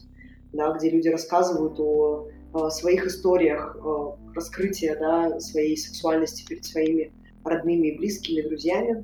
да, 0.54 0.72
где 0.74 0.90
люди 0.90 1.08
рассказывают 1.08 1.80
о, 1.80 2.28
о 2.54 2.70
своих 2.70 3.06
историях 3.06 3.76
о 3.84 4.18
раскрытия 4.36 4.98
да, 5.00 5.40
своей 5.40 5.76
сексуальности 5.78 6.46
перед 6.48 6.66
своими 6.66 7.12
родными 7.44 7.88
и 7.88 7.98
близкими, 7.98 8.42
друзьями. 8.42 9.04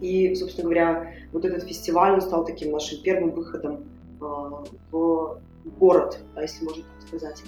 И, 0.00 0.34
собственно 0.34 0.64
говоря, 0.64 1.12
вот 1.32 1.44
этот 1.44 1.64
фестиваль, 1.64 2.14
он 2.14 2.20
стал 2.22 2.44
таким 2.44 2.72
нашим 2.72 3.02
первым 3.02 3.32
выходом 3.32 3.84
в 4.20 5.40
город, 5.78 6.18
да, 6.34 6.42
если 6.42 6.64
можно 6.64 6.82
так 6.82 7.08
сказать. 7.08 7.42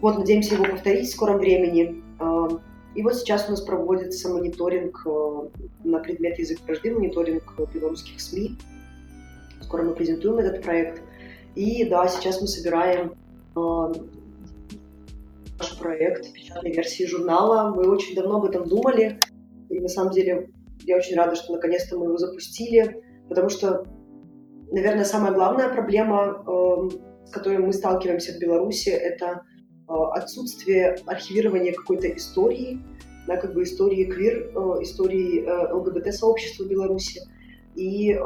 Вот, 0.00 0.18
надеемся 0.18 0.54
его 0.54 0.64
повторить 0.64 1.08
в 1.08 1.12
скором 1.12 1.38
времени. 1.38 2.02
Э, 2.20 2.48
и 2.94 3.02
вот 3.02 3.14
сейчас 3.14 3.48
у 3.48 3.52
нас 3.52 3.60
проводится 3.60 4.28
мониторинг 4.28 5.02
э, 5.06 5.48
на 5.84 5.98
предмет 5.98 6.38
язык 6.38 6.60
вражды, 6.64 6.92
мониторинг 6.92 7.42
белорусских 7.72 8.20
СМИ. 8.20 8.56
Скоро 9.62 9.82
мы 9.82 9.94
презентуем 9.94 10.38
этот 10.38 10.62
проект. 10.62 11.02
И 11.54 11.84
да, 11.88 12.06
сейчас 12.08 12.40
мы 12.40 12.46
собираем 12.46 13.14
э, 13.56 13.92
наш 15.58 15.78
проект 15.78 16.32
печатной 16.32 16.72
версии 16.72 17.04
журнала. 17.04 17.74
Мы 17.74 17.88
очень 17.88 18.14
давно 18.14 18.36
об 18.36 18.44
этом 18.44 18.68
думали. 18.68 19.20
И 19.70 19.80
на 19.80 19.88
самом 19.88 20.12
деле 20.12 20.50
я 20.84 20.96
очень 20.96 21.16
рада, 21.16 21.34
что 21.34 21.54
наконец-то 21.54 21.98
мы 21.98 22.06
его 22.06 22.18
запустили, 22.18 23.02
потому 23.28 23.48
что, 23.48 23.86
наверное, 24.70 25.04
самая 25.04 25.32
главная 25.32 25.68
проблема, 25.68 26.42
эм, 26.46 26.90
с 27.24 27.30
которой 27.30 27.58
мы 27.58 27.72
сталкиваемся 27.72 28.32
в 28.32 28.40
Беларуси, 28.40 28.90
это 28.90 29.42
э, 29.88 29.92
отсутствие 29.92 30.96
архивирования 31.06 31.72
какой-то 31.72 32.08
истории, 32.14 32.80
да, 33.26 33.36
как 33.36 33.54
бы 33.54 33.62
истории 33.62 34.04
квир, 34.04 34.52
э, 34.54 34.82
истории 34.82 35.44
э, 35.44 35.72
ЛГБТ-сообщества 35.72 36.64
в 36.64 36.68
Беларуси. 36.68 37.20
И 37.74 38.16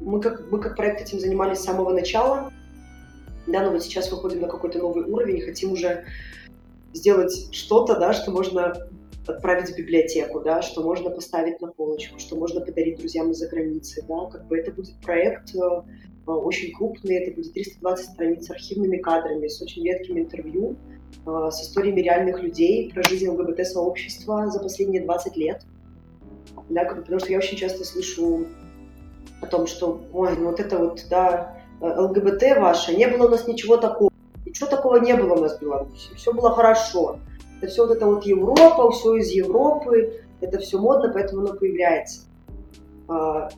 мы 0.00 0.20
как, 0.20 0.50
мы 0.52 0.60
как 0.60 0.76
проект 0.76 1.00
этим 1.00 1.18
занимались 1.18 1.58
с 1.58 1.64
самого 1.64 1.92
начала, 1.92 2.52
да, 3.46 3.62
но 3.62 3.72
вот 3.72 3.82
сейчас 3.82 4.12
выходим 4.12 4.42
на 4.42 4.48
какой-то 4.48 4.78
новый 4.78 5.04
уровень, 5.04 5.40
хотим 5.40 5.72
уже 5.72 6.04
сделать 6.92 7.48
что-то, 7.52 7.98
да, 7.98 8.12
что 8.12 8.30
можно 8.30 8.74
отправить 9.28 9.70
в 9.70 9.76
библиотеку, 9.76 10.40
да, 10.40 10.62
что 10.62 10.82
можно 10.82 11.10
поставить 11.10 11.60
на 11.60 11.68
полочку, 11.68 12.18
что 12.18 12.36
можно 12.36 12.60
подарить 12.60 12.98
друзьям 12.98 13.30
из-за 13.30 13.48
границы, 13.48 14.04
да, 14.08 14.26
как 14.26 14.46
бы 14.46 14.58
это 14.58 14.72
будет 14.72 14.94
проект 15.00 15.54
э, 15.54 16.30
очень 16.30 16.72
крупный, 16.72 17.16
это 17.16 17.34
будет 17.34 17.52
320 17.52 18.06
страниц 18.06 18.46
с 18.46 18.50
архивными 18.50 18.98
кадрами, 18.98 19.48
с 19.48 19.60
очень 19.60 19.84
редкими 19.84 20.20
интервью, 20.20 20.76
э, 21.26 21.50
с 21.50 21.62
историями 21.62 22.00
реальных 22.00 22.42
людей 22.42 22.90
про 22.92 23.02
жизнь 23.02 23.28
ЛГБТ-сообщества 23.28 24.48
за 24.48 24.60
последние 24.60 25.02
20 25.02 25.36
лет, 25.36 25.62
да, 26.68 26.84
как 26.84 27.02
потому 27.02 27.20
что 27.20 27.30
я 27.30 27.38
очень 27.38 27.56
часто 27.56 27.84
слышу 27.84 28.46
о 29.40 29.46
том, 29.46 29.66
что, 29.66 30.00
ой, 30.12 30.36
ну 30.36 30.46
вот 30.46 30.60
это 30.60 30.78
вот, 30.78 31.04
да, 31.10 31.56
э, 31.80 31.86
ЛГБТ 31.86 32.58
ваше, 32.58 32.96
не 32.96 33.06
было 33.06 33.26
у 33.26 33.30
нас 33.30 33.46
ничего 33.46 33.76
такого, 33.76 34.10
ничего 34.44 34.68
такого 34.68 34.96
не 34.96 35.14
было 35.14 35.34
у 35.34 35.40
нас 35.40 35.58
в 35.58 35.60
Беларуси, 35.60 36.14
все 36.16 36.32
было 36.32 36.50
хорошо, 36.54 37.18
это 37.58 37.70
все 37.70 37.86
вот 37.86 37.96
это 37.96 38.06
вот 38.06 38.24
Европа, 38.24 38.90
все 38.90 39.16
из 39.16 39.30
Европы, 39.30 40.22
это 40.40 40.58
все 40.58 40.78
модно, 40.78 41.10
поэтому 41.12 41.42
оно 41.42 41.54
появляется. 41.54 42.28
А, 43.08 43.48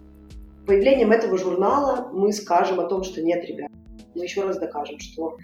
появлением 0.67 1.13
этого 1.13 1.37
журнала 1.39 2.11
мы 2.13 2.33
скажем 2.33 2.81
о 2.81 2.85
том, 2.85 3.03
что 3.03 3.23
нет, 3.23 3.45
ребят, 3.45 3.71
мы 4.15 4.23
еще 4.23 4.43
раз 4.43 4.59
докажем, 4.59 4.99
что 4.99 5.37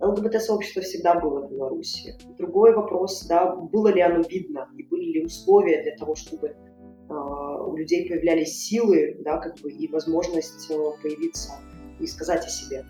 ЛГБТ-сообщество 0.00 0.82
всегда 0.82 1.14
было 1.14 1.46
в 1.46 1.50
Беларуси. 1.50 2.16
Другой 2.36 2.74
вопрос, 2.74 3.24
да, 3.26 3.54
было 3.54 3.88
ли 3.88 4.00
оно 4.00 4.22
видно 4.28 4.68
и 4.76 4.82
были 4.82 5.04
ли 5.12 5.24
условия 5.24 5.82
для 5.82 5.96
того, 5.96 6.16
чтобы 6.16 6.48
э, 6.48 7.12
у 7.12 7.76
людей 7.76 8.08
появлялись 8.08 8.58
силы, 8.58 9.16
да, 9.20 9.38
как 9.38 9.60
бы, 9.60 9.70
и 9.70 9.86
возможность 9.88 10.68
э, 10.70 10.74
появиться 11.00 11.52
и 12.00 12.06
сказать 12.06 12.44
о 12.44 12.48
себе 12.48 12.84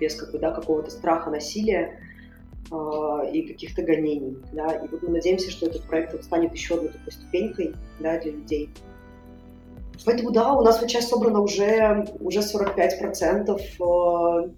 без 0.00 0.16
как 0.16 0.32
бы, 0.32 0.38
да, 0.38 0.50
какого-то 0.50 0.90
страха, 0.90 1.30
насилия. 1.30 2.00
А, 2.70 3.24
и 3.24 3.42
каких-то 3.42 3.82
гонений. 3.82 4.36
Да? 4.52 4.74
И 4.74 4.88
вот 4.88 5.02
мы 5.02 5.10
надеемся, 5.10 5.50
что 5.50 5.66
этот 5.66 5.82
проект 5.82 6.12
вот 6.12 6.24
станет 6.24 6.52
еще 6.52 6.74
одной 6.74 6.90
такой 6.90 7.12
ступенькой 7.12 7.74
да, 8.00 8.18
для 8.20 8.32
людей. 8.32 8.70
Поэтому 10.04 10.30
да, 10.30 10.54
у 10.54 10.62
нас 10.62 10.80
вот 10.80 10.90
сейчас 10.90 11.08
собрано 11.08 11.40
уже, 11.40 12.06
уже 12.20 12.40
45% 12.40 13.60
а, 13.80 14.50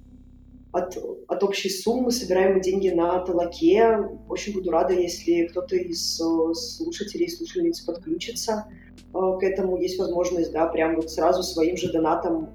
от, 0.72 0.98
от 1.28 1.42
общей 1.42 1.68
суммы. 1.68 2.11
Собираем 2.11 2.54
мы 2.54 2.61
деньги 2.61 2.90
на 2.90 3.18
Талаке. 3.20 3.98
Очень 4.28 4.54
буду 4.54 4.70
рада, 4.70 4.94
если 4.94 5.46
кто-то 5.46 5.76
из 5.76 6.20
а, 6.20 6.54
слушателей 6.54 7.26
и 7.26 7.30
слушательниц 7.30 7.80
подключится 7.80 8.66
к 9.12 9.42
этому. 9.42 9.78
Есть 9.78 9.98
возможность, 9.98 10.52
да, 10.52 10.66
прям 10.66 10.96
вот 10.96 11.11
сразу 11.11 11.42
своим 11.42 11.76
же 11.76 11.92
донатом 11.92 12.50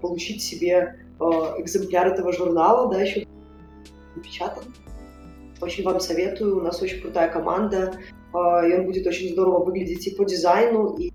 получить 0.00 0.42
себе 0.42 0.96
экземпляр 1.18 2.08
этого 2.08 2.32
журнала, 2.32 2.90
да, 2.90 3.02
еще 3.02 3.26
напечатан. 4.16 4.64
Очень 5.60 5.84
вам 5.84 6.00
советую, 6.00 6.58
у 6.58 6.60
нас 6.60 6.80
очень 6.80 7.00
крутая 7.00 7.30
команда, 7.30 7.94
а, 8.32 8.66
и 8.66 8.72
он 8.72 8.86
будет 8.86 9.06
очень 9.06 9.30
здорово 9.32 9.64
выглядеть 9.64 10.06
и 10.06 10.14
по 10.14 10.24
дизайну, 10.24 10.96
и 10.96 11.12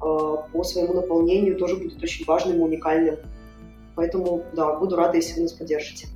а, 0.00 0.36
по 0.52 0.62
своему 0.64 0.94
наполнению 0.94 1.56
тоже 1.56 1.76
будет 1.76 2.02
очень 2.02 2.24
важным 2.26 2.58
и 2.58 2.60
уникальным. 2.60 3.16
Поэтому, 3.94 4.44
да, 4.54 4.76
буду 4.76 4.96
рада, 4.96 5.16
если 5.16 5.36
вы 5.36 5.42
нас 5.42 5.52
поддержите. 5.52 6.08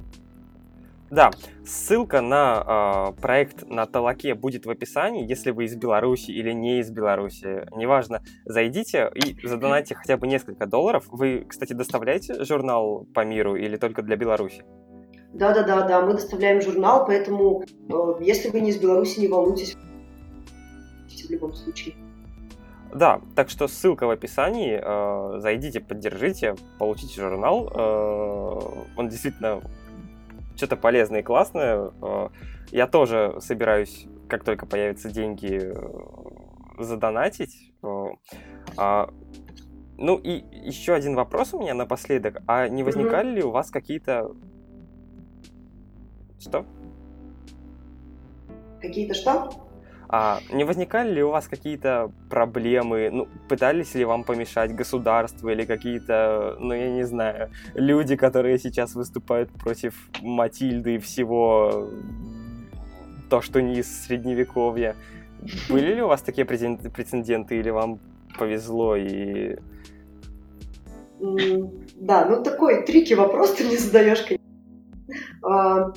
Да, 1.10 1.30
ссылка 1.64 2.20
на 2.20 3.12
э, 3.16 3.20
проект 3.20 3.68
на 3.68 3.86
Талаке 3.86 4.34
будет 4.34 4.66
в 4.66 4.70
описании, 4.70 5.28
если 5.28 5.52
вы 5.52 5.66
из 5.66 5.76
Беларуси 5.76 6.32
или 6.32 6.50
не 6.50 6.80
из 6.80 6.90
Беларуси. 6.90 7.68
Неважно, 7.76 8.22
зайдите 8.44 9.12
и 9.14 9.46
задонайте 9.46 9.94
хотя 9.94 10.16
бы 10.16 10.26
несколько 10.26 10.66
долларов. 10.66 11.04
Вы, 11.08 11.44
кстати, 11.46 11.72
доставляете 11.72 12.42
журнал 12.42 13.06
по 13.14 13.24
миру 13.24 13.54
или 13.54 13.76
только 13.76 14.02
для 14.02 14.16
Беларуси? 14.16 14.64
Да, 15.34 15.52
да, 15.52 15.64
да, 15.64 15.82
да, 15.82 16.00
мы 16.00 16.14
доставляем 16.14 16.62
журнал, 16.62 17.04
поэтому 17.06 17.64
э, 17.64 18.14
если 18.20 18.50
вы 18.50 18.60
не 18.60 18.70
из 18.70 18.78
Беларуси, 18.78 19.18
не 19.18 19.28
волнуйтесь 19.28 19.76
в 21.26 21.30
любом 21.30 21.54
случае. 21.54 21.94
Да, 22.94 23.20
так 23.34 23.50
что 23.50 23.66
ссылка 23.66 24.06
в 24.06 24.10
описании. 24.10 24.80
Э, 24.80 25.40
зайдите, 25.40 25.80
поддержите, 25.80 26.54
получите 26.78 27.20
журнал. 27.20 27.68
Э, 27.74 28.60
он 28.96 29.08
действительно 29.08 29.60
что-то 30.54 30.76
полезное 30.76 31.20
и 31.20 31.22
классное. 31.24 31.90
Э, 32.00 32.28
я 32.70 32.86
тоже 32.86 33.36
собираюсь, 33.40 34.06
как 34.28 34.44
только 34.44 34.66
появятся 34.66 35.10
деньги, 35.10 35.60
э, 35.60 36.82
задонатить. 36.82 37.72
Э, 37.82 38.10
э, 38.78 39.06
ну 39.96 40.16
и 40.16 40.44
еще 40.52 40.94
один 40.94 41.16
вопрос 41.16 41.54
у 41.54 41.60
меня 41.60 41.74
напоследок. 41.74 42.42
А 42.46 42.68
не 42.68 42.84
возникали 42.84 43.30
mm-hmm. 43.30 43.34
ли 43.34 43.42
у 43.42 43.50
вас 43.50 43.72
какие-то 43.72 44.36
что? 46.38 46.64
Какие-то 48.80 49.14
что? 49.14 49.50
А 50.08 50.40
не 50.52 50.64
возникали 50.64 51.14
ли 51.14 51.22
у 51.22 51.30
вас 51.30 51.48
какие-то 51.48 52.12
проблемы? 52.30 53.10
Ну, 53.10 53.28
пытались 53.48 53.94
ли 53.94 54.04
вам 54.04 54.22
помешать 54.24 54.74
государство 54.74 55.48
или 55.48 55.64
какие-то, 55.64 56.56
ну, 56.60 56.74
я 56.74 56.90
не 56.90 57.04
знаю, 57.04 57.50
люди, 57.74 58.14
которые 58.14 58.58
сейчас 58.58 58.94
выступают 58.94 59.50
против 59.50 59.94
Матильды 60.20 60.96
и 60.96 60.98
всего 60.98 61.88
то, 63.30 63.40
что 63.40 63.60
не 63.60 63.78
из 63.80 64.06
средневековья? 64.06 64.94
Были 65.68 65.94
ли 65.94 66.02
у 66.02 66.08
вас 66.08 66.22
такие 66.22 66.44
прецеденты 66.44 67.58
или 67.58 67.70
вам 67.70 67.98
повезло 68.38 68.96
и... 68.96 69.56
Да, 71.20 72.26
ну 72.26 72.42
такой 72.42 72.84
трики 72.84 73.14
вопрос 73.14 73.54
ты 73.54 73.64
мне 73.64 73.78
задаешь, 73.78 74.22
конечно. 74.22 75.94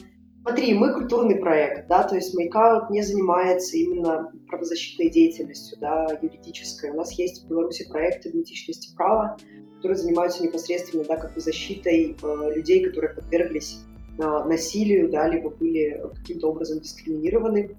Смотри, 0.47 0.73
мы 0.75 0.93
культурный 0.93 1.35
проект, 1.35 1.89
да, 1.89 2.03
то 2.03 2.15
есть 2.15 2.33
Мейкаут 2.33 2.89
не 2.89 3.01
занимается 3.01 3.75
именно 3.75 4.31
правозащитной 4.47 5.09
деятельностью, 5.09 5.77
да, 5.81 6.07
юридической. 6.21 6.91
У 6.91 6.93
нас 6.93 7.11
есть 7.19 7.43
в 7.43 7.49
Беларуси 7.49 7.85
проект 7.89 8.25
идентичности 8.25 8.95
права, 8.95 9.35
которые 9.75 9.97
занимаются 9.97 10.41
непосредственно, 10.41 11.03
да, 11.03 11.17
как 11.17 11.33
бы 11.33 11.41
защитой 11.41 12.15
э, 12.21 12.55
людей, 12.55 12.81
которые 12.81 13.13
подверглись 13.13 13.81
э, 14.19 14.23
насилию, 14.23 15.09
да, 15.09 15.27
либо 15.27 15.49
были 15.49 16.01
каким-то 16.15 16.47
образом 16.51 16.79
дискриминированы. 16.79 17.75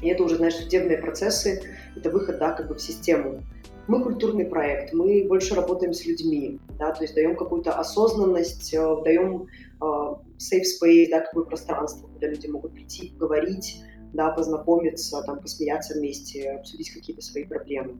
И 0.00 0.08
это 0.08 0.22
уже, 0.22 0.36
знаешь, 0.36 0.54
судебные 0.54 0.96
процессы, 0.96 1.60
это 1.94 2.08
выход, 2.08 2.38
да, 2.38 2.52
как 2.52 2.68
бы 2.68 2.76
в 2.76 2.80
систему. 2.80 3.42
Мы 3.88 4.02
культурный 4.02 4.44
проект, 4.44 4.92
мы 4.92 5.24
больше 5.28 5.54
работаем 5.54 5.92
с 5.92 6.04
людьми, 6.04 6.58
да, 6.78 6.92
то 6.92 7.02
есть 7.04 7.14
даем 7.14 7.36
какую-то 7.36 7.72
осознанность, 7.72 8.74
э, 8.74 8.96
даем 9.04 9.46
uh, 9.80 10.18
safe 10.38 10.64
space, 10.64 11.08
да, 11.08 11.20
какое 11.20 11.44
пространство, 11.44 12.08
куда 12.08 12.26
люди 12.26 12.48
могут 12.48 12.72
прийти, 12.72 13.10
поговорить, 13.10 13.80
да, 14.12 14.30
познакомиться, 14.30 15.22
там, 15.22 15.40
посмеяться 15.40 15.94
вместе, 15.94 16.50
обсудить 16.50 16.90
какие-то 16.92 17.22
свои 17.22 17.44
проблемы. 17.44 17.98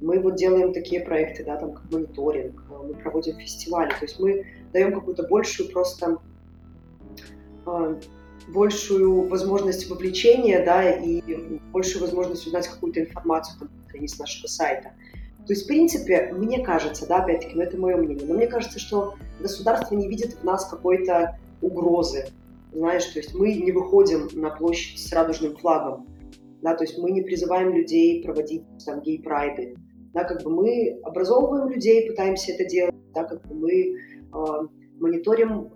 Мы 0.00 0.18
вот 0.18 0.34
делаем 0.34 0.72
такие 0.72 1.00
проекты, 1.02 1.44
да, 1.44 1.56
там, 1.56 1.74
как 1.74 1.92
мониторинг, 1.92 2.64
э, 2.68 2.86
мы 2.88 2.94
проводим 2.94 3.38
фестивали, 3.38 3.90
то 3.90 4.02
есть 4.02 4.18
мы 4.18 4.44
даем 4.72 4.92
какую-то 4.92 5.28
большую 5.28 5.70
просто 5.70 6.18
uh, 7.66 8.02
большую 8.48 9.28
возможность 9.28 9.88
вовлечения, 9.88 10.64
да, 10.64 10.90
и 10.90 11.22
большую 11.72 12.02
возможность 12.02 12.46
узнать 12.48 12.66
какую-то 12.66 13.00
информацию 13.00 13.58
там, 13.60 14.08
с 14.08 14.18
нашего 14.18 14.46
сайта. 14.48 14.92
То 15.46 15.52
есть, 15.52 15.64
в 15.64 15.66
принципе, 15.66 16.32
мне 16.32 16.64
кажется, 16.64 17.06
да, 17.06 17.22
опять-таки, 17.22 17.56
ну 17.56 17.62
это 17.62 17.78
мое 17.78 17.96
мнение, 17.96 18.26
но 18.26 18.34
мне 18.34 18.46
кажется, 18.46 18.78
что 18.78 19.14
государство 19.40 19.94
не 19.94 20.08
видит 20.08 20.34
в 20.34 20.44
нас 20.44 20.66
какой-то 20.66 21.38
угрозы, 21.62 22.26
знаешь, 22.72 23.06
то 23.06 23.18
есть 23.18 23.34
мы 23.34 23.52
не 23.54 23.72
выходим 23.72 24.28
на 24.32 24.50
площадь 24.50 24.98
с 25.00 25.12
радужным 25.12 25.56
флагом, 25.56 26.06
да, 26.62 26.74
то 26.76 26.84
есть 26.84 26.98
мы 26.98 27.10
не 27.10 27.22
призываем 27.22 27.74
людей 27.74 28.22
проводить 28.22 28.62
там 28.84 29.00
гей-прайды, 29.00 29.76
да, 30.12 30.24
как 30.24 30.42
бы 30.42 30.50
мы 30.50 31.00
образовываем 31.02 31.68
людей, 31.70 32.08
пытаемся 32.08 32.52
это 32.52 32.64
делать, 32.64 32.94
да, 33.14 33.24
как 33.24 33.46
бы 33.46 33.54
мы 33.54 33.72
э, 33.72 33.96
мониторим 35.00 35.70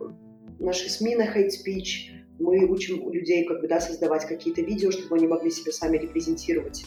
наши 0.59 0.89
СМИ 0.89 1.17
на 1.17 1.23
hate 1.23 1.49
speech, 1.49 2.13
мы 2.39 2.67
учим 2.67 3.11
людей 3.11 3.45
как 3.45 3.61
бы, 3.61 3.69
да, 3.69 3.81
создавать 3.81 4.27
какие-то 4.27 4.61
видео, 4.63 4.91
чтобы 4.91 5.17
они 5.17 5.27
могли 5.27 5.51
себя 5.51 5.73
сами 5.73 5.97
репрезентировать 5.97 6.85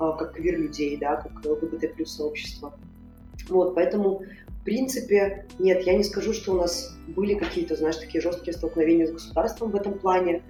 как 0.00 0.34
квир-людей, 0.34 0.96
да, 0.96 1.16
как 1.16 1.44
ЛГБТ 1.44 1.94
плюс 1.94 2.16
сообщество. 2.16 2.74
Вот, 3.48 3.74
поэтому, 3.74 4.22
в 4.48 4.64
принципе, 4.64 5.46
нет, 5.58 5.82
я 5.82 5.94
не 5.94 6.04
скажу, 6.04 6.32
что 6.32 6.52
у 6.52 6.56
нас 6.56 6.96
были 7.08 7.34
какие-то, 7.34 7.76
знаешь, 7.76 7.96
такие 7.96 8.20
жесткие 8.20 8.54
столкновения 8.54 9.06
с 9.06 9.12
государством 9.12 9.70
в 9.70 9.76
этом 9.76 9.98
плане, 9.98 10.42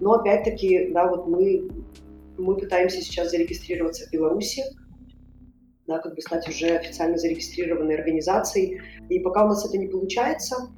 но 0.00 0.14
опять-таки, 0.14 0.90
да, 0.92 1.08
вот 1.08 1.26
мы, 1.26 1.68
мы 2.36 2.56
пытаемся 2.56 3.00
сейчас 3.00 3.30
зарегистрироваться 3.30 4.06
в 4.06 4.12
Беларуси, 4.12 4.62
да, 5.86 5.98
как 5.98 6.14
бы 6.14 6.20
стать 6.20 6.48
уже 6.48 6.76
официально 6.76 7.16
зарегистрированной 7.16 7.96
организацией, 7.96 8.80
и 9.08 9.18
пока 9.20 9.44
у 9.44 9.48
нас 9.48 9.64
это 9.66 9.78
не 9.78 9.88
получается, 9.88 10.68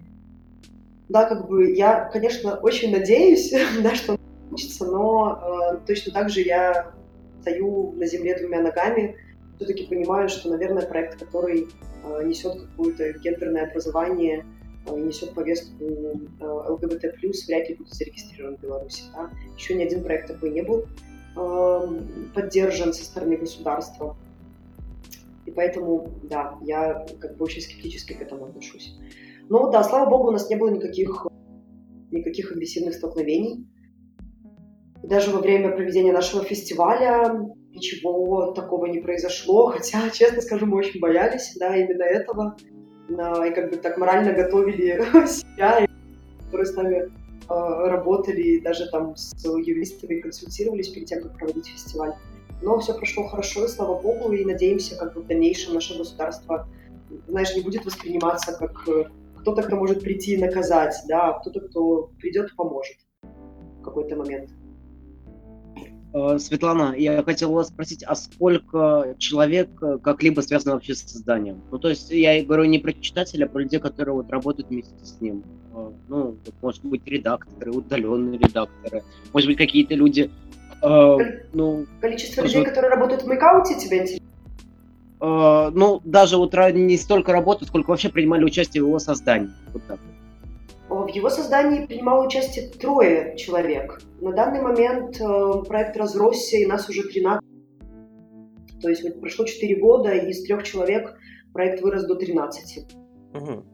да, 1.09 1.25
как 1.25 1.49
бы 1.49 1.73
я, 1.73 2.09
конечно, 2.13 2.55
очень 2.57 2.93
надеюсь, 2.93 3.53
да, 3.83 3.95
что 3.95 4.19
получится, 4.49 4.87
но 4.87 5.73
э, 5.75 5.87
точно 5.87 6.13
так 6.13 6.31
же 6.31 6.43
я 6.43 6.95
стою 7.41 7.93
на 7.93 8.07
земле 8.07 8.39
двумя 8.39 8.61
ногами, 8.61 9.17
все-таки 9.57 9.87
понимаю, 9.87 10.29
что, 10.29 10.49
наверное, 10.49 10.87
проект, 10.87 11.19
который 11.19 11.69
э, 12.05 12.25
несет 12.25 12.61
какое-то 12.61 13.13
гендерное 13.19 13.69
образование, 13.69 14.47
э, 14.87 14.99
несет 14.99 15.35
повестку 15.35 15.85
э, 15.85 16.45
ЛГБТ+, 16.45 17.05
вряд 17.47 17.69
ли 17.69 17.75
будет 17.75 17.93
зарегистрирован 17.93 18.57
в 18.57 18.61
Беларуси. 18.63 19.03
Да? 19.15 19.31
Еще 19.57 19.75
ни 19.75 19.83
один 19.83 20.03
проект 20.03 20.29
такой 20.29 20.51
не 20.51 20.63
был 20.63 20.87
э, 21.37 22.01
поддержан 22.35 22.95
со 22.95 23.05
стороны 23.05 23.37
государства. 23.37 24.17
И 25.45 25.51
поэтому, 25.51 26.11
да, 26.23 26.57
я 26.63 27.07
как 27.21 27.37
бы 27.37 27.45
очень 27.45 27.61
скептически 27.61 28.15
к 28.15 28.23
этому 28.23 28.47
отношусь. 28.47 28.97
Но 29.49 29.71
да, 29.71 29.83
слава 29.83 30.09
богу, 30.09 30.29
у 30.29 30.31
нас 30.31 30.49
не 30.49 30.57
было 30.57 30.71
никаких, 30.71 31.27
никаких 32.11 32.53
агрессивных 32.53 32.95
столкновений 32.95 33.67
даже 35.03 35.31
во 35.31 35.41
время 35.41 35.71
проведения 35.71 36.13
нашего 36.13 36.45
фестиваля 36.45 37.35
ничего 37.71 38.53
такого 38.53 38.87
не 38.87 39.01
произошло, 39.01 39.67
хотя, 39.73 40.11
честно 40.11 40.41
скажу, 40.43 40.67
мы 40.67 40.77
очень 40.77 41.01
боялись, 41.01 41.57
да, 41.59 41.77
именно 41.77 42.05
этого, 42.05 42.57
и 43.09 43.51
как 43.51 43.71
бы 43.71 43.77
так 43.77 43.99
морально 43.99 44.33
готовили 44.33 45.03
себя, 45.27 45.87
которые 46.45 46.67
с 46.67 46.75
нами 46.77 46.97
э, 46.97 47.09
работали, 47.49 48.61
даже 48.61 48.89
там 48.91 49.17
с 49.17 49.33
юристами 49.45 50.21
консультировались 50.21 50.89
перед 50.89 51.09
тем, 51.09 51.23
как 51.23 51.37
проводить 51.37 51.67
фестиваль. 51.67 52.15
Но 52.63 52.79
все 52.79 52.95
прошло 52.95 53.27
хорошо, 53.27 53.65
и 53.65 53.69
слава 53.69 54.01
богу, 54.01 54.33
и 54.33 54.45
надеемся, 54.45 54.97
как 54.97 55.15
бы 55.15 55.23
в 55.23 55.27
дальнейшем 55.27 55.75
наше 55.75 55.97
государство, 55.97 56.69
знаешь, 57.27 57.55
не 57.57 57.63
будет 57.63 57.85
восприниматься 57.85 58.53
как 58.53 58.89
э, 58.89 59.05
кто-то, 59.41 59.63
кто 59.63 59.77
может 59.77 60.03
прийти 60.03 60.35
и 60.35 60.39
наказать, 60.39 60.95
да, 61.09 61.31
а 61.31 61.41
кто-то, 61.41 61.61
кто 61.61 62.11
придет 62.21 62.51
и 62.53 62.55
поможет 62.55 62.97
в 63.23 63.83
какой-то 63.83 64.17
момент. 64.17 64.51
Э, 66.13 66.39
Светлана, 66.39 66.95
я 66.97 67.23
хотел 67.23 67.53
вас 67.53 67.69
спросить, 67.69 68.03
а 68.05 68.15
сколько 68.15 69.15
человек 69.19 69.71
э, 69.81 69.99
как-либо 70.03 70.41
связано 70.41 70.75
вообще 70.75 70.95
с 70.95 71.03
созданием? 71.03 71.61
Ну, 71.71 71.79
то 71.79 71.89
есть 71.89 72.11
я 72.11 72.43
говорю 72.45 72.65
не 72.65 72.79
про 72.81 72.93
читателя, 72.93 73.45
а 73.45 73.49
про 73.49 73.61
людей, 73.61 73.79
которые 73.79 74.15
вот 74.15 74.31
работают 74.31 74.71
вместе 74.71 74.93
с 75.05 75.21
ним. 75.21 75.45
Э, 75.75 75.91
ну, 76.09 76.37
может 76.63 76.85
быть, 76.85 77.07
редакторы, 77.07 77.71
удаленные 77.71 78.39
редакторы, 78.39 79.05
может 79.33 79.49
быть, 79.49 79.59
какие-то 79.59 79.95
люди... 79.95 80.31
ну, 80.83 81.87
Количество 82.01 82.43
людей, 82.43 82.65
которые 82.65 82.91
работают 82.91 83.23
в 83.23 83.27
Мейкауте, 83.27 83.79
тебя 83.79 83.99
интересует? 83.99 84.23
Ну, 85.21 86.01
даже 86.05 86.39
вот 86.39 86.55
не 86.55 86.97
столько 86.97 87.33
работают, 87.33 87.69
сколько 87.69 87.91
вообще 87.91 88.09
принимали 88.09 88.43
участие 88.43 88.83
в 88.83 88.87
его 88.87 88.99
создании. 88.99 89.51
Вот 89.75 89.83
так 89.87 90.01
вот. 90.01 90.20
В 91.07 91.09
его 91.09 91.31
создании 91.31 91.87
принимало 91.87 92.27
участие 92.27 92.69
трое 92.69 93.37
человек. 93.37 94.01
На 94.21 94.33
данный 94.33 94.61
момент 94.61 95.21
э, 95.21 95.63
проект 95.67 95.97
разросся, 95.97 96.57
и 96.57 96.67
нас 96.67 96.89
уже 96.89 97.03
13. 97.03 97.41
То 98.81 98.89
есть 98.89 99.03
вот 99.03 99.21
прошло 99.21 99.45
4 99.45 99.81
года, 99.81 100.13
и 100.13 100.31
из 100.31 100.43
трех 100.45 100.63
человек 100.63 101.17
проект 101.53 101.83
вырос 101.83 102.05
до 102.05 102.15
13. 102.15 102.95
Угу. 103.35 103.65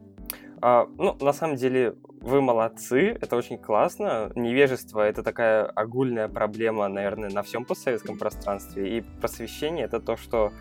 А, 0.61 0.87
ну, 0.97 1.15
на 1.19 1.33
самом 1.33 1.55
деле, 1.55 1.95
вы 2.21 2.41
молодцы, 2.41 3.17
это 3.21 3.35
очень 3.35 3.57
классно. 3.57 4.31
Невежество— 4.35 5.01
это 5.07 5.21
такая 5.21 5.65
огульная 5.65 6.27
проблема, 6.27 6.87
наверное, 6.87 7.29
на 7.29 7.43
всем 7.43 7.63
постсоветском 7.63 8.17
пространстве. 8.17 8.97
И 8.97 9.01
просвещение— 9.21 9.85
это 9.87 9.99
то, 9.99 10.17
что 10.17 10.51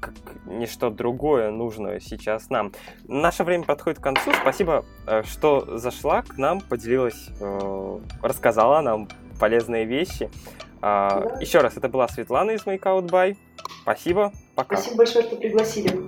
как 0.00 0.14
ничто 0.46 0.90
другое 0.90 1.50
нужно 1.50 2.00
сейчас 2.00 2.50
нам. 2.50 2.72
Наше 3.06 3.44
время 3.44 3.64
подходит 3.64 3.98
к 3.98 4.02
концу. 4.02 4.32
Спасибо, 4.40 4.84
э, 5.06 5.22
что 5.24 5.78
зашла 5.78 6.22
к 6.22 6.36
нам, 6.38 6.60
поделилась, 6.60 7.28
э, 7.40 7.98
рассказала 8.22 8.80
нам 8.80 9.08
полезные 9.38 9.84
вещи. 9.84 10.30
А, 10.80 11.20
да. 11.20 11.40
Еще 11.40 11.60
раз, 11.60 11.76
это 11.76 11.88
была 11.88 12.08
Светлана 12.08 12.52
из 12.52 12.64
Make 12.64 12.82
Out 12.82 13.08
By. 13.08 13.36
Спасибо, 13.82 14.32
пока. 14.54 14.76
Спасибо 14.76 14.98
большое, 14.98 15.24
что 15.24 15.36
пригласили. 15.36 16.04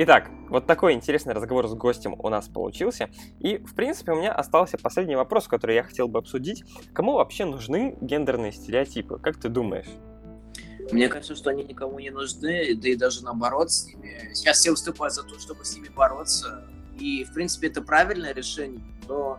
Итак, 0.00 0.30
вот 0.50 0.66
такой 0.66 0.94
интересный 0.94 1.34
разговор 1.34 1.68
с 1.68 1.74
гостем 1.74 2.14
у 2.18 2.28
нас 2.28 2.48
получился. 2.48 3.10
И, 3.38 3.58
в 3.58 3.74
принципе, 3.74 4.12
у 4.12 4.16
меня 4.16 4.32
остался 4.32 4.78
последний 4.78 5.16
вопрос, 5.16 5.48
который 5.48 5.76
я 5.76 5.82
хотел 5.82 6.08
бы 6.08 6.18
обсудить. 6.18 6.64
Кому 6.92 7.14
вообще 7.14 7.44
нужны 7.44 7.96
гендерные 8.00 8.52
стереотипы? 8.52 9.18
Как 9.18 9.38
ты 9.38 9.48
думаешь? 9.48 9.88
Мне 10.90 11.08
кажется, 11.08 11.36
что 11.36 11.50
они 11.50 11.64
никому 11.64 11.98
не 11.98 12.10
нужны, 12.10 12.74
да 12.74 12.88
и 12.88 12.96
даже 12.96 13.22
наоборот 13.22 13.70
с 13.70 13.86
ними. 13.86 14.30
Сейчас 14.32 14.58
все 14.58 14.70
выступают 14.70 15.14
за 15.14 15.22
то, 15.22 15.38
чтобы 15.38 15.64
с 15.64 15.76
ними 15.76 15.88
бороться. 15.88 16.64
И, 16.98 17.24
в 17.24 17.34
принципе, 17.34 17.68
это 17.68 17.82
правильное 17.82 18.32
решение. 18.32 18.82
Но, 19.06 19.38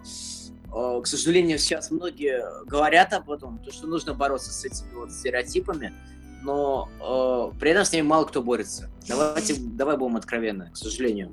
э, 0.74 1.01
к 1.01 1.07
сожалению, 1.07 1.57
сейчас 1.57 1.89
многие 1.89 2.43
говорят 2.66 3.14
об 3.14 3.32
этом, 3.32 3.57
то, 3.60 3.72
что 3.72 3.88
нужно 3.88 4.14
бороться 4.14 4.51
с 4.51 4.64
этими 4.64 4.93
вот 4.93 5.12
стереотипами 5.12 5.93
но 6.42 6.90
э, 7.00 7.60
при 7.60 7.72
этом 7.72 7.86
с 7.86 7.92
ними 7.92 8.06
мало 8.06 8.26
кто 8.26 8.42
борется. 8.42 8.90
Давайте, 9.08 9.56
давай 9.58 9.98
будем 9.98 10.18
откровенны, 10.18 10.72
к 10.72 10.78
сожалению. 10.78 11.32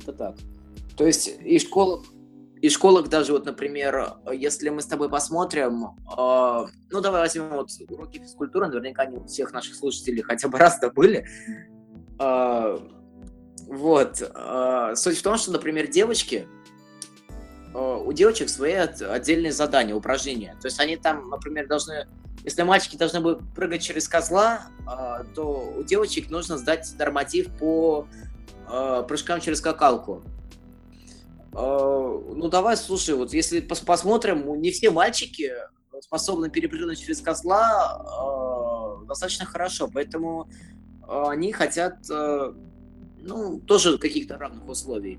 Это 0.00 0.12
так. 0.12 0.36
То 0.96 1.06
есть 1.06 1.28
и 1.40 1.58
школа, 1.58 2.02
и 2.62 2.70
школах 2.70 3.08
даже, 3.08 3.32
вот, 3.32 3.44
например, 3.44 4.14
если 4.32 4.70
мы 4.70 4.80
с 4.80 4.86
тобой 4.86 5.08
посмотрим, 5.10 5.96
э, 6.16 6.66
ну, 6.90 7.00
давай 7.00 7.20
возьмем 7.20 7.50
вот 7.50 7.70
уроки 7.88 8.18
физкультуры, 8.18 8.68
наверняка 8.68 9.02
они 9.02 9.18
у 9.18 9.24
всех 9.26 9.52
наших 9.52 9.74
слушателей 9.74 10.22
хотя 10.22 10.48
бы 10.48 10.58
раз-то 10.58 10.90
были. 10.90 11.26
Э, 12.18 12.78
вот. 13.66 14.22
Э, 14.34 14.92
суть 14.94 15.18
в 15.18 15.22
том, 15.22 15.36
что, 15.36 15.52
например, 15.52 15.88
девочки, 15.88 16.46
э, 17.74 18.02
у 18.04 18.12
девочек 18.12 18.48
свои 18.48 18.72
отдельные 18.72 19.52
задания, 19.52 19.94
упражнения. 19.94 20.56
То 20.60 20.68
есть 20.68 20.80
они 20.80 20.96
там, 20.96 21.28
например, 21.28 21.66
должны 21.66 22.06
если 22.46 22.62
мальчики 22.62 22.96
должны 22.96 23.20
будут 23.20 23.42
прыгать 23.54 23.82
через 23.82 24.06
козла, 24.08 24.68
а, 24.86 25.24
то 25.34 25.74
у 25.76 25.82
девочек 25.82 26.30
нужно 26.30 26.56
сдать 26.56 26.88
норматив 26.96 27.50
по 27.58 28.06
э, 28.70 29.04
прыжкам 29.08 29.40
через 29.40 29.58
скакалку. 29.58 30.22
Э, 31.52 31.56
ну 31.56 32.48
давай, 32.48 32.76
слушай, 32.76 33.16
вот 33.16 33.32
если 33.32 33.58
пос 33.58 33.80
посмотрим, 33.80 34.60
не 34.62 34.70
все 34.70 34.90
мальчики 34.90 35.52
способны 36.00 36.48
перепрыгнуть 36.48 37.00
через 37.00 37.20
козла 37.20 39.02
достаточно 39.08 39.44
хорошо, 39.44 39.88
поэтому 39.92 40.48
они 41.08 41.52
хотят, 41.52 41.96
ну, 42.08 43.60
тоже 43.60 43.96
каких-то 43.96 44.36
равных 44.36 44.68
условий. 44.68 45.18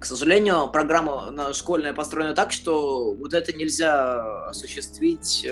К 0.00 0.04
сожалению, 0.04 0.68
программа 0.72 1.52
школьная 1.54 1.94
построена 1.94 2.34
так, 2.34 2.50
что 2.50 3.14
вот 3.14 3.32
это 3.32 3.52
нельзя 3.52 4.48
осуществить, 4.48 5.46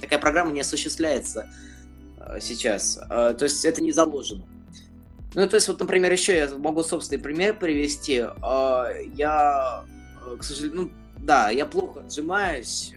такая 0.00 0.18
программа 0.18 0.52
не 0.52 0.60
осуществляется 0.60 1.48
э, 2.18 2.38
сейчас, 2.40 2.98
э, 3.10 3.34
то 3.38 3.44
есть 3.44 3.64
это 3.64 3.82
не 3.82 3.92
заложено. 3.92 4.44
Ну, 5.34 5.46
то 5.48 5.56
есть, 5.56 5.68
вот, 5.68 5.80
например, 5.80 6.12
еще 6.12 6.36
я 6.36 6.48
могу 6.56 6.82
собственный 6.82 7.20
пример 7.20 7.58
привести. 7.58 8.24
Я, 9.14 9.84
к 10.38 10.42
сожалению, 10.42 10.82
ну, 10.82 10.90
да, 11.18 11.50
я 11.50 11.66
плохо 11.66 12.00
отжимаюсь, 12.00 12.94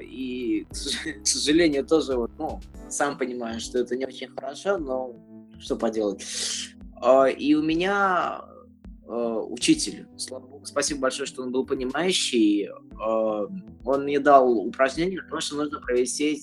и, 0.00 0.66
к 1.22 1.26
сожалению, 1.26 1.84
тоже, 1.84 2.16
вот, 2.16 2.30
ну, 2.38 2.60
сам 2.88 3.18
понимаю, 3.18 3.60
что 3.60 3.78
это 3.78 3.94
не 3.94 4.06
очень 4.06 4.28
хорошо, 4.28 4.78
но 4.78 5.14
что 5.58 5.76
поделать. 5.76 6.24
И 7.36 7.54
у 7.54 7.62
меня 7.62 8.42
учитель, 9.10 10.06
слава 10.16 10.46
богу, 10.46 10.66
спасибо 10.66 11.00
большое, 11.00 11.26
что 11.26 11.42
он 11.42 11.50
был 11.50 11.66
понимающий, 11.66 12.70
он 13.84 14.04
мне 14.04 14.20
дал 14.20 14.48
упражнение, 14.52 15.20
потому 15.22 15.40
что 15.40 15.56
нужно 15.56 15.80
провести 15.80 16.40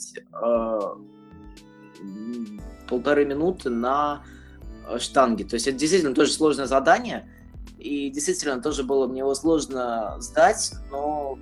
полторы 2.90 3.26
минуты 3.26 3.70
на 3.70 4.24
Э, 4.88 5.00
штанги. 5.00 5.44
То 5.44 5.56
есть 5.56 5.68
это 5.68 5.78
действительно 5.78 6.16
тоже 6.16 6.32
сложное 6.32 6.66
задание, 6.66 7.28
и 7.78 8.10
действительно 8.10 8.62
тоже 8.62 8.84
было 8.84 9.08
мне 9.08 9.20
его 9.20 9.36
сложно 9.36 10.16
сдать, 10.20 10.74
но 10.90 11.38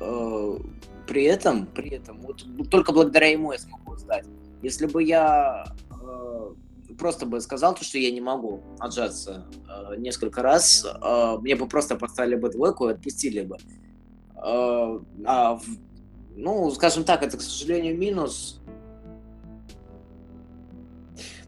э, 0.00 0.58
при 1.06 1.24
этом, 1.24 1.66
при 1.66 1.90
этом, 1.90 2.20
вот 2.22 2.44
только 2.70 2.92
благодаря 2.92 3.30
ему 3.30 3.52
я 3.52 3.58
смогу 3.58 3.96
сдать. 3.96 4.24
Если 4.62 4.86
бы 4.86 5.02
я 5.02 5.66
э, 5.90 6.50
просто 6.98 7.26
бы 7.26 7.40
сказал 7.40 7.74
то, 7.74 7.84
что 7.84 7.98
я 7.98 8.10
не 8.10 8.20
могу 8.20 8.62
отжаться 8.78 9.46
э, 9.68 9.96
несколько 9.96 10.42
раз, 10.42 10.84
э, 10.84 11.36
мне 11.40 11.56
бы 11.56 11.66
просто 11.66 11.96
поставили 11.96 12.36
бы 12.36 12.50
двойку 12.50 12.88
и 12.88 12.92
отпустили 12.92 13.42
бы. 13.42 13.56
Э, 14.36 15.00
а 15.24 15.54
в, 15.54 15.64
ну, 16.36 16.70
скажем 16.70 17.04
так, 17.04 17.22
это, 17.22 17.36
к 17.36 17.42
сожалению, 17.42 17.98
минус 17.98 18.62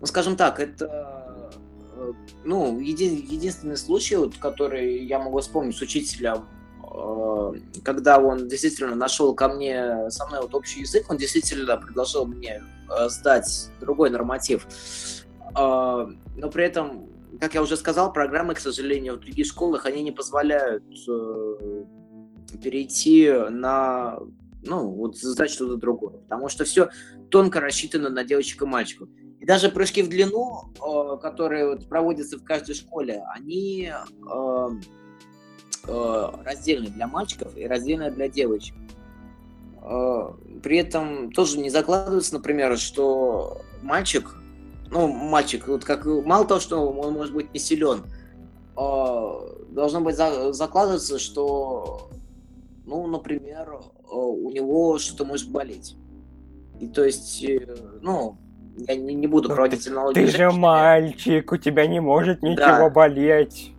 ну, 0.05 0.09
скажем 0.09 0.36
так, 0.36 0.61
это 0.61 1.51
э, 1.97 2.12
ну, 2.45 2.78
еди, 2.78 3.05
единственный 3.05 3.78
случай, 3.78 4.16
вот, 4.16 4.36
который 4.36 5.03
я 5.07 5.18
могу 5.18 5.40
вспомнить 5.40 5.78
с 5.78 5.80
учителем, 5.80 6.47
э, 6.82 7.53
когда 7.82 8.18
он 8.18 8.47
действительно 8.47 8.95
нашел 8.95 9.34
ко 9.34 9.49
мне 9.49 10.11
со 10.11 10.26
мной 10.26 10.42
вот 10.42 10.55
общий 10.55 10.80
язык, 10.80 11.07
он 11.09 11.16
действительно 11.16 11.78
предложил 11.78 12.26
мне 12.26 12.62
э, 12.90 13.09
сдать 13.09 13.70
другой 13.80 14.11
норматив. 14.11 14.66
Э, 15.57 16.07
но 16.37 16.51
при 16.51 16.65
этом, 16.65 17.09
как 17.41 17.55
я 17.55 17.63
уже 17.63 17.77
сказал, 17.77 18.13
программы, 18.13 18.55
к 18.55 18.61
сожалению, 18.61 19.17
в 19.17 19.21
других 19.21 19.47
школах, 19.47 19.87
они 19.87 20.03
не 20.03 20.13
позволяют 20.13 20.85
э, 21.09 21.85
перейти 22.63 23.31
на 23.51 24.19
ну, 24.67 24.89
вот 24.91 25.17
сдать 25.17 25.51
что-то 25.51 25.77
другое. 25.77 26.19
Потому 26.19 26.49
что 26.49 26.65
все 26.65 26.89
тонко 27.31 27.61
рассчитано 27.61 28.09
на 28.09 28.25
девочек 28.25 28.63
и 28.63 28.67
мальчиков. 28.67 29.09
И 29.41 29.47
даже 29.47 29.69
прыжки 29.69 30.03
в 30.03 30.09
длину, 30.09 30.73
э, 30.75 31.19
которые 31.21 31.69
вот 31.69 31.89
проводятся 31.89 32.39
в 32.39 32.45
каждой 32.45 32.75
школе, 32.75 33.23
они 33.35 33.91
э, 33.93 34.69
э, 35.87 36.31
раздельные 36.45 36.91
для 36.91 37.07
мальчиков 37.07 37.57
и 37.57 37.67
раздельные 37.67 38.11
для 38.11 38.29
девочек. 38.29 38.75
При 40.63 40.79
этом 40.79 41.31
тоже 41.31 41.59
не 41.59 41.69
закладывается, 41.69 42.33
например, 42.33 42.79
что 42.79 43.61
мальчик, 43.83 44.35
ну, 44.91 45.09
мальчик, 45.09 45.68
вот 45.68 45.85
как 45.85 46.07
мало 46.07 46.47
того, 46.47 46.61
что 46.61 46.89
он 46.89 47.14
может 47.14 47.35
быть 47.35 47.53
не 47.53 47.61
силен, 47.61 48.03
должно 48.74 50.01
быть 50.01 50.16
закладываться, 50.16 51.18
что, 51.18 52.11
ну, 52.87 53.07
например, 53.07 53.80
у 54.11 54.51
него 54.51 54.99
что-то 54.99 55.24
может 55.24 55.51
болеть. 55.51 55.97
И 56.80 56.89
то 56.89 57.05
есть, 57.05 57.45
ну, 58.03 58.37
я 58.76 58.97
не, 58.97 59.14
не 59.14 59.26
буду 59.26 59.49
проводить 59.49 59.87
аналогию. 59.87 60.26
Ты 60.26 60.37
же 60.37 60.51
мальчик, 60.51 61.53
у 61.53 61.57
тебя 61.57 61.87
не 61.87 62.01
может 62.01 62.43
ничего 62.43 62.89
да. 62.89 62.91
болеть. 62.91 63.72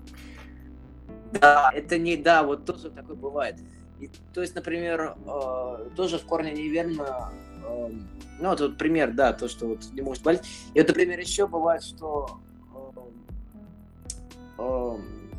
Да, 1.34 1.72
это 1.74 1.97
не, 1.97 2.16
да, 2.16 2.43
вот 2.43 2.66
тоже 2.66 2.89
такое 2.89 3.16
бывает. 3.16 3.56
И, 3.99 4.10
то 4.34 4.41
есть, 4.41 4.56
например, 4.56 5.16
э, 5.26 5.89
тоже 5.95 6.18
в 6.18 6.26
корне 6.26 6.53
неверно, 6.53 7.32
э, 7.32 7.55
ну, 8.39 8.49
вот, 8.49 8.59
вот 8.59 8.78
пример, 8.78 9.13
да, 9.13 9.34
то, 9.34 9.47
что 9.47 9.68
вот 9.68 9.86
не 9.93 10.01
может 10.01 10.24
болеть. 10.24 10.41
И 10.74 10.80
вот, 10.80 10.88
например, 10.88 11.20
еще 11.20 11.47
бывает, 11.47 11.84
что, 11.84 12.39
э, 12.97 12.99
э, 14.59 14.97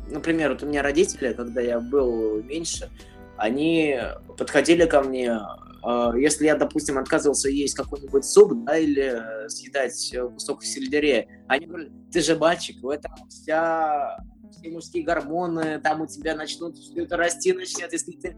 например, 0.09 0.53
вот 0.53 0.63
у 0.63 0.65
меня 0.65 0.81
родители, 0.81 1.33
когда 1.33 1.61
я 1.61 1.79
был 1.79 2.41
меньше, 2.43 2.89
они 3.37 3.99
подходили 4.37 4.85
ко 4.85 5.01
мне 5.03 5.39
а, 5.83 6.13
если 6.17 6.45
я, 6.45 6.55
допустим, 6.55 6.97
отказывался 6.97 7.49
есть 7.49 7.73
какой-нибудь 7.73 8.25
суп, 8.25 8.51
да, 8.65 8.77
или 8.77 9.45
э, 9.45 9.47
съедать 9.47 10.13
э, 10.13 10.27
кусок 10.27 10.63
сельдерея, 10.63 11.27
они 11.47 11.65
говорят, 11.65 11.89
ты 12.11 12.19
же 12.19 12.35
мальчик, 12.35 12.81
в 12.83 12.89
этом 12.89 13.13
вся 13.29 14.17
все 14.51 14.69
мужские 14.69 15.05
гормоны, 15.05 15.79
там 15.79 16.01
у 16.01 16.07
тебя 16.07 16.35
начнут 16.35 16.77
что-то 16.77 17.15
расти 17.15 17.53
начнет, 17.53 17.93
если 17.93 18.11
ты 18.11 18.35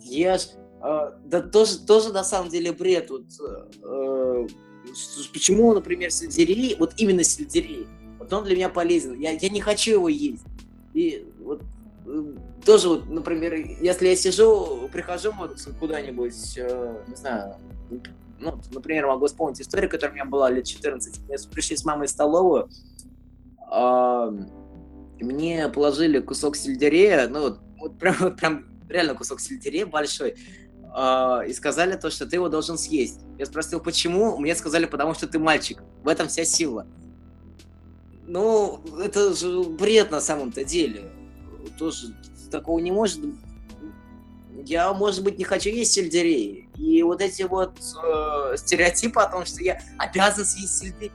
ешь. 0.00 0.50
А, 0.82 1.16
да 1.24 1.40
тоже, 1.40 1.78
тоже 1.78 2.12
на 2.12 2.24
самом 2.24 2.50
деле 2.50 2.72
бред. 2.72 3.08
Вот, 3.10 3.26
э, 3.84 4.46
почему, 5.32 5.72
например, 5.72 6.10
сельдерей, 6.10 6.76
вот 6.76 6.94
именно 6.96 7.22
сельдерей, 7.22 7.86
вот 8.18 8.32
он 8.32 8.44
для 8.44 8.56
меня 8.56 8.68
полезен. 8.68 9.18
Я, 9.18 9.30
я 9.30 9.48
не 9.48 9.60
хочу 9.60 9.92
его 9.92 10.08
есть. 10.08 10.42
И 10.92 11.24
вот 11.38 11.62
тоже 12.66 12.88
вот, 12.88 13.08
например, 13.08 13.54
если 13.54 14.08
я 14.08 14.16
сижу, 14.16 14.88
прихожу 14.92 15.32
вот 15.38 15.56
куда-нибудь, 15.78 16.58
э, 16.58 17.04
не 17.06 17.14
знаю, 17.14 17.54
ну, 18.40 18.60
например, 18.72 19.06
могу 19.06 19.26
вспомнить 19.26 19.60
историю, 19.60 19.88
которая 19.88 20.10
у 20.10 20.14
меня 20.16 20.24
была 20.24 20.50
лет 20.50 20.66
14. 20.66 21.20
Мы 21.28 21.36
пришли 21.52 21.76
с 21.76 21.84
мамой 21.84 22.08
в 22.08 22.10
столовую, 22.10 22.68
э, 23.72 24.30
мне 25.20 25.68
положили 25.68 26.18
кусок 26.18 26.56
сельдерея, 26.56 27.28
ну 27.28 27.42
вот, 27.42 27.60
вот 27.78 27.98
прям, 27.98 28.16
вот 28.18 28.36
прям 28.36 28.64
реально 28.88 29.14
кусок 29.14 29.40
сельдерея 29.40 29.86
большой, 29.86 30.34
э, 30.94 31.48
и 31.48 31.52
сказали 31.52 31.96
то, 31.96 32.10
что 32.10 32.26
ты 32.26 32.36
его 32.36 32.48
должен 32.48 32.78
съесть. 32.78 33.20
Я 33.38 33.46
спросил, 33.46 33.80
почему? 33.80 34.36
Мне 34.38 34.54
сказали, 34.54 34.86
потому 34.86 35.14
что 35.14 35.26
ты 35.26 35.38
мальчик. 35.38 35.82
В 36.02 36.08
этом 36.08 36.28
вся 36.28 36.44
сила. 36.44 36.86
Ну, 38.26 38.80
это 39.00 39.34
же 39.34 39.62
бред 39.64 40.10
на 40.10 40.20
самом-то 40.20 40.64
деле 40.64 41.10
тоже 41.78 42.14
такого 42.50 42.78
не 42.78 42.90
может. 42.90 43.20
Я, 44.64 44.92
может 44.92 45.24
быть, 45.24 45.38
не 45.38 45.44
хочу 45.44 45.70
есть 45.70 45.92
сельдерей. 45.92 46.68
И 46.76 47.02
вот 47.02 47.20
эти 47.20 47.42
вот 47.42 47.72
э, 47.78 48.56
стереотипы 48.56 49.20
о 49.20 49.28
том, 49.28 49.44
что 49.44 49.62
я 49.64 49.80
обязан 49.98 50.44
съесть 50.44 50.78
сельдерей, 50.78 51.12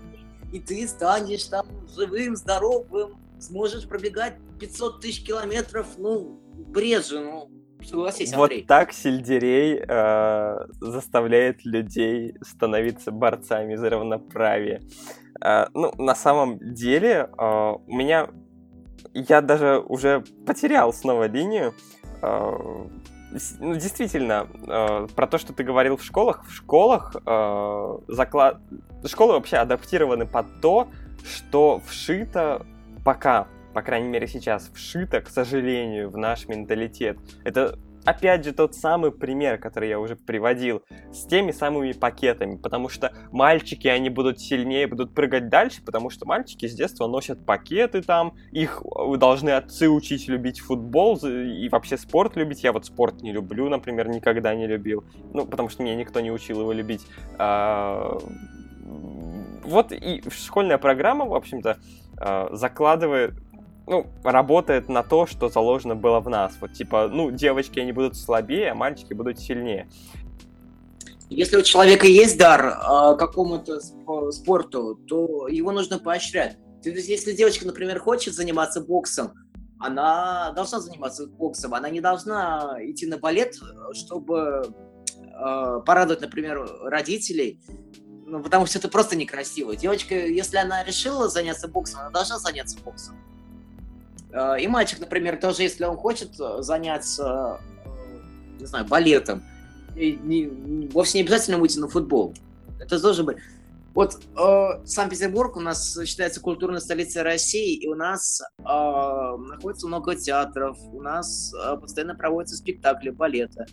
и 0.51 0.59
ты 0.59 0.87
станешь 0.87 1.45
там 1.45 1.65
живым, 1.95 2.35
здоровым, 2.35 3.17
сможешь 3.39 3.87
пробегать 3.87 4.35
500 4.59 4.99
тысяч 4.99 5.23
километров, 5.25 5.87
ну, 5.97 6.41
бред 6.67 7.05
же, 7.05 7.19
ну, 7.19 7.49
согласись, 7.83 8.33
Андрей. 8.33 8.59
Вот 8.59 8.67
так 8.67 8.93
сельдерей 8.93 9.81
э, 9.87 10.57
заставляет 10.81 11.65
людей 11.65 12.35
становиться 12.41 13.11
борцами 13.11 13.75
за 13.75 13.89
равноправие. 13.89 14.81
Э, 15.41 15.67
ну, 15.73 15.91
на 15.97 16.15
самом 16.15 16.59
деле, 16.59 17.29
э, 17.37 17.73
у 17.87 17.93
меня 17.93 18.29
я 19.13 19.41
даже 19.41 19.79
уже 19.79 20.23
потерял 20.45 20.93
снова 20.93 21.27
линию. 21.27 21.73
А, 22.21 22.87
ну, 23.59 23.73
действительно, 23.73 24.47
а, 24.67 25.07
про 25.07 25.27
то, 25.27 25.37
что 25.37 25.53
ты 25.53 25.63
говорил 25.63 25.97
в 25.97 26.03
школах. 26.03 26.45
В 26.45 26.51
школах 26.51 27.15
а, 27.25 27.99
заклад... 28.07 28.59
школы 29.05 29.33
вообще 29.33 29.57
адаптированы 29.57 30.25
под 30.25 30.61
то, 30.61 30.87
что 31.25 31.81
вшито 31.85 32.65
пока, 33.03 33.47
по 33.77 33.83
крайней 33.83 34.07
мере 34.07 34.25
сейчас, 34.25 34.71
вшито, 34.73 35.21
к 35.21 35.29
сожалению, 35.29 36.09
в 36.09 36.17
наш 36.17 36.47
менталитет. 36.47 37.19
Это 37.43 37.77
опять 38.05 38.43
же, 38.43 38.51
тот 38.51 38.73
самый 38.73 39.11
пример, 39.11 39.59
который 39.59 39.87
я 39.87 39.99
уже 39.99 40.15
приводил, 40.15 40.81
с 41.13 41.27
теми 41.27 41.51
самыми 41.51 41.91
пакетами, 41.91 42.57
потому 42.57 42.89
что 42.89 43.13
мальчики, 43.31 43.87
они 43.87 44.09
будут 44.09 44.39
сильнее, 44.39 44.87
будут 44.87 45.13
прыгать 45.13 45.49
дальше, 45.49 45.83
потому 45.85 46.09
что 46.09 46.25
мальчики 46.25 46.67
с 46.67 46.73
детства 46.73 47.05
носят 47.05 47.45
пакеты 47.45 48.01
там, 48.01 48.33
их 48.51 48.81
э, 48.83 49.17
должны 49.17 49.51
отцы 49.51 49.87
учить 49.87 50.27
любить 50.27 50.59
футбол 50.59 51.15
и 51.23 51.69
вообще 51.69 51.97
спорт 51.97 52.35
любить. 52.35 52.63
Я 52.63 52.71
вот 52.71 52.87
спорт 52.87 53.21
не 53.21 53.31
люблю, 53.31 53.69
например, 53.69 54.07
никогда 54.07 54.55
не 54.55 54.65
любил, 54.65 55.03
ну, 55.35 55.45
потому 55.45 55.69
что 55.69 55.83
мне 55.83 55.95
никто 55.95 56.19
не 56.19 56.31
учил 56.31 56.61
его 56.61 56.71
любить. 56.71 57.05
А, 57.37 58.17
вот 59.67 59.91
и 59.91 60.23
школьная 60.31 60.79
программа, 60.79 61.25
в 61.25 61.35
общем-то, 61.35 61.77
э, 62.19 62.47
закладывает 62.53 63.33
ну, 63.87 64.05
работает 64.23 64.89
на 64.89 65.01
то, 65.01 65.25
что 65.25 65.49
заложено 65.49 65.95
было 65.95 66.19
в 66.19 66.29
нас. 66.29 66.53
Вот 66.59 66.73
типа, 66.73 67.07
ну, 67.07 67.31
девочки, 67.31 67.79
они 67.79 67.93
будут 67.93 68.17
слабее, 68.17 68.71
а 68.71 68.75
мальчики 68.75 69.13
будут 69.13 69.39
сильнее. 69.39 69.87
Если 71.29 71.57
у 71.57 71.61
человека 71.61 72.05
есть 72.05 72.37
дар 72.37 72.67
э, 72.67 73.17
какому-то 73.17 73.79
спорту, 74.31 74.95
то 75.07 75.47
его 75.47 75.71
нужно 75.71 75.99
поощрять. 75.99 76.57
То 76.83 76.89
есть, 76.89 77.09
если 77.09 77.33
девочка, 77.33 77.65
например, 77.65 77.99
хочет 77.99 78.33
заниматься 78.33 78.81
боксом, 78.81 79.33
она 79.79 80.51
должна 80.51 80.79
заниматься 80.79 81.27
боксом, 81.27 81.73
она 81.73 81.89
не 81.89 82.01
должна 82.01 82.77
идти 82.79 83.05
на 83.07 83.17
балет, 83.17 83.55
чтобы 83.93 84.63
э, 85.15 85.81
порадовать, 85.85 86.21
например, 86.21 86.67
родителей, 86.83 87.61
ну, 88.25 88.41
потому 88.41 88.65
что 88.65 88.79
это 88.79 88.89
просто 88.89 89.15
некрасиво. 89.15 89.75
Девочка, 89.75 90.15
если 90.15 90.57
она 90.57 90.83
решила 90.83 91.29
заняться 91.29 91.67
боксом, 91.67 92.01
она 92.01 92.09
должна 92.09 92.39
заняться 92.39 92.77
боксом. 92.83 93.15
Э, 94.37 94.61
и 94.61 94.67
мальчик, 94.67 94.99
например, 94.99 95.37
тоже, 95.37 95.63
если 95.63 95.85
он 95.85 95.97
хочет 95.97 96.35
заняться, 96.35 97.59
э, 97.85 98.59
не 98.59 98.65
знаю, 98.65 98.85
балетом, 98.85 99.43
и 99.95 100.19
не, 100.21 100.87
вовсе 100.89 101.17
не 101.17 101.23
обязательно 101.23 101.57
выйти 101.57 101.79
на 101.79 101.87
футбол. 101.87 102.33
Это 102.79 103.01
тоже 103.01 103.23
бы. 103.23 103.37
Вот 103.95 104.19
э, 104.37 104.85
Санкт-Петербург 104.85 105.57
у 105.57 105.59
нас 105.59 105.97
считается 106.05 106.39
культурной 106.39 106.81
столицей 106.81 107.23
России, 107.23 107.73
и 107.73 107.87
у 107.87 107.95
нас 107.95 108.43
э, 108.59 108.63
находится 108.63 109.87
много 109.87 110.15
театров, 110.15 110.77
у 110.93 111.01
нас 111.01 111.51
э, 111.55 111.77
постоянно 111.77 112.13
проводятся 112.13 112.57
спектакли, 112.57 113.09
балеты. 113.09 113.65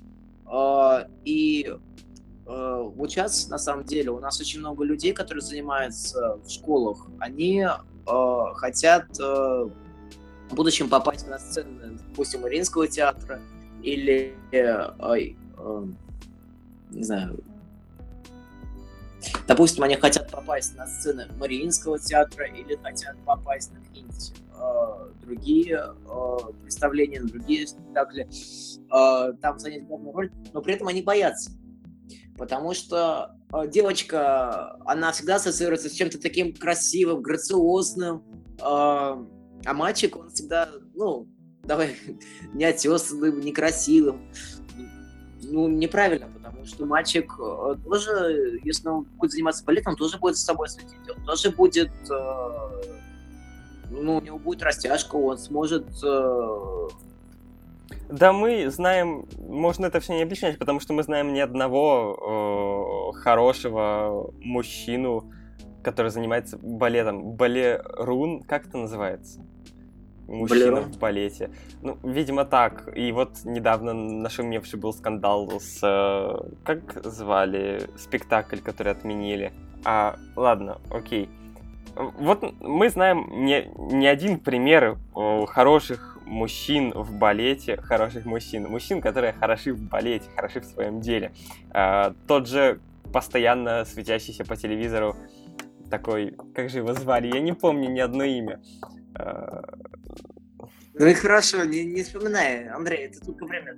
Э, 0.51 1.05
и 1.25 1.69
э, 1.69 1.77
вот 2.47 3.11
сейчас, 3.11 3.49
на 3.49 3.59
самом 3.59 3.85
деле, 3.85 4.12
у 4.12 4.19
нас 4.19 4.41
очень 4.41 4.61
много 4.61 4.83
людей, 4.83 5.12
которые 5.12 5.43
занимаются 5.43 6.39
в 6.43 6.49
школах. 6.49 7.07
Они 7.19 7.62
э, 7.62 8.55
хотят 8.55 9.05
э, 9.21 9.69
будущем 10.55 10.88
попасть 10.88 11.26
на 11.28 11.38
сцену, 11.38 11.98
допустим, 12.11 12.42
Мариинского 12.42 12.88
театра 12.88 13.40
или, 13.82 14.34
э, 14.52 14.59
э, 14.59 15.84
не 16.90 17.02
знаю, 17.02 17.38
Допустим, 19.46 19.84
они 19.84 19.96
хотят 19.96 20.30
попасть 20.30 20.76
на 20.76 20.86
сцены 20.86 21.26
Мариинского 21.38 21.98
театра 21.98 22.46
или 22.46 22.76
хотят 22.82 23.16
попасть 23.24 23.72
на 23.72 23.80
какие-нибудь 23.80 24.32
э, 24.55 25.11
другие 25.22 25.94
э, 26.09 26.36
представления, 26.62 27.20
на 27.20 27.28
другие 27.28 27.66
спектакли, 27.66 28.26
э, 28.26 29.32
там 29.40 29.59
занять 29.59 29.86
главную 29.86 30.14
роль, 30.14 30.32
но 30.52 30.61
при 30.62 30.74
этом 30.74 30.88
они 30.88 31.02
боятся. 31.02 31.52
Потому 32.36 32.74
что 32.74 33.36
э, 33.52 33.68
девочка, 33.68 34.76
она 34.84 35.12
всегда 35.12 35.36
ассоциируется 35.36 35.88
с 35.88 35.92
чем-то 35.92 36.20
таким 36.20 36.55
красивым, 36.55 37.22
грациозным, 37.22 38.22
э, 38.61 39.24
а 39.65 39.75
мальчик, 39.75 40.17
он 40.17 40.31
всегда, 40.31 40.69
ну, 40.95 41.27
давай, 41.62 41.97
неотесанным, 42.55 43.41
некрасивым. 43.41 44.31
Ну, 45.43 45.69
неправильно, 45.69 46.29
что 46.65 46.87
мальчик 46.87 47.35
э, 47.39 47.75
тоже, 47.85 48.61
если 48.65 48.89
он 48.89 49.05
будет 49.05 49.33
заниматься 49.33 49.65
балетом, 49.65 49.93
он 49.93 49.99
тоже 49.99 50.19
будет 50.19 50.37
за 50.37 50.45
собой 50.45 50.69
следить, 50.69 50.97
он 51.15 51.25
тоже 51.25 51.51
будет, 51.51 51.93
э, 52.11 52.83
ну, 53.91 54.17
у 54.17 54.21
него 54.23 54.39
будет 54.39 54.62
растяжка, 54.62 55.17
он 55.17 55.37
сможет 55.37 55.87
э, 56.03 56.89
да, 58.09 58.33
мы 58.33 58.71
знаем, 58.71 59.27
можно 59.39 59.87
это 59.87 59.99
все 60.01 60.15
не 60.15 60.23
объяснять, 60.23 60.59
потому 60.59 60.79
что 60.81 60.93
мы 60.93 61.03
знаем 61.03 61.33
ни 61.33 61.41
одного 61.41 63.12
э, 63.15 63.19
хорошего 63.19 64.33
мужчину, 64.41 65.33
который 65.85 66.11
занимается 66.11 66.59
балетом. 66.59 67.32
Балерун, 67.32 68.43
как 68.43 68.66
это 68.66 68.78
называется? 68.78 69.41
мужчина 70.26 70.80
Блин. 70.80 70.93
в 70.93 70.99
балете. 70.99 71.51
Ну, 71.82 71.99
видимо, 72.03 72.45
так. 72.45 72.91
И 72.97 73.12
вот 73.12 73.45
недавно 73.45 73.93
нашумевший 73.95 74.78
был 74.78 74.93
скандал 74.93 75.61
с... 75.61 75.80
Э, 75.82 76.51
как 76.64 77.05
звали 77.05 77.82
спектакль, 77.97 78.59
который 78.59 78.93
отменили? 78.93 79.53
А, 79.85 80.16
ладно, 80.37 80.80
окей. 80.91 81.28
Вот 81.95 82.43
мы 82.61 82.89
знаем 82.89 83.45
не, 83.45 83.70
не 83.76 84.07
один 84.07 84.41
пример 84.41 84.99
хороших 85.47 86.18
мужчин 86.24 86.91
в 86.91 87.16
балете, 87.16 87.76
хороших 87.76 88.24
мужчин. 88.24 88.68
Мужчин, 88.68 89.01
которые 89.01 89.32
хороши 89.32 89.72
в 89.72 89.80
балете, 89.80 90.24
хороши 90.35 90.61
в 90.61 90.64
своем 90.64 91.01
деле. 91.01 91.32
А, 91.70 92.14
тот 92.26 92.49
же 92.49 92.80
постоянно 93.12 93.85
светящийся 93.85 94.45
по 94.45 94.57
телевизору 94.57 95.14
такой, 95.99 96.36
как 96.55 96.70
же 96.70 96.78
его 96.78 96.92
звали, 96.92 97.28
я 97.32 97.40
не 97.40 97.53
помню 97.53 97.88
ни 97.88 98.01
одно 98.01 98.24
имя. 98.24 98.61
Э, 99.18 99.62
ну 100.95 101.07
и 101.07 101.14
хорошо, 101.14 101.64
не, 101.64 101.84
не 101.84 102.03
вспоминай, 102.03 102.68
Андрей, 102.68 103.07
это 103.07 103.20
только 103.20 103.47
время 103.47 103.76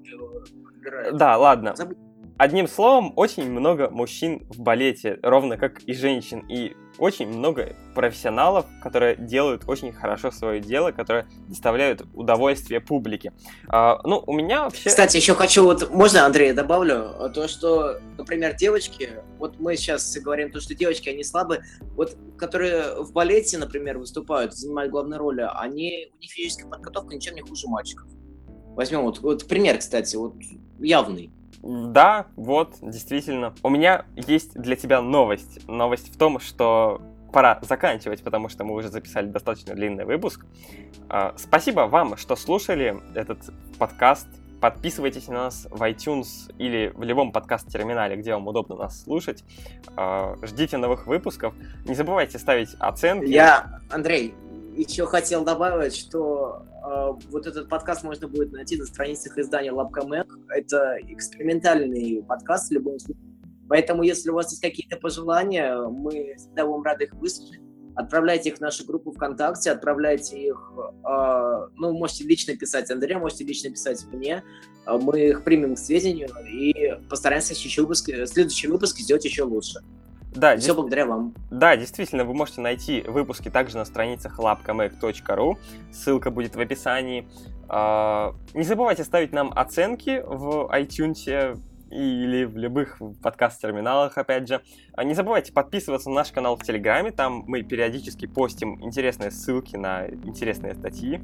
Да, 1.12 1.36
ладно. 1.36 1.74
Забудь. 1.76 1.98
Одним 2.38 2.68
словом, 2.68 3.12
очень 3.16 3.50
много 3.50 3.88
мужчин 3.90 4.46
в 4.50 4.60
балете, 4.60 5.18
ровно 5.22 5.56
как 5.56 5.82
и 5.82 5.94
женщин, 5.94 6.40
и 6.48 6.74
очень 6.98 7.28
много 7.28 7.74
профессионалов, 7.94 8.66
которые 8.82 9.16
делают 9.16 9.64
очень 9.66 9.92
хорошо 9.92 10.30
свое 10.30 10.60
дело, 10.60 10.92
которые 10.92 11.26
доставляют 11.48 12.02
удовольствие 12.14 12.80
публике. 12.80 13.32
А, 13.68 14.00
ну, 14.04 14.22
у 14.26 14.32
меня 14.32 14.64
вообще... 14.64 14.88
Кстати, 14.88 15.16
еще 15.16 15.34
хочу, 15.34 15.64
вот, 15.64 15.90
можно, 15.90 16.24
Андрей, 16.24 16.52
добавлю, 16.52 17.30
то, 17.34 17.48
что, 17.48 17.98
например, 18.18 18.54
девочки, 18.54 19.10
вот 19.38 19.58
мы 19.58 19.76
сейчас 19.76 20.16
говорим 20.18 20.50
то, 20.50 20.60
что 20.60 20.74
девочки, 20.74 21.08
они 21.08 21.24
слабые, 21.24 21.64
вот, 21.94 22.16
которые 22.38 23.02
в 23.02 23.12
балете, 23.12 23.58
например, 23.58 23.98
выступают, 23.98 24.54
занимают 24.54 24.90
главные 24.92 25.18
роли, 25.18 25.48
они, 25.54 26.10
у 26.14 26.18
них 26.20 26.30
физическая 26.30 26.70
подготовка 26.70 27.14
ничем 27.14 27.34
не 27.34 27.42
хуже 27.42 27.68
мальчиков. 27.68 28.08
Возьмем 28.74 29.02
вот, 29.02 29.20
вот 29.20 29.46
пример, 29.48 29.78
кстати, 29.78 30.16
вот 30.16 30.34
явный. 30.78 31.30
Да, 31.62 32.26
вот, 32.36 32.76
действительно. 32.80 33.54
У 33.62 33.68
меня 33.68 34.04
есть 34.14 34.54
для 34.54 34.76
тебя 34.76 35.00
новость. 35.00 35.66
Новость 35.68 36.14
в 36.14 36.18
том, 36.18 36.40
что 36.40 37.00
пора 37.32 37.58
заканчивать, 37.62 38.22
потому 38.22 38.48
что 38.48 38.64
мы 38.64 38.74
уже 38.74 38.88
записали 38.88 39.26
достаточно 39.26 39.74
длинный 39.74 40.04
выпуск. 40.04 40.46
А, 41.08 41.34
спасибо 41.36 41.82
вам, 41.82 42.16
что 42.16 42.36
слушали 42.36 42.96
этот 43.14 43.38
подкаст. 43.78 44.26
Подписывайтесь 44.60 45.28
на 45.28 45.34
нас 45.34 45.66
в 45.70 45.82
iTunes 45.82 46.50
или 46.56 46.92
в 46.94 47.02
любом 47.02 47.32
подкаст-терминале, 47.32 48.16
где 48.16 48.32
вам 48.32 48.48
удобно 48.48 48.76
нас 48.76 49.02
слушать. 49.02 49.44
А, 49.96 50.36
ждите 50.42 50.78
новых 50.78 51.06
выпусков. 51.06 51.54
Не 51.84 51.94
забывайте 51.94 52.38
ставить 52.38 52.74
оценки. 52.78 53.28
Я, 53.28 53.80
Андрей, 53.90 54.34
еще 54.76 55.06
хотел 55.06 55.44
добавить, 55.44 55.94
что 55.94 56.62
вот 57.30 57.46
этот 57.46 57.68
подкаст 57.68 58.04
можно 58.04 58.28
будет 58.28 58.52
найти 58.52 58.76
на 58.76 58.86
страницах 58.86 59.36
издания 59.38 59.72
Labcom 59.72 60.26
Это 60.48 60.98
экспериментальный 61.08 62.22
подкаст 62.22 62.70
в 62.70 62.72
любом 62.72 62.98
случае. 62.98 63.22
Поэтому, 63.68 64.02
если 64.02 64.30
у 64.30 64.34
вас 64.34 64.50
есть 64.50 64.62
какие-то 64.62 64.96
пожелания, 64.96 65.76
мы 65.88 66.34
всегда 66.36 66.64
вам 66.64 66.82
рады 66.82 67.04
их 67.04 67.14
выслушать. 67.14 67.60
Отправляйте 67.96 68.50
их 68.50 68.58
в 68.58 68.60
нашу 68.60 68.84
группу 68.84 69.10
ВКонтакте, 69.10 69.70
отправляйте 69.70 70.38
их, 70.38 70.72
э, 70.76 71.66
ну, 71.76 71.92
можете 71.92 72.24
лично 72.24 72.54
писать 72.54 72.90
Андрею, 72.90 73.20
можете 73.20 73.44
лично 73.44 73.70
писать 73.70 74.04
мне. 74.12 74.44
Э, 74.86 74.98
мы 74.98 75.28
их 75.28 75.44
примем 75.44 75.74
к 75.74 75.78
сведению 75.78 76.28
и 76.46 76.94
постараемся 77.08 77.54
следующий 77.54 77.80
выпуск, 77.80 78.10
следующий 78.26 78.68
выпуск 78.68 78.98
сделать 78.98 79.24
еще 79.24 79.44
лучше. 79.44 79.80
Да, 80.34 80.56
Все 80.56 80.74
благодаря 80.74 81.06
вам. 81.06 81.34
Да, 81.50 81.76
действительно, 81.76 82.24
вы 82.24 82.34
можете 82.34 82.60
найти 82.60 83.02
выпуски 83.02 83.50
также 83.50 83.78
на 83.78 83.84
страницах 83.84 84.38
labcomec.ru. 84.38 85.56
Ссылка 85.90 86.30
будет 86.30 86.56
в 86.56 86.60
описании. 86.60 87.26
А, 87.68 88.34
не 88.54 88.64
забывайте 88.64 89.04
ставить 89.04 89.32
нам 89.32 89.52
оценки 89.54 90.22
в 90.26 90.70
iTunes 90.72 91.58
или 91.90 92.44
в 92.44 92.56
любых 92.56 93.00
подкаст-терминалах, 93.22 94.18
опять 94.18 94.48
же. 94.48 94.60
А 94.94 95.04
не 95.04 95.14
забывайте 95.14 95.52
подписываться 95.52 96.08
на 96.08 96.16
наш 96.16 96.32
канал 96.32 96.56
в 96.56 96.62
Телеграме, 96.62 97.12
там 97.12 97.44
мы 97.46 97.62
периодически 97.62 98.26
постим 98.26 98.82
интересные 98.82 99.30
ссылки 99.30 99.76
на 99.76 100.06
интересные 100.08 100.74
статьи. 100.74 101.20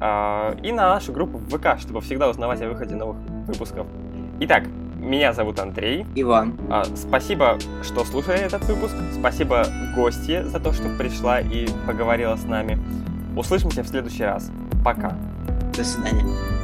А, 0.00 0.56
и 0.62 0.72
на 0.72 0.88
нашу 0.88 1.12
группу 1.12 1.38
в 1.38 1.48
ВК, 1.48 1.78
чтобы 1.78 2.00
всегда 2.00 2.28
узнавать 2.28 2.60
о 2.62 2.68
выходе 2.68 2.94
новых 2.94 3.18
выпусков. 3.46 3.86
Итак, 4.40 4.64
меня 4.98 5.32
зовут 5.32 5.58
Андрей. 5.58 6.06
Иван. 6.14 6.54
А, 6.70 6.84
спасибо, 6.96 7.58
что 7.82 8.04
слушали 8.04 8.40
этот 8.40 8.64
выпуск. 8.64 8.94
Спасибо 9.18 9.66
гости 9.94 10.42
за 10.42 10.60
то, 10.60 10.72
что 10.72 10.88
пришла 10.96 11.40
и 11.40 11.66
поговорила 11.86 12.36
с 12.36 12.44
нами. 12.44 12.78
Услышимся 13.36 13.82
в 13.82 13.88
следующий 13.88 14.24
раз. 14.24 14.50
Пока. 14.84 15.16
До 15.76 15.84
свидания. 15.84 16.57